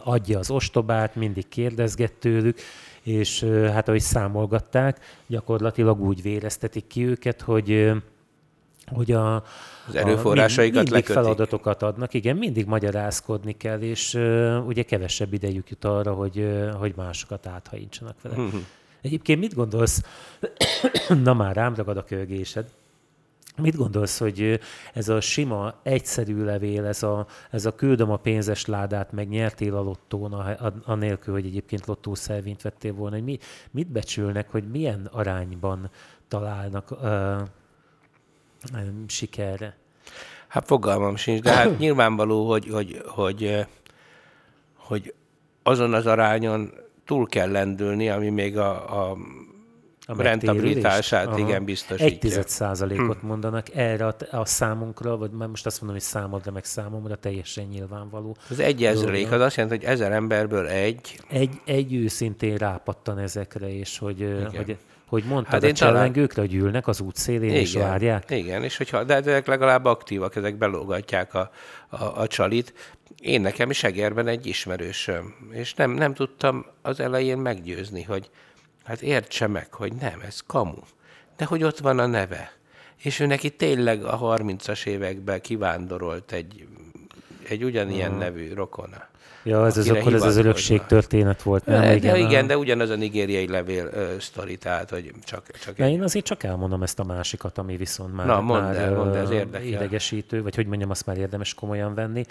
adja 0.04 0.40
az 0.40 0.50
ostobát, 0.50 1.16
mindig 1.16 1.48
kérdezget 1.48 2.14
tőlük, 2.14 2.60
és 3.02 3.44
hát 3.44 3.88
ahogy 3.88 4.02
számolgatták, 4.02 5.00
gyakorlatilag 5.28 6.02
úgy 6.02 6.22
véreztetik 6.22 6.88
ki 6.88 7.06
őket, 7.06 7.42
hogy 7.42 7.92
hogy 8.94 9.12
a, 9.12 9.36
az 9.88 9.96
erőforrásaikat 9.96 10.76
mindig 10.76 10.92
lekötik. 10.92 11.16
feladatokat 11.16 11.84
adnak, 11.84 12.14
igen, 12.14 12.38
mindig 12.38 12.66
magyarázkodni 12.66 13.58
kell, 13.58 13.80
és 13.80 14.14
uh, 14.14 14.68
ugye 14.68 14.84
kevesebb 14.84 15.34
idejük 15.34 15.70
jut 15.70 15.86
arra, 15.86 16.14
hogy, 16.14 16.38
uh, 16.38 16.70
hogy 16.70 16.94
másokat 16.96 17.48
áthajítsanak 17.48 18.22
vele. 18.22 18.36
Egyébként 19.02 19.40
mit 19.40 19.54
gondolsz, 19.54 20.02
na 21.24 21.34
már 21.34 21.56
rám 21.56 21.76
ragad 21.76 21.98
a 21.98 22.04
kölgésed, 22.04 22.66
Mit 23.58 23.76
gondolsz, 23.76 24.18
hogy 24.20 24.60
ez 24.94 25.10
a 25.10 25.22
sima, 25.22 25.74
egyszerű 25.84 26.44
levél, 26.44 26.86
ez 26.86 27.04
a, 27.04 27.28
ez 27.50 27.66
a 27.66 27.76
küldöm 27.76 28.12
a 28.12 28.18
pénzes 28.18 28.66
ládát, 28.66 29.12
meg 29.12 29.30
nyertél 29.30 29.76
a 29.76 29.82
lottón, 29.82 30.34
anélkül, 30.86 31.34
hogy 31.34 31.46
egyébként 31.46 31.86
lottószervényt 31.86 32.62
vettél 32.62 32.94
volna, 32.94 33.16
hogy 33.16 33.24
mi, 33.24 33.38
mit 33.72 33.88
becsülnek, 33.88 34.50
hogy 34.50 34.70
milyen 34.72 35.10
arányban 35.12 35.90
találnak 36.28 36.92
uh, 36.92 37.42
sikerre? 39.08 39.78
Hát 40.48 40.66
fogalmam 40.66 41.16
sincs, 41.16 41.42
de 41.42 41.54
hát 41.54 41.78
nyilvánvaló, 41.78 42.50
hogy, 42.50 42.68
hogy, 42.70 43.02
hogy, 43.06 43.66
hogy 44.76 45.14
azon 45.64 45.94
az 45.94 46.06
arányon 46.06 46.74
túl 47.12 47.28
kell 47.28 47.52
lendülni, 47.52 48.10
ami 48.10 48.30
még 48.30 48.58
a, 48.58 49.10
a 49.10 49.18
a 50.06 50.22
rentabilitását 50.22 51.28
Aha. 51.28 51.40
igen 51.40 51.66
biztosítja. 51.66 52.06
Egy 52.06 52.20
tized 52.20 52.48
százalékot 52.48 53.20
hm. 53.20 53.28
mondanak 53.28 53.76
erre 53.76 54.06
a, 54.06 54.16
a 54.32 54.46
számunkra, 54.46 55.18
vagy 55.18 55.32
most 55.32 55.66
azt 55.66 55.82
mondom, 55.82 56.00
hogy 56.00 56.08
számodra 56.08 56.52
meg 56.52 56.64
számomra 56.64 57.16
teljesen 57.16 57.66
nyilvánvaló. 57.66 58.36
Az 58.50 58.60
egy 58.60 58.84
ezrelék, 58.84 59.32
az 59.32 59.42
azt 59.42 59.56
jelenti, 59.56 59.78
hogy 59.78 59.94
ezer 59.94 60.12
emberből 60.12 60.68
egy... 60.68 61.20
Egy, 61.30 61.62
egy 61.66 61.94
őszintén 61.94 62.56
rápattan 62.56 63.18
ezekre, 63.18 63.78
és 63.78 63.98
hogy, 63.98 64.46
hogy 64.56 64.78
hogy 65.12 65.24
mondtad 65.24 65.62
hát 65.62 65.72
a 65.72 65.74
csellengőkre, 65.74 66.36
talán... 66.36 66.50
hogy 66.50 66.60
ülnek 66.60 66.88
az 66.88 67.00
útszélén 67.02 67.50
igen, 67.50 67.62
és 67.62 67.74
várják? 67.74 68.30
Igen, 68.30 68.64
és 68.64 68.78
hogyha, 68.78 69.04
de 69.04 69.16
ezek 69.16 69.48
legalább 69.48 69.86
aktívak, 69.86 70.36
ezek 70.36 70.56
belógatják 70.56 71.34
a, 71.34 71.52
a, 71.90 72.04
a 72.04 72.28
csalit. 72.28 72.74
Én 73.20 73.42
nekem 73.42 73.70
is 73.70 73.84
Egerben 73.84 74.28
egy 74.28 74.46
ismerősöm, 74.46 75.36
és 75.52 75.74
nem, 75.74 75.92
nem 75.92 76.14
tudtam 76.14 76.66
az 76.82 77.00
elején 77.00 77.38
meggyőzni, 77.38 78.04
hogy 78.04 78.30
Hát 78.84 79.02
értse 79.02 79.48
meg, 79.48 79.74
hogy 79.74 79.94
nem, 79.94 80.20
ez 80.26 80.40
kamu. 80.48 80.82
De 81.38 81.46
hogy 81.46 81.64
ott 81.64 81.78
van 81.78 82.00
a 82.00 82.06
neve. 82.06 82.52
És 82.98 83.20
ő 83.20 83.26
neki 83.26 83.50
tényleg 83.50 84.04
a 84.04 84.20
30-as 84.20 84.86
években 84.86 85.42
kivándorolt 85.42 86.32
egy, 86.32 86.68
egy 87.50 87.64
ugyanilyen 87.64 88.12
uh 88.12 88.18
nevű 88.18 88.54
rokona. 88.54 89.10
Ja, 89.44 89.66
ez 89.66 89.78
az 89.78 89.90
akkor 89.90 90.14
ez 90.14 90.24
az 90.24 90.38
örökség 90.38 90.82
történet 90.86 91.42
volt. 91.42 91.66
Nem? 91.66 91.82
De, 91.82 91.96
igen, 91.96 92.14
de, 92.14 92.20
igen, 92.20 92.48
de 92.48 92.58
ugyanaz 92.58 92.90
a 92.90 92.96
nigériai 92.96 93.48
levél 93.48 93.90
ö, 93.94 94.16
sztori, 94.20 94.58
tehát 94.58 94.90
hogy 94.90 95.12
csak, 95.24 95.52
csak 95.52 95.76
de 95.76 95.84
egy... 95.84 95.92
én 95.92 96.04
azért 96.04 96.26
csak 96.26 96.44
elmondom 96.44 96.84
ezt 96.84 97.00
a 97.00 97.04
másikat, 97.04 97.58
ami 97.58 97.78
viszont 97.78 98.16
már, 98.16 98.26
Na, 98.26 98.42
mondd 98.42 98.62
már 98.62 98.76
el, 98.76 98.96
mondd, 98.96 99.16
ez 99.16 99.30
érdekel. 99.30 99.68
idegesítő, 99.68 100.42
vagy 100.42 100.56
hogy 100.56 100.66
mondjam, 100.68 100.90
azt 100.90 101.06
már 101.06 101.18
érdemes 101.18 101.54
komolyan 101.54 101.94
venni. 101.94 102.26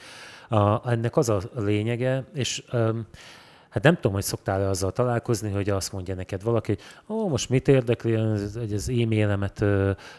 A, 0.48 0.90
ennek 0.90 1.16
az 1.16 1.28
a 1.28 1.40
lényege, 1.56 2.24
és 2.34 2.62
um, 2.72 3.06
Hát 3.70 3.82
nem 3.82 3.94
tudom, 3.94 4.12
hogy 4.12 4.22
szoktál-e 4.22 4.68
azzal 4.68 4.92
találkozni, 4.92 5.50
hogy 5.50 5.70
azt 5.70 5.92
mondja 5.92 6.14
neked 6.14 6.42
valaki, 6.42 6.76
hogy 7.06 7.16
ó, 7.16 7.28
most 7.28 7.48
mit 7.48 7.68
érdekli, 7.68 8.12
hogy 8.58 8.72
az 8.72 8.88
e-mailemet 8.88 9.64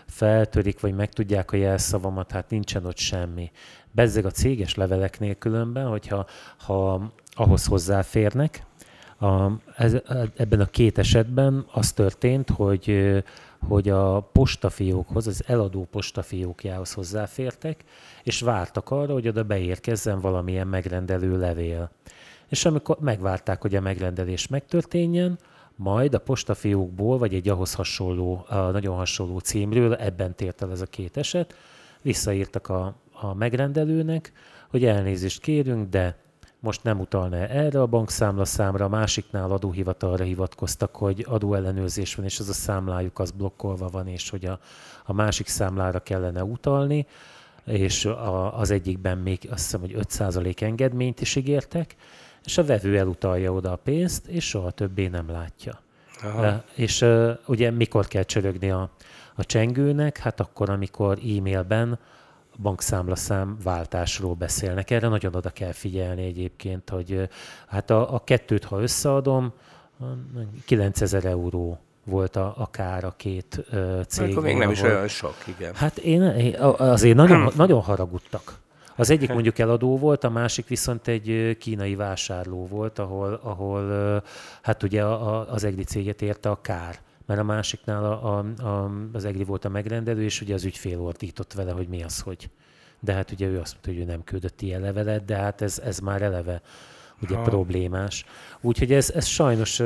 feltörik, 0.08 0.80
vagy 0.80 0.94
megtudják 0.94 1.52
a 1.52 1.56
jelszavamat, 1.56 2.32
hát 2.32 2.50
nincsen 2.50 2.86
ott 2.86 2.98
semmi. 2.98 3.52
Bezzeg 3.92 4.26
a 4.26 4.32
céges 4.32 4.76
leveleknél 4.76 5.36
különben, 5.36 5.88
hogyha 5.88 6.26
ha 6.58 7.12
ahhoz 7.36 7.66
hozzáférnek, 7.66 8.66
a, 9.20 9.52
ez, 9.76 9.98
ebben 10.36 10.60
a 10.60 10.66
két 10.66 10.98
esetben 10.98 11.66
az 11.72 11.92
történt, 11.92 12.50
hogy, 12.50 13.14
hogy 13.68 13.90
a 13.90 14.20
postafiókhoz, 14.20 15.28
az 15.28 15.44
eladó 15.48 15.88
postafiókjához 15.92 16.94
hozzáfértek, 16.94 17.84
és 18.24 18.42
vártak 18.42 18.90
arra, 18.90 19.14
hogy 19.14 19.28
oda 19.28 19.44
beérkezzen 19.44 20.20
valamilyen 20.20 20.68
megrendelő 20.68 21.40
levél. 21.40 21.92
És 22.48 22.66
amikor 22.66 22.98
megvárták, 23.00 23.62
hogy 23.62 23.76
a 23.76 23.82
megrendelés 23.82 24.48
megtörténjen, 24.48 25.40
majd 25.76 26.14
a 26.14 26.20
postafiókból, 26.20 27.18
vagy 27.18 27.34
egy 27.34 27.50
ahhoz 27.50 27.74
hasonló, 27.74 28.46
nagyon 28.50 28.96
hasonló 28.96 29.40
címről, 29.40 29.94
ebben 29.94 30.36
tért 30.36 30.62
el 30.62 30.72
ez 30.72 30.82
a 30.82 30.86
két 30.86 31.18
eset, 31.18 31.56
visszaírtak 32.02 32.70
a, 32.70 32.96
a 33.22 33.34
megrendelőnek, 33.34 34.32
hogy 34.70 34.86
elnézést 34.86 35.42
kérünk, 35.42 35.90
de 35.90 36.16
most 36.60 36.84
nem 36.84 37.00
utalna 37.00 37.36
erre 37.36 37.82
a 37.82 37.86
bankszámla 37.86 38.46
számra, 38.46 38.86
a 38.86 38.90
másiknál 38.90 39.52
adóhivatalra 39.52 40.24
hivatkoztak, 40.24 40.96
hogy 40.96 41.26
adóellenőrzés 41.30 42.16
van, 42.16 42.26
és 42.26 42.40
az 42.40 42.50
a 42.50 42.54
számlájuk 42.54 43.20
az 43.20 43.32
blokkolva 43.32 43.88
van, 43.88 44.08
és 44.08 44.30
hogy 44.30 44.46
a, 44.46 44.60
a 45.06 45.14
másik 45.14 45.48
számlára 45.48 46.00
kellene 46.00 46.44
utalni, 46.44 47.06
és 47.66 48.06
a, 48.06 48.60
az 48.60 48.72
egyikben 48.72 49.18
még 49.18 49.48
azt 49.52 49.64
hiszem, 49.64 49.80
hogy 49.80 49.96
5% 49.96 50.62
engedményt 50.62 51.22
is 51.22 51.36
ígértek, 51.36 51.96
és 52.46 52.58
a 52.58 52.66
vevő 52.66 52.98
elutalja 52.98 53.54
oda 53.54 53.72
a 53.72 53.76
pénzt, 53.76 54.28
és 54.28 54.48
soha 54.48 54.72
többé 54.72 55.08
nem 55.08 55.30
látja. 55.30 55.80
Aha. 56.24 56.64
És 56.76 57.02
uh, 57.02 57.32
ugye 57.46 57.72
mikor 57.72 58.08
kell 58.08 58.24
csörögni 58.24 58.72
a, 58.72 58.90
a 59.36 59.46
csengőnek? 59.46 60.18
Hát 60.18 60.40
akkor, 60.40 60.70
amikor 60.70 61.18
e-mailben 61.18 62.00
bankszámlaszám 62.62 63.58
váltásról 63.64 64.34
beszélnek. 64.34 64.90
Erre 64.90 65.08
nagyon 65.08 65.36
oda 65.36 65.50
kell 65.50 65.72
figyelni 65.72 66.26
egyébként, 66.26 66.90
hogy 66.90 67.30
hát 67.68 67.90
a, 67.90 68.14
a 68.14 68.24
kettőt, 68.24 68.64
ha 68.64 68.82
összeadom, 68.82 69.54
9000 70.66 71.26
euró 71.26 71.80
volt 72.06 72.36
a, 72.36 72.54
a 72.58 72.70
kár 72.70 73.04
a 73.04 73.14
két 73.18 73.66
uh, 73.72 74.04
cég. 74.04 74.32
Akkor 74.32 74.44
még 74.44 74.58
nem 74.58 74.72
is 74.72 74.82
olyan 74.82 75.08
sok, 75.08 75.36
igen. 75.46 75.74
Hát 75.76 75.98
én, 75.98 76.22
én 76.22 76.56
azért 76.78 77.16
nagyon, 77.16 77.52
nagyon 77.56 77.82
haragudtak. 77.82 78.60
Az 78.96 79.10
egyik 79.10 79.34
mondjuk 79.34 79.60
eladó 79.60 79.98
volt, 79.98 80.24
a 80.24 80.30
másik 80.30 80.68
viszont 80.68 81.08
egy 81.08 81.58
kínai 81.60 81.96
vásárló 81.96 82.68
volt, 82.68 83.00
ahol, 83.00 83.40
ahol 83.44 84.24
hát 84.62 84.84
ugye 84.84 85.04
az 85.04 85.64
EGRI 85.64 85.84
céget 85.84 86.22
érte 86.22 86.50
a 86.50 86.62
kár 86.62 87.00
mert 87.32 87.44
a 87.44 87.54
másiknál 87.54 88.06
a, 88.06 88.38
a, 88.38 88.64
a, 88.68 88.92
az 89.14 89.26
EGRI 89.26 89.44
volt 89.44 89.66
a 89.66 89.70
megrendelő, 89.70 90.24
és 90.24 90.42
ugye 90.42 90.54
az 90.54 90.64
ügyfél 90.64 91.02
ordított 91.02 91.54
vele, 91.54 91.72
hogy 91.72 91.88
mi 91.88 92.04
az, 92.04 92.20
hogy. 92.20 92.50
De 93.00 93.14
hát 93.14 93.32
ugye 93.32 93.48
ő 93.48 93.60
azt 93.60 93.72
mondta, 93.72 93.92
hogy 93.92 94.00
ő 94.00 94.04
nem 94.04 94.24
küldött 94.24 94.62
ilyen 94.62 94.82
levelet, 94.82 95.26
de 95.26 95.36
hát 95.36 95.62
ez, 95.62 95.80
ez 95.80 96.00
már 96.00 96.22
eleve 96.22 96.62
ugye 97.22 97.36
ha. 97.36 97.42
problémás. 97.42 98.26
Úgyhogy 98.62 98.94
ez, 98.94 99.10
ez 99.10 99.26
sajnos 99.26 99.82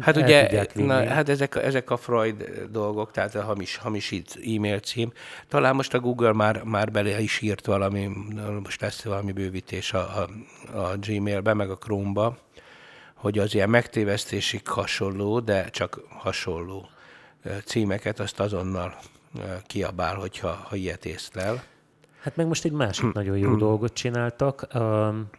Hát 0.00 0.16
ugye, 0.16 0.66
na, 0.74 1.06
hát 1.06 1.28
ezek, 1.28 1.54
ezek 1.54 1.90
a 1.90 1.96
Freud 1.96 2.66
dolgok, 2.70 3.10
tehát 3.10 3.34
a 3.34 3.42
hamis, 3.42 3.76
hamisít 3.76 4.38
e-mail 4.56 4.78
cím. 4.78 5.12
Talán 5.48 5.74
most 5.74 5.94
a 5.94 6.00
Google 6.00 6.32
már, 6.32 6.62
már 6.62 6.90
bele 6.90 7.20
is 7.20 7.40
írt 7.40 7.66
valami, 7.66 8.10
most 8.62 8.80
lesz 8.80 9.02
valami 9.02 9.32
bővítés 9.32 9.92
a, 9.92 9.98
a, 9.98 10.28
a 10.78 10.96
Gmailbe, 10.96 11.54
meg 11.54 11.70
a 11.70 11.76
Chrome-ba, 11.76 12.38
hogy 13.16 13.38
az 13.38 13.54
ilyen 13.54 13.70
megtévesztésig 13.70 14.68
hasonló, 14.68 15.40
de 15.40 15.70
csak 15.70 16.00
hasonló 16.08 16.88
címeket 17.64 18.20
azt 18.20 18.40
azonnal 18.40 18.98
kiabál, 19.66 20.14
hogyha 20.14 20.48
ha 20.48 20.76
ilyet 20.76 21.04
észlel. 21.04 21.62
Hát 22.20 22.36
meg 22.36 22.46
most 22.46 22.64
egy 22.64 22.72
másik 22.72 23.04
hm. 23.04 23.10
nagyon 23.12 23.38
jó 23.38 23.50
hm. 23.50 23.58
dolgot 23.58 23.92
csináltak. 23.92 24.66
Um, 24.74 25.30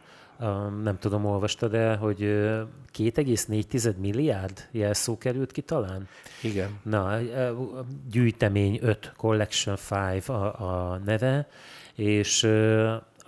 nem 0.83 0.97
tudom, 0.99 1.25
olvastad 1.25 1.71
de 1.71 1.95
hogy 1.95 2.19
2,4 2.19 3.95
milliárd 3.97 4.67
jelszó 4.71 5.17
került 5.17 5.51
ki 5.51 5.61
talán? 5.61 6.07
Igen. 6.41 6.79
Na, 6.83 7.17
gyűjtemény 8.11 8.79
5, 8.81 9.13
Collection 9.17 9.77
5 9.91 10.29
a, 10.29 10.91
a 10.91 10.97
neve, 11.05 11.47
és 11.95 12.47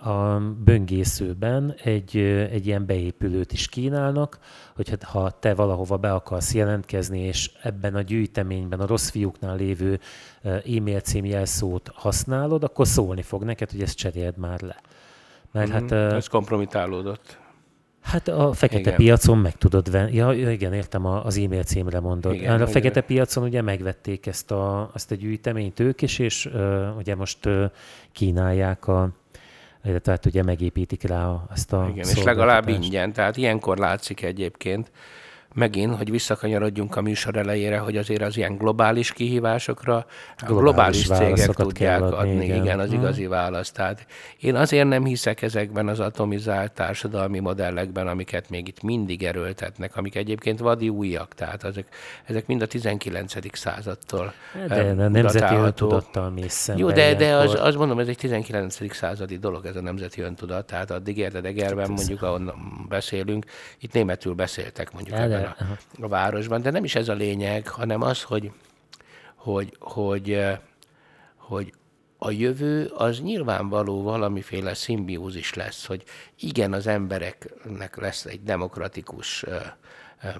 a 0.00 0.40
böngészőben 0.64 1.74
egy, 1.82 2.16
egy 2.50 2.66
ilyen 2.66 2.86
beépülőt 2.86 3.52
is 3.52 3.68
kínálnak, 3.68 4.38
hogy 4.76 4.88
hát, 4.88 5.02
ha 5.02 5.30
te 5.30 5.54
valahova 5.54 5.96
be 5.96 6.12
akarsz 6.12 6.54
jelentkezni, 6.54 7.20
és 7.20 7.50
ebben 7.62 7.94
a 7.94 8.00
gyűjteményben 8.00 8.80
a 8.80 8.86
rossz 8.86 9.10
fiúknál 9.10 9.56
lévő 9.56 10.00
e-mail 10.42 11.00
címjelszót 11.00 11.90
használod, 11.94 12.64
akkor 12.64 12.86
szólni 12.86 13.22
fog 13.22 13.42
neked, 13.42 13.70
hogy 13.70 13.82
ezt 13.82 13.96
cseréld 13.96 14.36
már 14.36 14.60
le. 14.60 14.76
Mert 15.52 15.68
mm-hmm. 15.68 15.88
hát, 15.88 16.12
Ez 16.12 16.26
kompromitálódott. 16.26 17.38
Hát 18.00 18.28
a 18.28 18.52
fekete 18.52 18.80
igen. 18.80 18.94
piacon 18.94 19.38
meg 19.38 19.56
tudod 19.56 19.90
venni. 19.90 20.14
Ja, 20.14 20.32
igen, 20.32 20.72
értem, 20.72 21.06
az 21.06 21.36
e-mail 21.36 21.62
címre 21.62 22.00
mondod. 22.00 22.34
Igen, 22.34 22.50
hát 22.50 22.60
a 22.60 22.66
fekete 22.66 22.88
igen. 22.88 23.04
piacon 23.06 23.44
ugye 23.44 23.62
megvették 23.62 24.26
ezt 24.26 24.50
a, 24.50 24.90
ezt 24.94 25.10
a 25.10 25.14
gyűjteményt 25.14 25.80
ők 25.80 26.02
is, 26.02 26.18
és 26.18 26.46
uh, 26.46 26.96
ugye 26.96 27.14
most 27.14 27.46
uh, 27.46 27.64
kínálják 28.12 28.86
a, 28.86 29.10
tehát 30.02 30.26
ugye 30.26 30.42
megépítik 30.42 31.02
rá 31.02 31.42
ezt 31.52 31.72
a 31.72 31.88
Igen, 31.92 32.08
és 32.08 32.22
legalább 32.22 32.68
ingyen, 32.68 33.12
tehát 33.12 33.36
ilyenkor 33.36 33.78
látszik 33.78 34.22
egyébként, 34.22 34.90
megint, 35.54 35.96
hogy 35.96 36.10
visszakanyarodjunk 36.10 36.96
a 36.96 37.00
műsor 37.00 37.36
elejére, 37.36 37.78
hogy 37.78 37.96
azért 37.96 38.22
az 38.22 38.36
ilyen 38.36 38.56
globális 38.56 39.12
kihívásokra 39.12 40.06
globális, 40.46 41.06
globális 41.06 41.36
cégek 41.36 41.56
tudják 41.56 42.02
adni, 42.02 42.16
adni 42.16 42.44
igen. 42.44 42.62
igen, 42.62 42.78
az 42.80 42.88
hmm. 42.88 42.98
igazi 42.98 43.26
választ. 43.26 43.74
Tehát 43.74 44.06
én 44.40 44.54
azért 44.54 44.88
nem 44.88 45.04
hiszek 45.04 45.42
ezekben 45.42 45.88
az 45.88 46.00
atomizált 46.00 46.72
társadalmi 46.72 47.38
modellekben, 47.38 48.06
amiket 48.06 48.50
még 48.50 48.68
itt 48.68 48.82
mindig 48.82 49.22
erőltetnek, 49.22 49.96
amik 49.96 50.14
egyébként 50.14 50.58
vadi 50.58 50.88
újak, 50.88 51.34
tehát 51.34 51.64
ezek, 51.64 51.86
ezek 52.24 52.46
mind 52.46 52.62
a 52.62 52.66
19. 52.66 53.56
századtól 53.58 54.32
De 54.68 54.74
a 54.74 55.08
nemzeti 55.08 55.54
öntudattal 55.54 56.30
mész 56.30 56.70
Jó, 56.76 56.90
de, 56.90 57.14
de 57.14 57.34
az, 57.34 57.56
az 57.60 57.74
mondom, 57.74 57.98
ez 57.98 58.08
egy 58.08 58.16
19. 58.16 58.94
századi 58.94 59.38
dolog, 59.38 59.66
ez 59.66 59.76
a 59.76 59.80
nemzeti 59.80 60.20
öntudat, 60.20 60.66
tehát 60.66 60.90
addig 60.90 61.18
érted, 61.18 61.44
Egerben 61.44 61.90
mondjuk, 61.90 62.22
ahol 62.22 62.54
beszélünk, 62.88 63.44
itt 63.78 63.92
németül 63.92 64.34
beszéltek 64.34 64.92
mondjuk 64.92 65.16
de, 65.16 65.39
ebben 65.40 65.78
a, 65.98 66.04
a 66.04 66.08
városban, 66.08 66.62
de 66.62 66.70
nem 66.70 66.84
is 66.84 66.94
ez 66.94 67.08
a 67.08 67.12
lényeg, 67.12 67.68
hanem 67.68 68.02
az, 68.02 68.22
hogy, 68.22 68.52
hogy, 69.34 69.76
hogy, 69.78 70.32
eh, 70.32 70.58
hogy 71.36 71.72
a 72.18 72.30
jövő 72.30 72.86
az 72.86 73.20
nyilvánvaló 73.20 74.02
valamiféle 74.02 74.74
szimbiózis 74.74 75.54
lesz, 75.54 75.86
hogy 75.86 76.02
igen, 76.40 76.72
az 76.72 76.86
embereknek 76.86 77.96
lesz 77.96 78.24
egy 78.24 78.42
demokratikus 78.42 79.42
eh, 79.42 79.60
eh, 80.18 80.34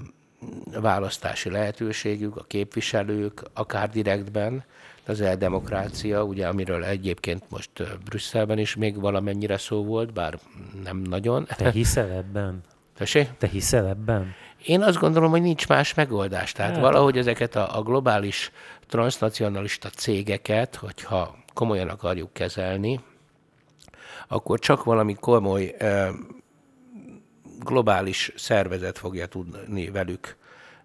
választási 0.80 1.50
lehetőségük, 1.50 2.36
a 2.36 2.44
képviselők, 2.44 3.42
akár 3.52 3.90
direktben, 3.90 4.64
az 5.06 5.20
eldemokrácia, 5.20 6.24
ugye 6.24 6.46
amiről 6.46 6.84
egyébként 6.84 7.42
most 7.48 7.70
Brüsszelben 8.04 8.58
is 8.58 8.74
még 8.74 9.00
valamennyire 9.00 9.58
szó 9.58 9.84
volt, 9.84 10.12
bár 10.12 10.38
nem 10.84 10.96
nagyon. 10.96 11.46
Te 11.56 11.70
hiszel 11.70 12.10
ebben? 12.10 12.60
Tessék? 12.96 13.28
Te 13.38 13.46
hiszel 13.46 13.86
ebben? 13.86 14.34
Én 14.64 14.82
azt 14.82 14.98
gondolom, 14.98 15.30
hogy 15.30 15.42
nincs 15.42 15.68
más 15.68 15.94
megoldás. 15.94 16.52
Tehát 16.52 16.72
hát. 16.72 16.80
valahogy 16.80 17.18
ezeket 17.18 17.56
a, 17.56 17.78
a 17.78 17.82
globális 17.82 18.52
transnacionalista 18.86 19.88
cégeket, 19.88 20.76
hogyha 20.76 21.36
komolyan 21.54 21.88
akarjuk 21.88 22.32
kezelni, 22.32 23.00
akkor 24.28 24.58
csak 24.58 24.84
valami 24.84 25.14
komoly 25.14 25.74
globális 27.64 28.32
szervezet 28.36 28.98
fogja 28.98 29.26
tudni 29.26 29.90
velük 29.90 30.36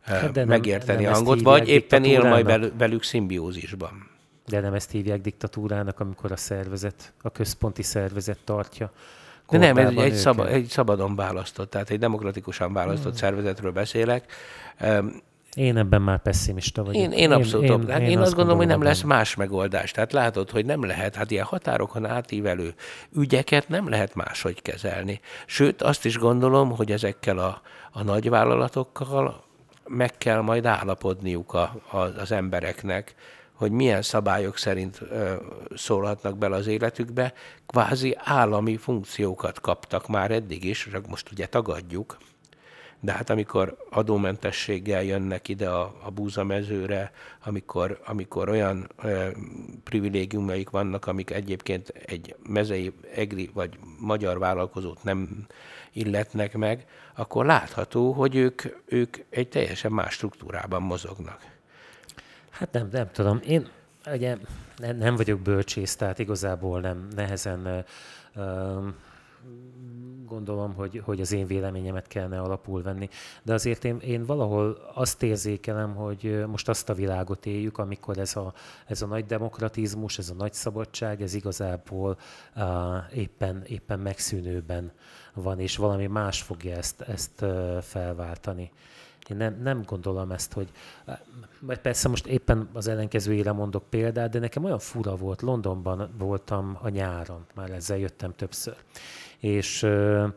hát 0.06 0.32
de 0.32 0.46
megérteni 0.46 1.04
nem, 1.04 1.12
nem 1.12 1.14
hangot, 1.14 1.42
vagy 1.42 1.70
éppen 1.70 2.04
él 2.04 2.24
majd 2.24 2.78
velük 2.78 3.04
szimbiózisban. 3.04 4.10
De 4.48 4.60
nem 4.60 4.74
ezt 4.74 4.92
hívják 4.92 5.22
diktatúrának, 5.22 6.00
amikor 6.00 6.32
a 6.32 6.36
szervezet, 6.36 7.14
a 7.22 7.30
központi 7.30 7.84
szervezet 7.84 8.40
tartja. 8.44 8.92
De 9.50 9.58
nem, 9.58 9.78
ez 9.78 9.94
egy, 9.96 10.14
szaba, 10.14 10.48
egy 10.48 10.66
szabadon 10.66 11.16
választott, 11.16 11.70
tehát 11.70 11.90
egy 11.90 12.00
demokratikusan 12.00 12.74
választott 12.74 13.12
hmm. 13.12 13.20
szervezetről 13.20 13.72
beszélek. 13.72 14.32
Én 15.56 15.78
ebben 15.78 16.02
már 16.02 16.22
pessimista 16.22 16.84
vagyok. 16.84 17.02
Én, 17.02 17.12
én 17.12 17.32
abszolút. 17.32 17.70
Én, 17.70 17.82
én, 17.82 17.90
hát 17.90 18.02
én, 18.02 18.08
én 18.08 18.20
azt 18.20 18.34
gondolom, 18.34 18.58
hogy 18.58 18.68
nem 18.68 18.82
lesz 18.82 19.02
más 19.02 19.36
megoldás. 19.36 19.92
Tehát 19.92 20.14
látod, 20.14 20.50
hogy 20.50 20.66
nem 20.66 20.86
lehet, 20.86 21.16
hát 21.16 21.32
ilyen 21.32 21.46
határokon 21.46 22.06
átívelő 22.06 22.74
ügyeket 23.18 23.70
nem 23.70 23.90
lehet 23.90 24.16
máshogy 24.16 24.62
kezelni. 24.62 25.20
Sőt, 25.46 25.82
azt 25.82 26.06
is 26.06 26.18
gondolom, 26.18 26.76
hogy 26.76 26.92
ezekkel 26.92 27.38
a, 27.38 27.62
a 27.92 28.04
nagyvállalatokkal 28.04 29.44
meg 29.88 30.18
kell 30.18 30.42
majd 30.42 30.66
állapodniuk 30.66 31.54
a, 31.54 31.76
a, 31.92 31.98
az 31.98 32.32
embereknek, 32.32 33.16
hogy 33.56 33.72
milyen 33.72 34.02
szabályok 34.02 34.58
szerint 34.58 35.02
szólhatnak 35.76 36.38
bele 36.38 36.56
az 36.56 36.68
életükbe, 36.68 37.34
kvázi 37.66 38.16
állami 38.18 38.78
funkciókat 38.78 39.60
kaptak 39.60 40.08
már 40.08 40.32
eddig 40.32 40.64
is, 40.64 40.88
csak 40.92 41.08
most 41.08 41.32
ugye 41.32 41.46
tagadjuk, 41.46 42.18
de 43.00 43.12
hát 43.12 43.30
amikor 43.30 43.78
adómentességgel 43.90 45.04
jönnek 45.04 45.48
ide 45.48 45.70
a, 45.70 45.96
a 46.04 46.10
búzamezőre, 46.10 47.12
amikor, 47.44 48.00
amikor 48.06 48.50
olyan 48.50 48.90
ö, 49.04 49.28
privilégiumaik 49.84 50.70
vannak, 50.70 51.08
amik 51.08 51.32
egyébként 51.32 51.90
egy 52.06 52.36
mezei, 52.48 52.94
egri 53.14 53.50
vagy 53.54 53.78
magyar 54.00 54.40
vállalkozót 54.40 55.04
nem 55.04 55.48
illetnek 55.94 56.58
meg, 56.58 56.86
akkor 57.16 57.46
látható, 57.46 58.12
hogy 58.12 58.36
ők, 58.36 58.62
ők 58.86 59.18
egy 59.30 59.50
teljesen 59.50 59.92
más 59.92 60.14
struktúrában 60.14 60.82
mozognak. 60.82 61.55
Hát 62.58 62.72
nem, 62.72 62.88
nem 62.92 63.10
tudom. 63.12 63.40
Én 63.46 63.68
ugye 64.12 64.38
nem, 64.78 64.98
nem 64.98 65.16
vagyok 65.16 65.40
bölcsész, 65.40 65.96
tehát 65.96 66.20
igazából 66.20 66.80
nem 66.80 67.08
nehezen 67.16 67.86
uh, 68.36 68.94
gondolom, 70.28 70.74
hogy, 70.74 71.02
hogy 71.06 71.22
az 71.22 71.32
én 71.32 71.48
véleményemet 71.48 72.08
kellene 72.08 72.40
alapul 72.40 72.82
venni. 72.82 73.10
De 73.44 73.54
azért 73.54 73.84
én, 73.84 73.98
én 73.98 74.26
valahol 74.26 74.92
azt 74.94 75.24
érzékelem, 75.24 75.96
hogy 75.96 76.44
most 76.48 76.70
azt 76.70 76.90
a 76.90 76.94
világot 76.94 77.46
éljük, 77.46 77.78
amikor 77.78 78.18
ez 78.18 78.36
a, 78.36 78.54
ez 78.86 79.02
a 79.02 79.06
nagy 79.06 79.26
demokratizmus, 79.26 80.18
ez 80.18 80.30
a 80.30 80.34
nagy 80.34 80.54
szabadság, 80.54 81.22
ez 81.22 81.34
igazából 81.34 82.18
uh, 82.56 82.64
éppen, 83.14 83.64
éppen 83.68 84.00
megszűnőben 84.00 84.92
van, 85.34 85.60
és 85.60 85.78
valami 85.78 86.08
más 86.08 86.42
fogja 86.42 86.76
ezt, 86.76 87.02
ezt 87.02 87.46
felváltani. 87.82 88.72
Én 89.30 89.38
nem, 89.38 89.60
nem 89.62 89.82
gondolom 89.86 90.32
ezt, 90.32 90.54
hogy 90.54 90.70
vagy 91.60 91.80
persze 91.80 92.10
most 92.10 92.28
éppen 92.28 92.70
az 92.74 92.88
ellenkezőjére 92.88 93.52
mondok 93.52 93.90
példát, 93.90 94.30
de 94.30 94.40
nekem 94.40 94.64
olyan 94.64 94.80
fura 94.80 95.16
volt, 95.16 95.42
Londonban 95.42 96.10
voltam 96.18 96.78
a 96.82 96.90
nyáron, 96.90 97.46
már 97.56 97.72
ezzel 97.72 97.98
jöttem 97.98 98.34
többször. 98.34 98.76
És 99.40 99.84
uh, 99.84 100.28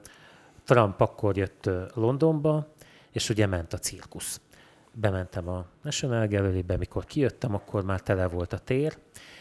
Trump 0.65 1.01
akkor 1.01 1.37
jött 1.37 1.71
Londonba, 1.95 2.67
és 3.13 3.31
ugye 3.31 3.47
ment 3.47 3.73
a 3.73 3.79
cirkusz. 3.79 4.41
Bementem 4.93 5.49
a 5.49 5.67
National 5.83 6.27
Gallery-be, 6.27 6.77
mikor 6.77 7.05
kijöttem, 7.05 7.55
akkor 7.55 7.85
már 7.85 8.01
tele 8.01 8.29
volt 8.29 8.53
a 8.53 8.59
tér, 8.59 8.99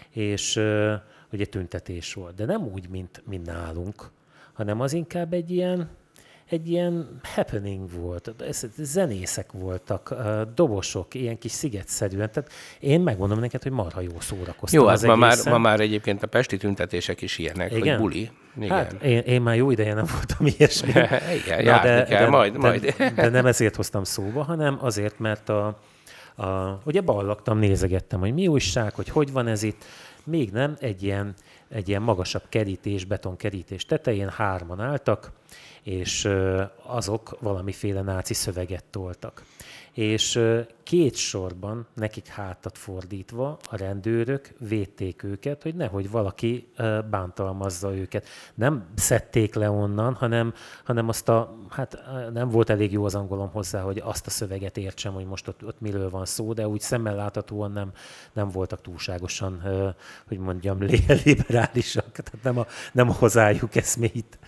és 0.10 0.56
uh, 0.56 0.94
ugye 1.32 1.46
tüntetés 1.46 2.14
volt. 2.14 2.36
De 2.36 2.46
nem 2.46 2.68
úgy, 2.74 2.90
mint, 2.90 3.24
mint 3.26 3.46
nálunk, 3.46 4.10
hanem 4.54 4.82
az 4.82 4.94
inkább 4.94 5.34
egy 5.34 5.52
ilyen, 5.52 5.90
egy 6.50 6.70
ilyen 6.70 7.20
happening 7.36 7.92
volt, 7.92 8.34
zenészek 8.78 9.52
voltak, 9.52 10.16
dobosok, 10.56 11.14
ilyen 11.14 11.38
kis 11.38 11.52
szigetszerűen. 11.52 12.32
Tehát 12.32 12.52
én 12.80 13.02
megmondom 13.02 13.40
neked, 13.40 13.64
hogy 13.64 13.72
marha 13.72 14.02
jó 14.02 14.20
szórakoztam 14.20 14.82
Jó, 14.82 14.88
hát 14.88 15.02
ma 15.02 15.16
már, 15.16 15.38
ma 15.46 15.58
már 15.58 15.80
egyébként 15.80 16.24
a 16.24 16.28
pesti 16.28 16.58
tüntetések 16.58 17.22
is 17.22 17.38
ilyenek, 17.38 17.72
Igen? 17.72 17.82
hogy 17.82 17.98
buli. 18.02 18.30
Igen. 18.58 18.70
Hát 18.70 18.94
én, 19.04 19.20
én 19.20 19.42
már 19.42 19.56
jó 19.56 19.72
ideje 19.72 19.94
nem 19.94 20.06
voltam 20.14 20.46
ilyesmi. 20.58 20.90
Igen, 20.90 21.64
Na, 21.64 21.82
de, 21.82 22.04
kell, 22.04 22.24
de, 22.24 22.30
majd, 22.30 22.52
de, 22.52 22.58
majd. 22.58 22.96
De 23.16 23.30
nem 23.30 23.46
ezért 23.46 23.76
hoztam 23.76 24.04
szóba, 24.04 24.44
hanem 24.44 24.78
azért, 24.82 25.20
mert 25.20 25.50
a, 25.50 25.80
a, 26.36 26.80
ugye 26.84 27.02
ballaktam, 27.02 27.58
nézegettem, 27.58 28.20
hogy 28.20 28.34
mi 28.34 28.48
újság, 28.48 28.96
hogy 28.96 29.10
hogy 29.10 29.32
van 29.32 29.48
ez 29.48 29.64
itt. 29.64 29.86
Még 30.24 30.52
nem, 30.52 30.76
egy 30.80 31.04
ilyen, 31.04 31.34
egy 31.70 31.90
ilyen 31.90 32.02
magasabb 32.02 32.44
kerítés, 32.50 33.06
betonkerítés 33.06 33.86
tetején 33.86 34.30
hárman 34.30 34.80
álltak, 34.80 35.32
és 35.84 36.30
azok 36.84 37.38
valamiféle 37.40 38.02
náci 38.02 38.34
szöveget 38.34 38.84
toltak. 38.84 39.44
És 39.98 40.40
két 40.84 41.16
sorban, 41.16 41.88
nekik 41.94 42.28
hátat 42.28 42.78
fordítva, 42.78 43.58
a 43.70 43.76
rendőrök 43.78 44.54
védték 44.60 45.24
őket, 45.24 45.64
hogy 45.64 45.76
nehogy 45.76 46.12
valaki 46.12 46.72
bántalmazza 47.10 47.96
őket. 47.96 48.28
Nem 48.54 48.86
szedték 48.96 49.56
le 49.56 49.70
onnan, 49.70 50.14
hanem, 50.14 50.54
hanem 50.84 51.10
azt 51.10 51.30
a, 51.30 51.58
hát 51.70 51.98
nem 52.34 52.50
volt 52.50 52.70
elég 52.70 52.92
jó 52.92 53.06
az 53.06 53.16
angolom 53.16 53.50
hozzá, 53.52 53.82
hogy 53.82 54.02
azt 54.04 54.28
a 54.28 54.30
szöveget 54.30 54.78
értsem, 54.78 55.14
hogy 55.14 55.26
most 55.26 55.48
ott, 55.48 55.66
ott 55.66 55.80
miről 55.80 56.10
van 56.10 56.26
szó, 56.26 56.54
de 56.54 56.68
úgy 56.68 56.82
szemmel 56.82 57.16
láthatóan 57.16 57.72
nem, 57.72 57.92
nem 58.34 58.50
voltak 58.50 58.82
túlságosan, 58.82 59.62
hogy 60.28 60.38
mondjam, 60.38 60.78
liberálisak, 61.26 62.12
tehát 62.12 62.44
nem 62.44 62.58
a, 62.58 62.66
nem 62.92 63.10
a 63.10 63.14
hozzájuk 63.14 63.76
eszméit 63.76 64.40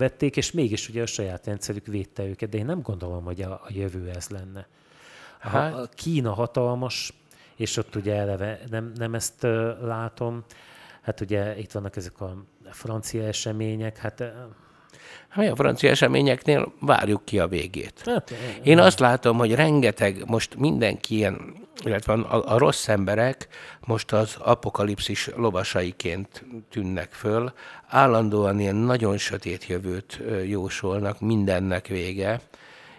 követték, 0.00 0.36
és 0.36 0.52
mégis 0.52 0.88
ugye 0.88 1.02
a 1.02 1.06
saját 1.06 1.46
rendszerük 1.46 1.86
védte 1.86 2.24
őket, 2.24 2.48
de 2.48 2.58
én 2.58 2.64
nem 2.64 2.82
gondolom, 2.82 3.24
hogy 3.24 3.42
a, 3.42 3.52
a 3.52 3.68
jövő 3.68 4.08
ez 4.08 4.28
lenne. 4.28 4.66
Hát. 5.38 5.74
A 5.74 5.88
Kína 5.94 6.32
hatalmas, 6.32 7.12
és 7.56 7.76
ott 7.76 7.96
ugye 7.96 8.14
eleve 8.14 8.60
nem, 8.70 8.92
nem 8.94 9.14
ezt 9.14 9.44
uh, 9.44 9.82
látom. 9.82 10.44
Hát 11.02 11.20
ugye 11.20 11.58
itt 11.58 11.72
vannak 11.72 11.96
ezek 11.96 12.20
a 12.20 12.44
francia 12.70 13.22
események, 13.22 13.96
hát 13.96 14.22
Hát 15.28 15.50
a 15.50 15.56
francia 15.56 15.90
eseményeknél 15.90 16.72
várjuk 16.80 17.24
ki 17.24 17.38
a 17.38 17.48
végét. 17.48 18.02
Hát, 18.04 18.30
Én 18.62 18.78
azt 18.78 18.98
látom, 18.98 19.36
hogy 19.36 19.54
rengeteg, 19.54 20.22
most 20.26 20.54
mindenki 20.54 21.14
ilyen, 21.14 21.54
illetve 21.84 22.12
a, 22.12 22.54
a 22.54 22.58
rossz 22.58 22.88
emberek 22.88 23.48
most 23.86 24.12
az 24.12 24.36
apokalipszis 24.38 25.30
lovasaiként 25.36 26.44
tűnnek 26.70 27.12
föl, 27.12 27.52
állandóan 27.90 28.60
ilyen 28.60 28.76
nagyon 28.76 29.18
sötét 29.18 29.66
jövőt 29.66 30.20
jósolnak, 30.46 31.20
mindennek 31.20 31.86
vége, 31.86 32.40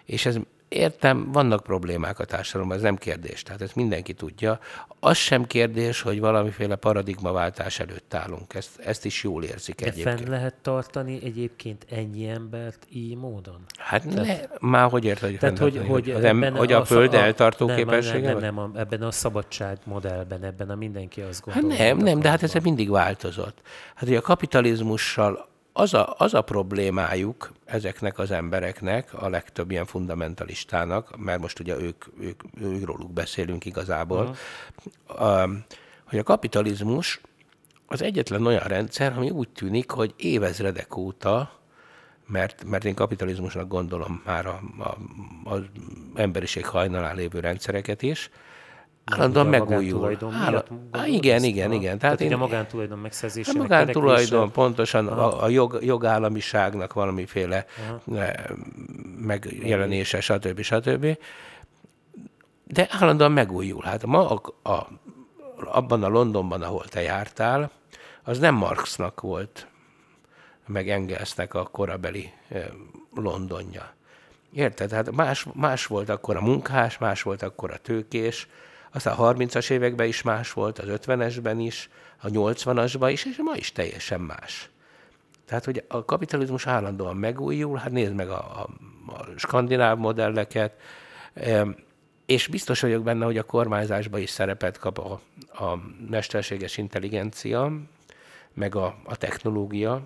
és 0.04 0.26
ez 0.26 0.36
értem, 0.72 1.32
vannak 1.32 1.62
problémák 1.62 2.18
a 2.18 2.24
társadalomban, 2.24 2.76
ez 2.76 2.82
nem 2.82 2.96
kérdés, 2.96 3.42
tehát 3.42 3.60
ezt 3.60 3.76
mindenki 3.76 4.12
tudja. 4.12 4.58
Az 5.00 5.16
sem 5.16 5.46
kérdés, 5.46 6.00
hogy 6.00 6.20
valamiféle 6.20 6.76
paradigmaváltás 6.76 7.78
előtt 7.78 8.14
állunk, 8.14 8.54
ezt, 8.54 8.78
ezt 8.78 9.04
is 9.04 9.22
jól 9.22 9.44
érzik 9.44 9.74
De 9.74 9.86
egyébként. 9.86 10.18
fenn 10.18 10.28
lehet 10.28 10.54
tartani 10.62 11.18
egyébként 11.24 11.86
ennyi 11.90 12.28
embert 12.28 12.86
így 12.92 13.16
módon? 13.16 13.64
Hát 13.78 14.08
tehát, 14.08 14.26
ne, 14.60 14.68
már 14.68 14.90
hogy 14.90 15.04
érted, 15.04 15.28
hogy 15.28 15.38
tehát, 15.38 15.58
hogy, 15.58 15.82
hogy, 15.86 16.10
az 16.10 16.24
em, 16.24 16.54
hogy 16.56 16.72
a, 16.72 16.80
a 16.80 16.84
föld 16.84 17.14
a, 17.14 17.16
eltartó 17.16 17.66
nem, 17.66 17.76
képessége? 17.76 18.32
Nem, 18.32 18.38
nem, 18.38 18.54
nem, 18.54 18.72
ebben 18.76 19.02
a 19.02 19.10
szabadság 19.10 19.78
modellben, 19.84 20.44
ebben 20.44 20.70
a 20.70 20.74
mindenki 20.74 21.20
azt 21.20 21.44
gondolja. 21.44 21.76
Hát 21.76 21.86
nem, 21.86 21.96
nem, 21.96 22.20
de 22.20 22.28
hát 22.28 22.42
ez 22.42 22.54
mindig 22.62 22.90
változott. 22.90 23.60
Hát 23.94 24.08
ugye 24.08 24.18
a 24.18 24.20
kapitalizmussal 24.20 25.50
az 25.72 25.94
a, 25.94 26.14
az 26.18 26.34
a 26.34 26.42
problémájuk 26.42 27.52
ezeknek 27.64 28.18
az 28.18 28.30
embereknek, 28.30 29.14
a 29.14 29.28
legtöbb 29.28 29.70
ilyen 29.70 29.86
fundamentalistának, 29.86 31.16
mert 31.16 31.40
most 31.40 31.58
ugye 31.58 31.76
ők, 31.76 32.04
ők, 32.20 32.42
ők 32.60 32.84
róluk 32.84 33.12
beszélünk 33.12 33.64
igazából, 33.64 34.36
uh-huh. 35.06 35.50
hogy 36.04 36.18
a 36.18 36.22
kapitalizmus 36.22 37.20
az 37.86 38.02
egyetlen 38.02 38.46
olyan 38.46 38.66
rendszer, 38.66 39.16
ami 39.16 39.30
úgy 39.30 39.48
tűnik, 39.48 39.90
hogy 39.90 40.14
évezredek 40.16 40.96
óta, 40.96 41.60
mert, 42.26 42.64
mert 42.64 42.84
én 42.84 42.94
kapitalizmusnak 42.94 43.68
gondolom 43.68 44.22
már 44.24 44.46
a, 44.46 44.60
a, 44.78 44.96
az 45.44 45.62
emberiség 46.14 46.66
hajnalán 46.66 47.16
lévő 47.16 47.40
rendszereket 47.40 48.02
is, 48.02 48.30
állandóan 49.04 49.46
megújul. 49.46 50.18
Állandóan, 50.32 51.06
igen, 51.06 51.42
igen, 51.42 51.72
igen. 51.72 51.98
Tehát, 51.98 52.16
Tehát 52.16 52.20
én, 52.20 52.32
a 52.32 52.36
magántulajdon 52.36 52.98
megszerzése. 52.98 53.50
A 53.54 53.58
magántulajdon 53.58 54.50
pontosan 54.50 55.06
a, 55.06 55.42
a 55.42 55.48
jog, 55.48 55.78
jogállamiságnak 55.80 56.92
valamiféle 56.92 57.66
Aha. 57.88 58.20
Eh, 58.20 58.32
megjelenése, 59.18 60.20
stb. 60.20 60.60
stb. 60.60 61.18
De 62.66 62.88
állandóan 62.90 63.32
megújul. 63.32 63.82
Hát 63.82 64.06
ma 64.06 64.30
a, 64.30 64.70
a, 64.70 64.88
abban 65.64 66.02
a 66.02 66.08
Londonban, 66.08 66.62
ahol 66.62 66.84
te 66.84 67.02
jártál, 67.02 67.70
az 68.22 68.38
nem 68.38 68.54
Marxnak 68.54 69.20
volt 69.20 69.66
meg 70.66 70.88
Engelsnek 70.88 71.54
a 71.54 71.62
korabeli 71.62 72.32
Londonja. 73.14 73.94
Érted? 74.52 74.90
Hát 74.90 75.10
más, 75.10 75.46
más 75.54 75.86
volt 75.86 76.08
akkor 76.08 76.36
a 76.36 76.40
munkás, 76.40 76.98
más 76.98 77.22
volt 77.22 77.42
akkor 77.42 77.70
a 77.70 77.76
tőkés, 77.76 78.48
aztán 78.92 79.14
a 79.14 79.32
30-as 79.32 79.70
években 79.70 80.06
is 80.06 80.22
más 80.22 80.52
volt, 80.52 80.78
az 80.78 80.86
50-esben 80.88 81.56
is, 81.58 81.88
a 82.22 82.28
80-asban 82.28 83.08
is, 83.12 83.24
és 83.24 83.36
ma 83.36 83.54
is 83.54 83.72
teljesen 83.72 84.20
más. 84.20 84.70
Tehát, 85.46 85.64
hogy 85.64 85.84
a 85.88 86.04
kapitalizmus 86.04 86.66
állandóan 86.66 87.16
megújul, 87.16 87.76
hát 87.76 87.90
nézd 87.90 88.14
meg 88.14 88.28
a, 88.28 88.60
a, 88.60 88.68
a 89.12 89.24
skandináv 89.36 89.98
modelleket, 89.98 90.72
és 92.26 92.46
biztos 92.46 92.80
vagyok 92.80 93.02
benne, 93.02 93.24
hogy 93.24 93.38
a 93.38 93.42
kormányzásban 93.42 94.20
is 94.20 94.30
szerepet 94.30 94.78
kap 94.78 94.98
a, 94.98 95.20
a 95.64 95.78
mesterséges 96.10 96.76
intelligencia, 96.76 97.72
meg 98.54 98.74
a, 98.74 98.96
a 99.04 99.16
technológia, 99.16 100.02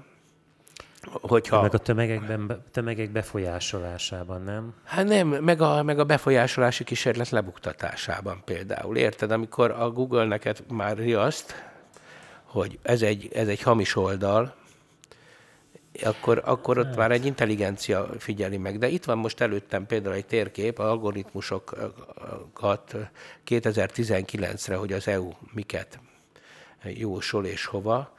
hogyha... 1.11 1.63
Meg 1.63 1.75
a 1.75 1.79
tömegekben, 1.79 2.65
tömegek 2.71 3.11
befolyásolásában, 3.11 4.43
nem? 4.43 4.75
Hát 4.85 5.07
nem, 5.07 5.29
meg 5.29 5.61
a, 5.61 5.83
meg 5.83 5.99
a 5.99 6.05
befolyásolási 6.05 6.85
kísérlet 6.85 7.29
lebuktatásában 7.29 8.43
például. 8.45 8.97
Érted, 8.97 9.31
amikor 9.31 9.71
a 9.71 9.91
Google 9.91 10.25
neked 10.25 10.65
már 10.69 10.97
riaszt, 10.97 11.55
hogy 12.43 12.79
ez 12.83 13.03
egy, 13.03 13.29
ez 13.33 13.49
egy 13.49 13.63
hamis 13.63 13.97
oldal, 13.97 14.55
akkor, 16.05 16.43
akkor 16.45 16.79
ott 16.79 16.87
hát. 16.87 16.97
már 16.97 17.11
egy 17.11 17.27
intelligencia 17.27 18.09
figyeli 18.19 18.57
meg. 18.57 18.79
De 18.79 18.89
itt 18.89 19.05
van 19.05 19.19
most 19.19 19.41
előttem 19.41 19.87
például 19.87 20.15
egy 20.15 20.27
térkép, 20.27 20.79
algoritmusokat 20.79 22.97
2019-re, 23.47 24.77
hogy 24.77 24.93
az 24.93 25.09
EU 25.09 25.31
miket 25.53 25.99
jósol 26.83 27.47
és 27.47 27.65
hova. 27.65 28.15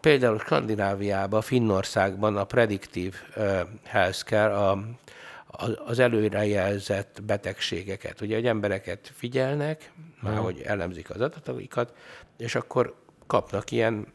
Például 0.00 0.38
Skandináviában, 0.38 1.40
Finnországban 1.40 2.36
a 2.36 2.44
prediktív 2.44 3.14
healthcare, 3.84 4.56
a, 4.56 4.78
az 5.84 5.98
előrejelzett 5.98 7.22
betegségeket. 7.26 8.20
Ugye, 8.20 8.34
hogy 8.34 8.46
embereket 8.46 9.12
figyelnek, 9.14 9.92
már 10.20 10.36
hogy 10.36 10.60
elemzik 10.60 11.10
az 11.10 11.20
adataikat, 11.20 11.94
és 12.36 12.54
akkor 12.54 12.94
kapnak 13.26 13.70
ilyen 13.70 14.06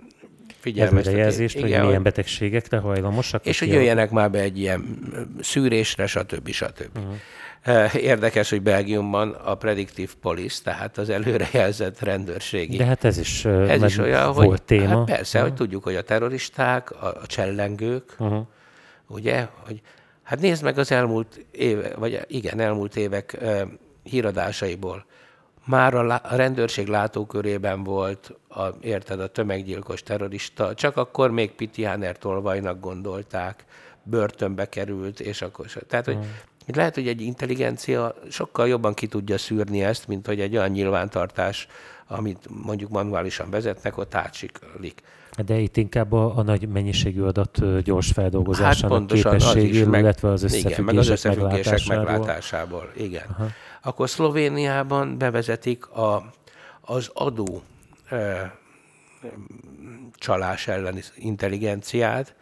figyelmeztetést. 0.67 1.59
hogy 1.59 1.69
milyen 1.69 2.03
betegségekre 2.03 2.77
hajlamosak. 2.77 3.45
És 3.45 3.59
hogy 3.59 3.67
jöjjenek 3.67 4.11
már 4.11 4.31
be 4.31 4.39
egy 4.39 4.59
ilyen 4.59 4.99
szűrésre, 5.41 6.07
stb. 6.07 6.49
stb. 6.49 6.97
Uh-huh. 6.97 7.95
Érdekes, 7.95 8.49
hogy 8.49 8.61
Belgiumban 8.61 9.31
a 9.31 9.55
Predictive 9.55 10.11
Police, 10.21 10.61
tehát 10.63 10.97
az 10.97 11.09
előrejelzett 11.09 11.99
rendőrségi. 11.99 12.77
De 12.77 12.85
hát 12.85 13.03
ez 13.03 13.17
is, 13.17 13.45
ez 13.45 13.83
is 13.83 13.97
olyan, 13.97 14.33
volt 14.33 14.47
hogy, 14.47 14.61
téma. 14.61 14.97
Hát 14.97 15.05
persze, 15.05 15.37
uh-huh. 15.37 15.53
hogy 15.53 15.61
tudjuk, 15.61 15.83
hogy 15.83 15.95
a 15.95 16.01
terroristák, 16.01 16.91
a, 16.91 17.05
a 17.05 17.25
csellengők, 17.25 18.15
uh-huh. 18.19 18.45
ugye, 19.07 19.47
hogy 19.65 19.81
hát 20.23 20.39
nézd 20.39 20.63
meg 20.63 20.77
az 20.77 20.91
elmúlt 20.91 21.45
éve, 21.51 21.91
vagy 21.95 22.19
igen, 22.27 22.59
elmúlt 22.59 22.95
évek 22.95 23.37
uh, 23.41 23.61
híradásaiból. 24.03 25.05
Már 25.67 25.93
a, 25.93 26.03
lá, 26.03 26.15
a 26.15 26.35
rendőrség 26.35 26.87
látókörében 26.87 27.83
volt, 27.83 28.33
a, 28.49 28.63
érted, 28.81 29.19
a 29.19 29.27
tömeggyilkos 29.27 30.03
terrorista, 30.03 30.73
csak 30.73 30.97
akkor 30.97 31.31
még 31.31 31.51
Pitiáner 31.51 32.17
tolvajnak 32.17 32.79
gondolták, 32.79 33.65
börtönbe 34.03 34.69
került, 34.69 35.19
és 35.19 35.41
akkor... 35.41 35.65
Tehát, 35.87 36.05
hogy 36.05 36.15
uh-huh 36.15 36.29
lehet, 36.75 36.95
hogy 36.95 37.07
egy 37.07 37.21
intelligencia 37.21 38.15
sokkal 38.29 38.67
jobban 38.67 38.93
ki 38.93 39.07
tudja 39.07 39.37
szűrni 39.37 39.83
ezt, 39.83 40.07
mint 40.07 40.27
hogy 40.27 40.39
egy 40.39 40.57
olyan 40.57 40.69
nyilvántartás, 40.69 41.67
amit 42.07 42.47
mondjuk 42.63 42.89
manuálisan 42.89 43.49
vezetnek, 43.49 43.97
ott 43.97 44.15
átsiklik. 44.15 45.01
De 45.45 45.57
itt 45.57 45.77
inkább 45.77 46.11
a, 46.11 46.37
a 46.37 46.41
nagy 46.41 46.67
mennyiségű 46.67 47.21
adat 47.21 47.83
gyors 47.83 48.11
feldolgozásának 48.11 48.99
hát 48.99 49.11
képességű, 49.11 49.85
meg, 49.85 50.01
illetve 50.01 50.29
az 50.29 50.43
összefüggések, 50.43 50.71
igen, 50.71 50.85
meg 50.85 50.97
az 50.97 51.09
összefüggések 51.09 51.87
meglátásából. 51.87 52.03
meglátásából. 52.03 52.91
Igen. 52.95 53.25
Aha. 53.37 53.47
Akkor 53.87 54.09
Szlovéniában 54.09 55.17
bevezetik 55.17 55.87
a, 55.89 56.31
az 56.81 57.09
adó 57.13 57.61
e, 58.09 58.55
csalás 60.15 60.67
elleni 60.67 61.01
intelligenciát, 61.15 62.35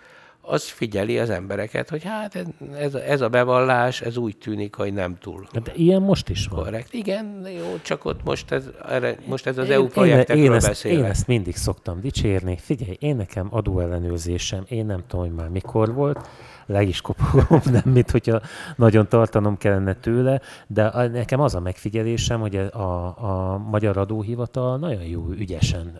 az 0.47 0.69
figyeli 0.69 1.19
az 1.19 1.29
embereket, 1.29 1.89
hogy 1.89 2.03
hát 2.03 2.45
ez, 2.77 2.93
ez 2.93 3.21
a 3.21 3.29
bevallás, 3.29 4.01
ez 4.01 4.17
úgy 4.17 4.37
tűnik, 4.37 4.75
hogy 4.75 4.93
nem 4.93 5.17
túl. 5.17 5.47
De 5.63 5.71
ilyen 5.75 6.01
most 6.01 6.29
is 6.29 6.47
van. 6.47 6.63
Korrekt. 6.63 6.93
Igen, 6.93 7.47
jó, 7.57 7.77
csak 7.81 8.05
ott 8.05 8.23
most 8.23 8.51
ez, 8.51 8.63
erre, 8.89 9.17
most 9.25 9.47
ez 9.47 9.57
az 9.57 9.65
én, 9.65 9.71
EU 9.71 9.87
projektekről 9.87 10.45
én, 10.45 10.51
én 10.51 10.57
ezt, 10.57 10.85
Én 10.85 11.03
ezt 11.03 11.27
mindig 11.27 11.55
szoktam 11.55 11.99
dicsérni. 11.99 12.57
Figyelj, 12.61 12.97
én 12.99 13.15
nekem 13.15 13.47
adóellenőrzésem, 13.49 14.63
én 14.67 14.85
nem 14.85 15.03
tudom, 15.07 15.25
hogy 15.25 15.35
már 15.35 15.49
mikor 15.49 15.93
volt, 15.93 16.29
le 16.65 16.81
is 16.81 17.01
kopogom, 17.01 17.61
nem, 17.71 17.93
mint 17.93 18.11
hogyha 18.11 18.41
nagyon 18.75 19.07
tartanom 19.07 19.57
kellene 19.57 19.93
tőle, 19.93 20.41
de 20.67 21.07
nekem 21.07 21.39
az 21.39 21.55
a 21.55 21.59
megfigyelésem, 21.59 22.39
hogy 22.39 22.55
a, 22.55 23.05
a 23.05 23.57
magyar 23.57 23.97
adóhivatal 23.97 24.77
nagyon 24.77 25.03
jó, 25.03 25.29
ügyesen, 25.29 25.97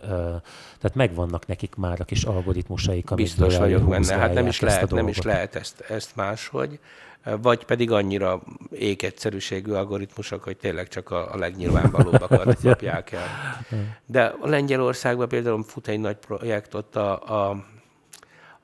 tehát 0.80 0.94
megvannak 0.94 1.46
nekik 1.46 1.74
már 1.74 2.00
a 2.00 2.04
kis 2.04 2.24
algoritmusaik, 2.24 3.10
amik 3.10 3.24
Biztos 3.24 3.56
vagyok 3.56 3.88
benne, 3.88 4.16
hát 4.16 4.34
nem 4.40 4.46
is 4.46 4.60
lehet, 4.60 4.90
nem 4.90 5.08
is 5.08 5.22
lehet 5.22 5.54
ezt, 5.54 5.80
ezt 5.80 6.16
máshogy 6.16 6.78
vagy 7.40 7.64
pedig 7.64 7.90
annyira 7.90 8.42
ékegyszerűségű 8.70 9.72
algoritmusok, 9.72 10.42
hogy 10.42 10.56
tényleg 10.56 10.88
csak 10.88 11.10
a, 11.10 11.32
a 11.32 11.36
legnyilvánvalóbbakat 11.36 12.60
kapják 12.62 13.12
el. 13.12 13.26
De 14.06 14.34
a 14.40 14.48
Lengyelországban 14.48 15.28
például 15.28 15.64
fut 15.64 15.88
egy 15.88 16.00
nagy 16.00 16.16
projekt 16.16 16.74
ott 16.74 16.96
a, 16.96 17.48
a 17.48 17.64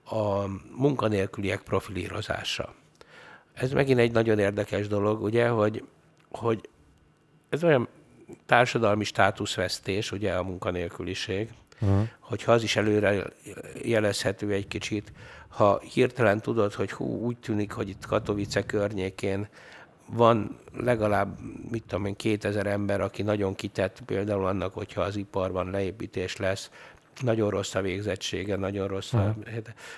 a 0.04 0.44
munkanélküliek 0.76 1.62
profilírozása. 1.62 2.74
Ez 3.54 3.72
megint 3.72 3.98
egy 3.98 4.12
nagyon 4.12 4.38
érdekes 4.38 4.88
dolog, 4.88 5.22
ugye, 5.22 5.48
hogy, 5.48 5.84
hogy 6.30 6.68
ez 7.48 7.64
olyan 7.64 7.88
társadalmi 8.46 9.04
státuszvesztés, 9.04 10.12
ugye 10.12 10.32
a 10.34 10.42
munkanélküliség, 10.42 11.48
uh-huh. 11.82 12.08
hogyha 12.18 12.52
az 12.52 12.62
is 12.62 12.76
előre 12.76 13.24
jelezhető 13.82 14.52
egy 14.52 14.68
kicsit, 14.68 15.12
ha 15.48 15.80
hirtelen 15.80 16.40
tudod, 16.40 16.72
hogy 16.72 16.92
hú, 16.92 17.04
úgy 17.04 17.36
tűnik, 17.36 17.72
hogy 17.72 17.88
itt 17.88 18.06
Katowice 18.06 18.66
környékén 18.66 19.48
van 20.06 20.58
legalább, 20.76 21.38
mit 21.70 21.84
tudom 21.86 22.06
én, 22.06 22.16
2000 22.16 22.66
ember, 22.66 23.00
aki 23.00 23.22
nagyon 23.22 23.54
kitett 23.54 24.02
például 24.06 24.46
annak, 24.46 24.74
hogyha 24.74 25.00
az 25.00 25.16
iparban 25.16 25.70
leépítés 25.70 26.36
lesz, 26.36 26.70
nagyon 27.20 27.50
rossz 27.50 27.74
a 27.74 27.80
végzettsége, 27.80 28.56
nagyon 28.56 28.88
rossz 28.88 29.12
a... 29.12 29.36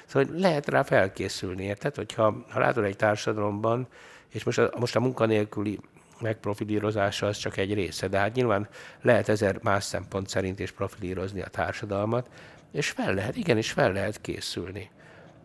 Szóval 0.06 0.36
lehet 0.36 0.68
rá 0.68 0.82
felkészülni, 0.82 1.64
érted? 1.64 1.94
Hogyha 1.94 2.44
ha 2.48 2.58
látod 2.58 2.84
egy 2.84 2.96
társadalomban, 2.96 3.86
és 4.28 4.44
most 4.44 4.58
a, 4.58 4.70
most 4.78 4.96
a 4.96 5.00
munkanélküli 5.00 5.78
megprofilírozása 6.20 7.26
az 7.26 7.36
csak 7.36 7.56
egy 7.56 7.74
része, 7.74 8.08
de 8.08 8.18
hát 8.18 8.34
nyilván 8.34 8.68
lehet 9.00 9.28
ezer 9.28 9.58
más 9.62 9.84
szempont 9.84 10.28
szerint 10.28 10.60
is 10.60 10.70
profilírozni 10.70 11.42
a 11.42 11.48
társadalmat, 11.48 12.28
és 12.72 12.90
fel 12.90 13.14
lehet, 13.14 13.36
igenis 13.36 13.72
fel 13.72 13.92
lehet 13.92 14.20
készülni. 14.20 14.90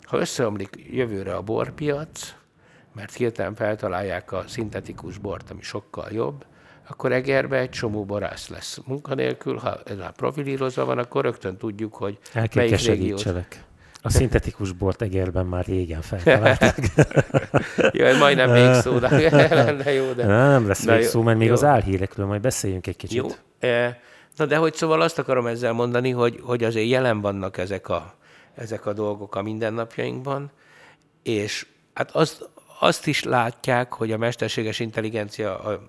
Ha 0.04 0.20
összeomlik 0.20 0.88
jövőre 0.92 1.36
a 1.36 1.42
borpiac, 1.42 2.36
mert 2.94 3.14
hirtelen 3.14 3.56
feltalálják 3.56 4.32
a 4.32 4.44
szintetikus 4.48 5.18
bort, 5.18 5.52
ami 5.52 5.62
sokkal 5.62 6.12
jobb, 6.12 6.46
akkor 6.90 7.12
Egerbe 7.12 7.58
egy 7.58 7.70
csomó 7.70 8.06
borász 8.06 8.48
lesz 8.48 8.80
munkanélkül. 8.86 9.58
Ha 9.58 9.80
ez 9.86 9.98
már 9.98 10.12
profilírozva 10.12 10.86
van, 10.86 10.98
akkor 10.98 11.24
rögtön 11.24 11.58
tudjuk, 11.58 11.96
hogy 11.96 12.18
El 12.34 12.48
melyik 12.54 12.80
régiót... 12.80 13.34
A 14.02 14.10
szintetikus 14.10 14.72
bort 14.72 15.02
Egerben 15.02 15.46
már 15.46 15.66
régen 15.66 16.02
feltalálták. 16.02 16.80
jó, 17.92 18.18
majdnem 18.18 18.52
még 18.52 18.74
szó, 18.74 19.00
de 19.00 19.30
lenne 19.50 19.92
jó. 19.92 20.12
De... 20.12 20.26
Nem 20.26 20.68
lesz 20.68 20.86
még 20.86 21.04
szó, 21.04 21.22
mert 21.22 21.38
még 21.38 21.48
jó. 21.48 21.54
az 21.54 21.64
álhírekről 21.64 22.26
majd 22.26 22.42
beszéljünk 22.42 22.88
egy 22.88 22.96
kicsit. 22.96 23.18
Jó. 23.18 23.28
E, 23.70 24.00
na 24.36 24.46
de 24.46 24.56
hogy 24.56 24.74
szóval 24.74 25.02
azt 25.02 25.20
akarom 25.20 25.48
ezzel 25.48 25.74
mondani, 25.74 26.10
hogy, 26.10 26.40
hogy 26.44 26.64
azért 26.64 26.90
jelen 26.90 27.22
vannak 27.22 27.58
ezek 27.58 27.90
a, 27.90 28.14
ezek 28.56 28.86
a 28.86 28.94
dolgok 28.94 29.36
a 29.36 29.42
mindennapjainkban, 29.42 30.52
és 31.24 31.66
hát 31.94 32.12
azt, 32.12 32.50
azt 32.80 33.08
is 33.08 33.24
látják, 33.24 33.94
hogy 33.94 34.12
a 34.12 34.18
mesterséges 34.18 34.80
intelligencia 34.80 35.60
a 35.60 35.82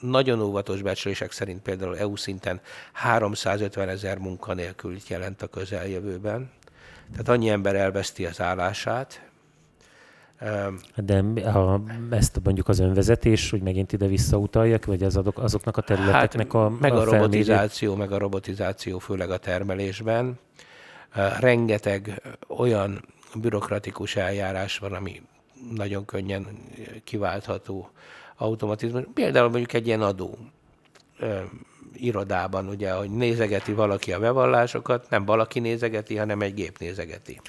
nagyon 0.00 0.40
óvatos 0.40 0.82
becslések 0.82 1.32
szerint 1.32 1.62
például 1.62 1.98
EU 1.98 2.16
szinten 2.16 2.60
350 2.92 3.88
ezer 3.88 4.18
munkanélkülit 4.18 5.08
jelent 5.08 5.42
a 5.42 5.46
közeljövőben. 5.46 6.50
Tehát 7.10 7.28
annyi 7.28 7.48
ember 7.48 7.74
elveszti 7.74 8.26
az 8.26 8.40
állását. 8.40 9.28
De 10.96 11.50
ha 11.50 11.82
ezt 12.10 12.40
mondjuk 12.44 12.68
az 12.68 12.78
önvezetés, 12.78 13.50
hogy 13.50 13.62
megint 13.62 13.92
ide 13.92 14.06
visszautaljak, 14.06 14.84
vagy 14.84 15.02
az 15.02 15.16
adok, 15.16 15.38
azoknak 15.38 15.76
a 15.76 15.80
területeknek 15.80 16.52
hát, 16.52 16.62
a 16.62 16.68
Meg 16.80 16.92
a, 16.92 17.00
a 17.00 17.04
robotizáció, 17.04 17.94
meg 17.94 18.12
a 18.12 18.18
robotizáció 18.18 18.98
főleg 18.98 19.30
a 19.30 19.36
termelésben. 19.36 20.38
Rengeteg 21.40 22.22
olyan 22.48 23.04
bürokratikus 23.34 24.16
eljárás 24.16 24.78
van, 24.78 24.92
ami 24.92 25.22
nagyon 25.74 26.04
könnyen 26.04 26.46
kiváltható 27.04 27.90
automatizmus. 28.36 29.02
Például 29.14 29.48
mondjuk 29.48 29.72
egy 29.72 29.86
ilyen 29.86 30.02
adó 30.02 30.38
irodában, 31.96 32.68
ugye, 32.68 32.92
hogy 32.92 33.10
nézegeti 33.10 33.72
valaki 33.72 34.12
a 34.12 34.18
bevallásokat, 34.18 35.06
nem 35.10 35.24
valaki 35.24 35.60
nézegeti, 35.60 36.16
hanem 36.16 36.40
egy 36.40 36.54
gép 36.54 36.78
nézegeti. 36.78 37.40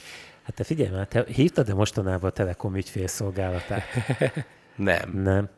Hát 0.44 0.56
te 0.56 0.64
figyelj 0.64 0.90
már, 0.90 1.08
te 1.08 1.26
hívtad-e 1.28 1.74
mostanában 1.74 2.30
a 2.30 2.34
Telekom 2.34 2.76
ügyfélszolgálatát? 2.76 3.84
Nem. 4.76 5.12
Nem. 5.24 5.50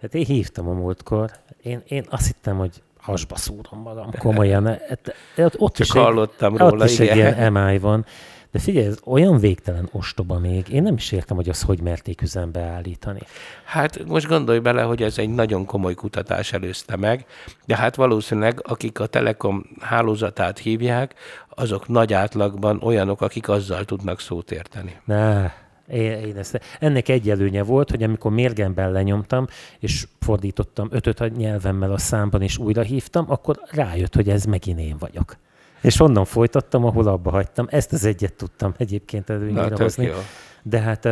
Hát 0.00 0.14
én 0.14 0.24
hívtam 0.24 0.68
a 0.68 0.72
múltkor. 0.72 1.30
Én, 1.62 1.82
én 1.88 2.06
azt 2.10 2.26
hittem, 2.26 2.56
hogy 2.56 2.82
hasba 2.96 3.36
szúrom 3.36 3.80
magam 3.82 4.10
komolyan. 4.18 4.66
Hát, 4.88 5.14
ott, 5.36 5.60
ott 5.60 5.74
Csak 5.74 5.86
is 5.86 5.92
hallottam 5.92 6.52
egy, 6.52 6.58
róla, 6.58 6.84
ott 6.84 6.90
is 6.90 6.98
igen. 6.98 7.10
egy 7.10 7.36
ilyen 7.36 7.52
MI 7.52 7.78
van. 7.78 8.06
De 8.54 8.60
figyelj, 8.60 8.86
ez 8.86 8.98
olyan 9.04 9.38
végtelen 9.38 9.88
ostoba 9.92 10.38
még. 10.38 10.68
Én 10.68 10.82
nem 10.82 10.94
is 10.94 11.12
értem, 11.12 11.36
hogy 11.36 11.48
azt 11.48 11.62
hogy 11.62 11.80
merték 11.80 12.22
üzembe 12.22 12.60
állítani. 12.60 13.20
Hát 13.64 14.04
most 14.06 14.26
gondolj 14.26 14.58
bele, 14.58 14.82
hogy 14.82 15.02
ez 15.02 15.18
egy 15.18 15.28
nagyon 15.28 15.64
komoly 15.64 15.94
kutatás 15.94 16.52
előzte 16.52 16.96
meg, 16.96 17.26
de 17.66 17.76
hát 17.76 17.96
valószínűleg 17.96 18.60
akik 18.62 19.00
a 19.00 19.06
Telekom 19.06 19.66
hálózatát 19.80 20.58
hívják, 20.58 21.14
azok 21.48 21.88
nagy 21.88 22.12
átlagban 22.12 22.82
olyanok, 22.82 23.20
akik 23.20 23.48
azzal 23.48 23.84
tudnak 23.84 24.20
szót 24.20 24.50
érteni. 24.50 24.96
Ne, 25.04 25.52
én 25.92 26.36
ezt, 26.36 26.60
ennek 26.80 27.08
egy 27.08 27.30
előnye 27.30 27.62
volt, 27.62 27.90
hogy 27.90 28.02
amikor 28.02 28.32
mérgemben 28.32 28.92
lenyomtam, 28.92 29.46
és 29.78 30.06
fordítottam 30.20 30.88
ötöt 30.90 31.20
a 31.20 31.26
nyelvemmel 31.26 31.92
a 31.92 31.98
számban, 31.98 32.42
és 32.42 32.58
újra 32.58 32.82
hívtam, 32.82 33.30
akkor 33.30 33.60
rájött, 33.70 34.14
hogy 34.14 34.28
ez 34.28 34.44
megint 34.44 34.80
én 34.80 34.96
vagyok. 34.98 35.36
És 35.84 36.00
onnan 36.00 36.24
folytattam, 36.24 36.84
ahol 36.84 37.06
abba 37.06 37.30
hagytam. 37.30 37.66
Ezt 37.70 37.92
az 37.92 38.04
egyet 38.04 38.32
tudtam 38.32 38.74
egyébként 38.76 39.30
előnyére 39.30 39.76
hozni. 39.76 40.04
Jó. 40.04 40.14
De 40.62 40.80
hát 40.80 41.08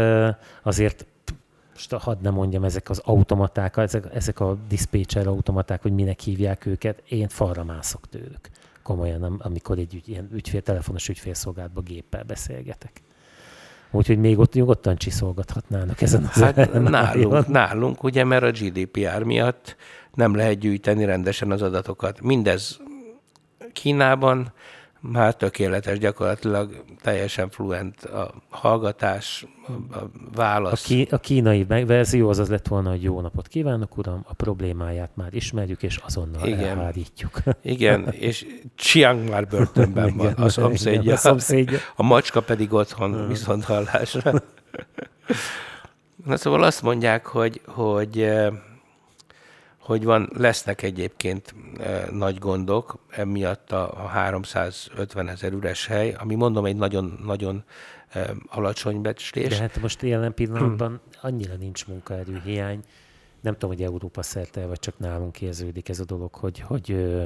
azért 0.62 1.06
most 1.72 1.92
hadd 1.92 2.16
ne 2.22 2.30
mondjam, 2.30 2.64
ezek 2.64 2.90
az 2.90 3.00
automaták, 3.04 3.76
ezek, 3.76 4.04
ezek 4.14 4.40
a 4.40 4.56
dispatcher 4.68 5.26
automaták, 5.26 5.82
hogy 5.82 5.92
minek 5.92 6.20
hívják 6.20 6.66
őket, 6.66 7.02
én 7.08 7.28
falra 7.28 7.64
mászok 7.64 8.08
tőlük. 8.08 8.50
Komolyan, 8.82 9.22
amikor 9.22 9.78
egy 9.78 9.94
ügy, 9.94 10.08
ilyen 10.08 10.28
ügyfél, 10.32 10.62
telefonos 10.62 11.08
ügyfélszolgálatba 11.08 11.80
géppel 11.80 12.22
beszélgetek. 12.22 12.92
Úgyhogy 13.90 14.18
még 14.18 14.38
ott 14.38 14.52
nyugodtan 14.52 14.96
csiszolgathatnának 14.96 16.00
ezen 16.00 16.24
az 16.24 16.40
hát 16.40 16.72
nálunk, 16.82 17.46
nálunk, 17.46 18.02
ugye, 18.02 18.24
mert 18.24 18.42
a 18.42 18.50
GDPR 18.50 19.22
miatt 19.22 19.76
nem 20.14 20.34
lehet 20.34 20.58
gyűjteni 20.58 21.04
rendesen 21.04 21.50
az 21.50 21.62
adatokat. 21.62 22.20
Mindez 22.20 22.80
Kínában 23.72 24.52
már 25.02 25.34
tökéletes, 25.34 25.98
gyakorlatilag 25.98 26.84
teljesen 27.00 27.50
fluent 27.50 28.04
a 28.04 28.34
hallgatás, 28.50 29.46
a 29.92 29.98
válasz. 30.34 30.84
A, 30.84 30.86
ki, 30.86 31.08
a 31.10 31.18
kínai 31.18 31.64
verzió 31.64 32.28
az 32.28 32.38
az 32.38 32.48
lett 32.48 32.68
volna, 32.68 32.90
hogy 32.90 33.02
jó 33.02 33.20
napot 33.20 33.48
kívánok, 33.48 33.96
uram, 33.96 34.24
a 34.28 34.34
problémáját 34.34 35.10
már 35.14 35.34
ismerjük, 35.34 35.82
és 35.82 35.96
azonnal 35.96 36.46
Igen. 36.46 36.64
elhárítjuk. 36.64 37.38
Igen, 37.62 38.08
és 38.10 38.46
Chiang 38.74 39.28
már 39.28 39.46
börtönben 39.46 40.08
igen, 40.08 40.16
van, 40.16 40.32
a 40.32 40.48
szomszédja. 40.48 41.00
Igen, 41.00 41.14
a 41.14 41.16
szomszédja. 41.16 41.78
A 41.96 42.02
macska 42.02 42.40
pedig 42.40 42.72
otthon 42.72 43.28
viszont 43.28 43.64
hallásra. 43.64 44.32
Na 46.26 46.36
szóval 46.36 46.62
azt 46.62 46.82
mondják, 46.82 47.26
hogy, 47.26 47.60
hogy 47.66 48.20
eh, 48.20 48.52
hogy 49.82 50.04
van, 50.04 50.30
lesznek 50.36 50.82
egyébként 50.82 51.54
e, 51.78 52.08
nagy 52.10 52.38
gondok, 52.38 52.98
emiatt 53.10 53.72
a, 53.72 54.04
a 54.04 54.06
350 54.06 55.28
ezer 55.28 55.52
üres 55.52 55.86
hely, 55.86 56.14
ami 56.18 56.34
mondom 56.34 56.64
egy 56.64 56.76
nagyon-nagyon 56.76 57.64
e, 58.08 58.30
alacsony 58.46 59.00
becslés. 59.00 59.48
De 59.48 59.56
hát 59.56 59.80
most 59.80 60.02
jelen 60.02 60.34
pillanatban 60.34 61.00
annyira 61.20 61.54
nincs 61.54 61.86
munkaerő 61.86 62.40
hiány, 62.44 62.80
nem 63.40 63.52
tudom, 63.52 63.70
hogy 63.70 63.82
Európa 63.82 64.22
szerte, 64.22 64.66
vagy 64.66 64.78
csak 64.78 64.98
nálunk 64.98 65.40
érződik 65.40 65.88
ez 65.88 66.00
a 66.00 66.04
dolog, 66.04 66.34
hogy, 66.34 66.60
hogy 66.60 67.16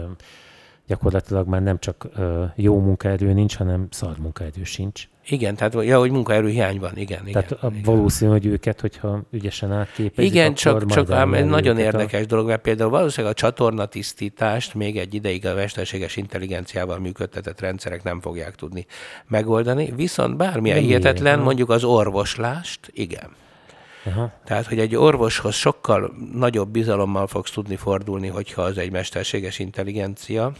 gyakorlatilag 0.87 1.49
már 1.49 1.63
nem 1.63 1.79
csak 1.79 2.09
jó 2.55 2.81
munkaerő 2.81 3.33
nincs, 3.33 3.57
hanem 3.57 3.87
szar 3.91 4.19
munkaerő 4.19 4.65
sincs. 4.65 5.09
Igen, 5.29 5.57
tehát 5.57 5.75
ja, 5.75 5.99
hogy 5.99 6.11
munkaerő 6.11 6.49
hiány 6.49 6.79
van, 6.79 6.97
igen. 6.97 7.25
Tehát 7.25 7.51
igen, 7.51 7.63
a, 7.63 7.67
igen. 7.67 7.83
valószínű, 7.83 8.31
hogy 8.31 8.47
őket, 8.47 8.81
hogyha 8.81 9.23
ügyesen 9.31 9.73
átképezik, 9.73 10.31
Igen, 10.31 10.55
csak, 10.55 10.87
csak 10.87 11.11
ám 11.11 11.35
egy 11.35 11.45
nagyon 11.45 11.79
érdekes 11.79 12.23
a... 12.23 12.27
dolog, 12.27 12.47
mert 12.47 12.63
például 12.63 12.91
valószínűleg 12.91 13.33
a 13.33 13.39
csatornatisztítást 13.39 14.75
még 14.75 14.99
egy 14.99 15.15
ideig 15.15 15.47
a 15.47 15.55
mesterséges 15.55 16.17
intelligenciával 16.17 16.99
működtetett 16.99 17.61
rendszerek 17.61 18.03
nem 18.03 18.21
fogják 18.21 18.55
tudni 18.55 18.87
megoldani, 19.29 19.93
viszont 19.97 20.37
bármilyen 20.37 20.77
Nem 20.77 20.87
hihetetlen, 20.87 21.33
ilyen, 21.35 21.45
mondjuk 21.45 21.71
az 21.71 21.85
orvoslást, 21.85 22.91
igen. 22.93 23.29
Aha. 24.05 24.33
Tehát, 24.45 24.67
hogy 24.67 24.79
egy 24.79 24.97
orvoshoz 24.97 25.55
sokkal 25.55 26.15
nagyobb 26.33 26.69
bizalommal 26.69 27.27
fogsz 27.27 27.51
tudni 27.51 27.77
fordulni, 27.77 28.29
hogyha 28.29 28.63
az 28.63 28.79
egy 28.79 28.91
mesterséges 28.91 29.59
intelligencia, 29.59 30.53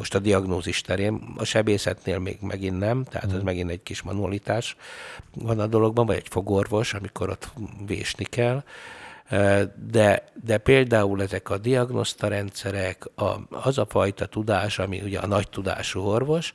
most 0.00 0.14
a 0.14 0.18
diagnózis 0.18 0.80
terén, 0.80 1.34
a 1.36 1.44
sebészetnél 1.44 2.18
még 2.18 2.38
megint 2.40 2.78
nem, 2.78 3.04
tehát 3.04 3.26
ez 3.26 3.34
hmm. 3.34 3.44
megint 3.44 3.70
egy 3.70 3.82
kis 3.82 4.02
manualitás 4.02 4.76
van 5.34 5.60
a 5.60 5.66
dologban, 5.66 6.06
vagy 6.06 6.16
egy 6.16 6.28
fogorvos, 6.28 6.94
amikor 6.94 7.28
ott 7.28 7.52
vésni 7.86 8.24
kell. 8.24 8.62
De, 9.90 10.24
de 10.44 10.58
például 10.58 11.22
ezek 11.22 11.50
a 11.50 11.58
diagnosztarendszerek, 11.58 13.04
a, 13.14 13.36
az 13.50 13.78
a 13.78 13.86
fajta 13.86 14.26
tudás, 14.26 14.78
ami 14.78 15.00
ugye 15.00 15.18
a 15.18 15.26
nagy 15.26 15.48
tudású 15.48 16.00
orvos, 16.00 16.52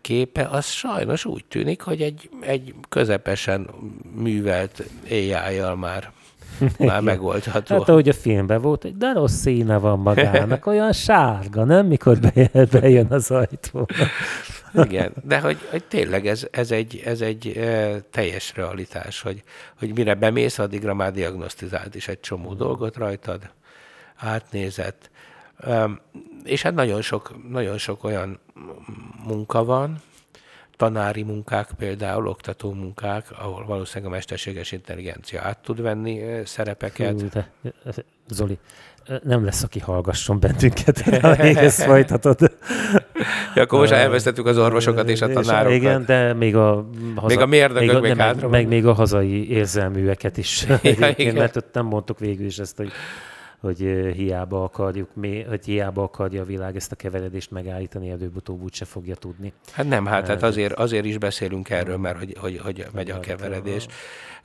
képe, 0.00 0.42
az 0.42 0.66
sajnos 0.66 1.24
úgy 1.24 1.44
tűnik, 1.44 1.80
hogy 1.82 2.02
egy, 2.02 2.30
egy 2.40 2.74
közepesen 2.88 3.68
művelt 4.14 4.82
AI-jal 5.10 5.76
már 5.76 6.12
már 6.78 7.00
megoldható. 7.00 7.78
Hát 7.78 7.88
ahogy 7.88 8.08
a 8.08 8.12
filmben 8.12 8.60
volt, 8.60 8.84
egy 8.84 8.96
de 8.96 9.12
rossz 9.12 9.40
színe 9.40 9.76
van 9.76 9.98
magának, 9.98 10.66
olyan 10.72 10.92
sárga, 10.92 11.64
nem? 11.64 11.86
Mikor 11.86 12.18
bejön 12.80 13.06
az 13.10 13.30
ajtó. 13.30 13.88
Igen, 14.74 15.12
de 15.24 15.40
hogy, 15.40 15.58
hogy 15.70 15.84
tényleg 15.84 16.26
ez, 16.26 16.46
ez 16.50 16.70
egy, 16.70 17.02
ez 17.04 17.20
egy 17.20 17.46
e, 17.46 18.00
teljes 18.10 18.52
realitás, 18.56 19.20
hogy, 19.20 19.42
hogy 19.78 19.94
mire 19.94 20.14
bemész, 20.14 20.58
addigra 20.58 20.94
már 20.94 21.12
diagnosztizált 21.12 21.94
is 21.94 22.08
egy 22.08 22.20
csomó 22.20 22.54
dolgot 22.54 22.96
rajtad, 22.96 23.50
átnézett. 24.16 25.10
Um, 25.66 26.00
és 26.44 26.62
hát 26.62 26.74
nagyon 26.74 27.02
sok, 27.02 27.50
nagyon 27.50 27.78
sok 27.78 28.04
olyan 28.04 28.38
munka 29.26 29.64
van, 29.64 30.02
tanári 30.76 31.22
munkák 31.22 31.68
például, 31.78 32.26
oktató 32.26 32.72
munkák, 32.72 33.26
ahol 33.38 33.64
valószínűleg 33.66 34.12
a 34.12 34.14
mesterséges 34.14 34.72
intelligencia 34.72 35.42
át 35.42 35.58
tud 35.58 35.82
venni 35.82 36.20
szerepeket. 36.44 37.20
Hú, 37.20 37.28
de, 37.32 37.50
Zoli, 38.28 38.58
nem 39.22 39.44
lesz, 39.44 39.62
aki 39.62 39.78
hallgasson 39.78 40.40
bennünket, 40.40 41.04
amíg 41.38 41.56
ezt 41.56 41.82
folytatod. 41.90 42.38
ja, 43.54 43.62
akkor 43.62 43.78
most 43.78 43.92
elvesztettük 43.92 44.46
az 44.46 44.58
orvosokat 44.58 45.08
és 45.08 45.22
a 45.22 45.28
tanárokat. 45.28 45.76
Igen, 45.76 46.04
de 46.04 46.32
még 46.32 46.56
a, 46.56 46.88
haza, 47.14 47.26
még 47.26 47.38
a 47.38 47.46
mérdökök 47.46 47.92
még, 47.92 48.00
még 48.00 48.16
hátra 48.16 48.48
meg, 48.48 48.68
még 48.68 48.86
a 48.86 48.92
hazai 48.92 49.50
érzelműeket 49.50 50.36
is. 50.36 50.66
Ja, 50.82 51.08
igen. 51.16 51.34
Mert 51.34 51.56
ott 51.56 51.74
nem 51.74 51.86
mondtuk 51.86 52.18
végül 52.18 52.46
is 52.46 52.58
ezt, 52.58 52.76
hogy 52.76 52.90
hogy 53.62 53.78
hiába 54.14 54.64
akarjuk, 54.64 55.08
hogy 55.48 55.64
hiába 55.64 56.02
akarja 56.02 56.42
a 56.42 56.44
világ 56.44 56.76
ezt 56.76 56.92
a 56.92 56.96
keveredést 56.96 57.50
megállítani, 57.50 58.10
előbb-utóbb 58.10 58.62
úgyse 58.62 58.84
fogja 58.84 59.14
tudni. 59.14 59.52
Hát 59.72 59.88
nem, 59.88 60.06
hát, 60.06 60.26
hát 60.26 60.42
azért, 60.42 60.72
azért 60.72 61.04
is 61.04 61.18
beszélünk 61.18 61.70
erről, 61.70 61.96
mert 61.96 62.18
hogy, 62.18 62.36
hogy, 62.38 62.58
hogy 62.58 62.86
megy 62.92 63.10
a 63.10 63.20
keveredés. 63.20 63.86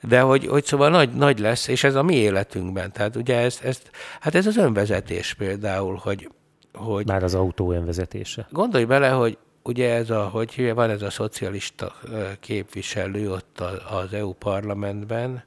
De 0.02 0.20
hogy, 0.20 0.46
hogy 0.46 0.64
szóval 0.64 0.90
nagy, 0.90 1.12
nagy 1.12 1.38
lesz, 1.38 1.68
és 1.68 1.84
ez 1.84 1.94
a 1.94 2.02
mi 2.02 2.14
életünkben. 2.14 2.92
Tehát 2.92 3.16
ugye 3.16 3.36
ezt, 3.36 3.64
ezt 3.64 3.90
hát 4.20 4.34
ez 4.34 4.46
az 4.46 4.56
önvezetés 4.56 5.34
például, 5.34 6.00
hogy, 6.02 6.30
hogy... 6.74 7.06
Már 7.06 7.22
az 7.22 7.34
autó 7.34 7.72
önvezetése. 7.72 8.46
Gondolj 8.50 8.84
bele, 8.84 9.08
hogy 9.08 9.38
ugye 9.62 9.94
ez 9.94 10.10
a, 10.10 10.22
hogy 10.22 10.72
van 10.74 10.90
ez 10.90 11.02
a 11.02 11.10
szocialista 11.10 11.92
képviselő 12.40 13.30
ott 13.30 13.62
az 13.90 14.12
EU 14.12 14.32
parlamentben, 14.32 15.44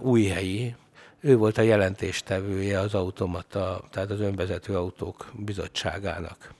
újhelyi, 0.00 0.74
ő 1.20 1.36
volt 1.36 1.58
a 1.58 1.62
jelentéstevője 1.62 2.78
az 2.78 2.94
automata, 2.94 3.84
tehát 3.90 4.10
az 4.10 4.20
önvezető 4.20 4.76
autók 4.76 5.30
bizottságának. 5.34 6.54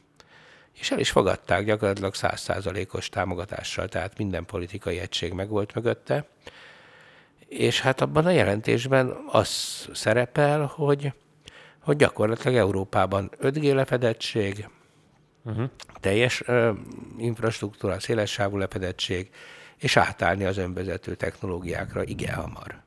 És 0.72 0.90
el 0.90 0.98
is 0.98 1.10
fogadták 1.10 1.64
gyakorlatilag 1.64 2.14
százszázalékos 2.14 3.08
támogatással, 3.08 3.88
tehát 3.88 4.18
minden 4.18 4.44
politikai 4.44 4.98
egység 4.98 5.32
meg 5.32 5.48
volt 5.48 5.74
mögötte. 5.74 6.26
És 7.48 7.80
hát 7.80 8.00
abban 8.00 8.26
a 8.26 8.30
jelentésben 8.30 9.16
az 9.26 9.48
szerepel, 9.92 10.64
hogy, 10.64 11.12
hogy 11.78 11.96
gyakorlatilag 11.96 12.56
Európában 12.56 13.30
5G 13.42 13.74
lefedettség, 13.74 14.68
uh-huh. 15.44 15.68
teljes 16.00 16.42
ö, 16.46 16.72
infrastruktúra, 17.18 18.00
széles 18.00 18.30
sávú 18.30 18.56
lefedettség, 18.56 19.30
és 19.76 19.96
átállni 19.96 20.44
az 20.44 20.56
önvezető 20.56 21.14
technológiákra 21.14 22.04
igen 22.04 22.34
hamar. 22.34 22.84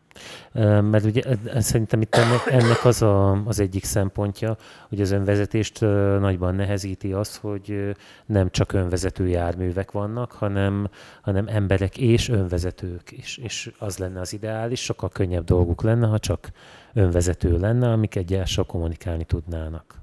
Mert 0.82 1.06
ugye 1.06 1.22
szerintem 1.58 2.02
itt 2.02 2.16
ennek, 2.16 2.46
ennek 2.48 2.86
az 2.86 3.02
a, 3.02 3.32
az 3.32 3.60
egyik 3.60 3.84
szempontja, 3.84 4.58
hogy 4.90 5.02
az 5.02 5.12
önvezetést 5.12 5.82
nagyban 6.20 6.56
nehezíti 6.56 7.12
az, 7.12 7.36
hogy 7.36 7.96
nem 8.26 8.50
csak 8.50 8.74
önvezető 8.74 9.28
járművek 9.28 9.92
vannak, 9.92 10.32
hanem, 10.32 10.90
hanem 11.22 11.48
emberek 11.48 11.98
és 11.98 12.30
önvezetők 12.30 13.12
is. 13.12 13.38
És 13.38 13.72
az 13.78 13.98
lenne 13.98 14.20
az 14.20 14.34
ideális, 14.34 14.84
sokkal 14.84 15.10
könnyebb 15.10 15.44
dolguk 15.44 15.82
lenne, 15.82 16.08
ha 16.08 16.20
csak 16.20 16.50
önvezető 16.94 17.58
lenne, 17.58 17.92
amik 17.92 18.16
egyással 18.16 18.66
kommunikálni 18.66 19.24
tudnának. 19.24 19.96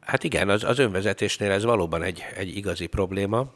Hát 0.00 0.24
igen, 0.24 0.48
az, 0.48 0.64
az 0.64 0.78
önvezetésnél 0.78 1.50
ez 1.50 1.64
valóban 1.64 2.02
egy, 2.02 2.22
egy 2.36 2.56
igazi 2.56 2.86
probléma, 2.86 3.52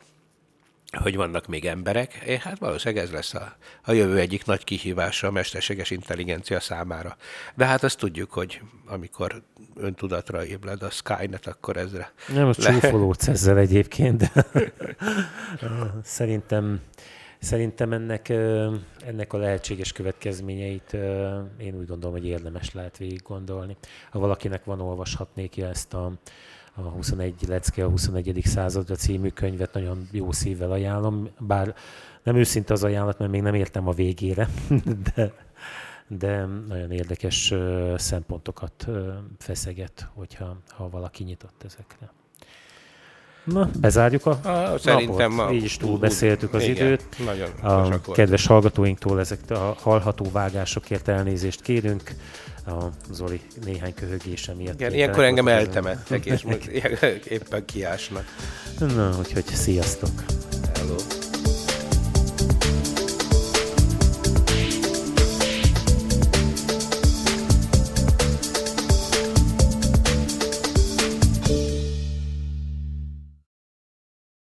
hogy 0.97 1.16
vannak 1.16 1.47
még 1.47 1.64
emberek, 1.64 2.12
hát 2.41 2.59
valószínűleg 2.59 3.05
ez 3.05 3.11
lesz 3.11 3.34
a, 3.34 3.57
a 3.84 3.93
jövő 3.93 4.18
egyik 4.18 4.45
nagy 4.45 4.64
kihívása 4.64 5.26
a 5.26 5.30
mesterséges 5.30 5.91
intelligencia 5.91 6.61
számára. 6.61 7.16
De 7.55 7.64
hát 7.64 7.82
azt 7.82 7.99
tudjuk, 7.99 8.32
hogy 8.32 8.61
amikor 8.86 9.43
öntudatra 9.76 10.45
ébred 10.45 10.82
a 10.82 10.91
Skynet, 10.91 11.47
akkor 11.47 11.76
ezre... 11.76 12.12
Nem, 12.28 12.47
most 12.47 12.62
le... 12.62 12.70
csúfolódsz 12.70 13.28
ezzel 13.34 13.59
egyébként, 13.59 14.16
de 14.16 14.45
szerintem, 16.03 16.80
szerintem 17.39 17.93
ennek, 17.93 18.28
ennek 19.07 19.32
a 19.32 19.39
lehetséges 19.39 19.93
következményeit 19.93 20.93
én 21.59 21.74
úgy 21.78 21.86
gondolom, 21.86 22.16
hogy 22.16 22.26
érdemes 22.26 22.74
lehet 22.74 22.99
végig 22.99 23.22
gondolni. 23.22 23.76
Ha 24.11 24.18
valakinek 24.18 24.64
van, 24.64 24.80
olvashatnék 24.80 25.59
ezt 25.59 25.95
a 25.95 26.12
a 26.87 26.89
21 26.89 27.35
lecke 27.49 27.85
a 27.85 27.89
21. 27.89 28.41
századra 28.45 28.95
című 28.95 29.29
könyvet 29.29 29.72
nagyon 29.72 30.09
jó 30.11 30.33
szívvel 30.33 30.70
ajánlom, 30.70 31.29
bár 31.39 31.74
nem 32.22 32.37
őszinte 32.37 32.72
az 32.72 32.85
ajánlat, 32.85 33.18
mert 33.18 33.31
még 33.31 33.43
nem 33.43 33.55
értem 33.55 33.89
a 33.89 33.93
végére, 33.93 34.49
de, 35.14 35.33
de 36.07 36.45
nagyon 36.68 36.91
érdekes 36.91 37.55
szempontokat 37.97 38.87
feszeget, 39.39 40.09
hogyha 40.14 40.57
ha 40.68 40.89
valaki 40.89 41.24
nyitott 41.24 41.62
ezekre. 41.64 42.11
Na, 43.45 43.70
bezárjuk 43.81 44.26
a 44.26 44.39
ah, 44.43 44.79
Szerintem 44.79 45.35
napot. 45.35 45.53
Így 45.53 45.64
is 45.64 45.76
túl 45.76 45.99
beszéltük 45.99 46.55
az 46.55 46.62
igen, 46.62 46.87
időt. 46.87 47.05
Nagyon 47.24 47.51
a 47.62 48.01
kedves 48.12 48.47
hallgatóinktól 48.47 49.20
ezek 49.20 49.51
a 49.51 49.76
hallható 49.81 50.31
vágásokért 50.33 51.09
elnézést 51.09 51.61
kérünk 51.61 52.14
a 52.68 52.90
Zoli 53.10 53.40
néhány 53.64 53.94
köhögése 53.94 54.54
miatt. 54.54 54.74
Igen, 54.74 54.92
ilyenkor 54.92 55.24
engem 55.24 55.48
eltemettek, 55.48 56.26
és 56.26 56.42
most 56.42 56.66
éppen 57.28 57.64
kiásnak. 57.64 58.24
Na, 58.78 59.18
úgyhogy 59.18 59.46
sziasztok! 59.46 60.24
Hello. 60.74 61.28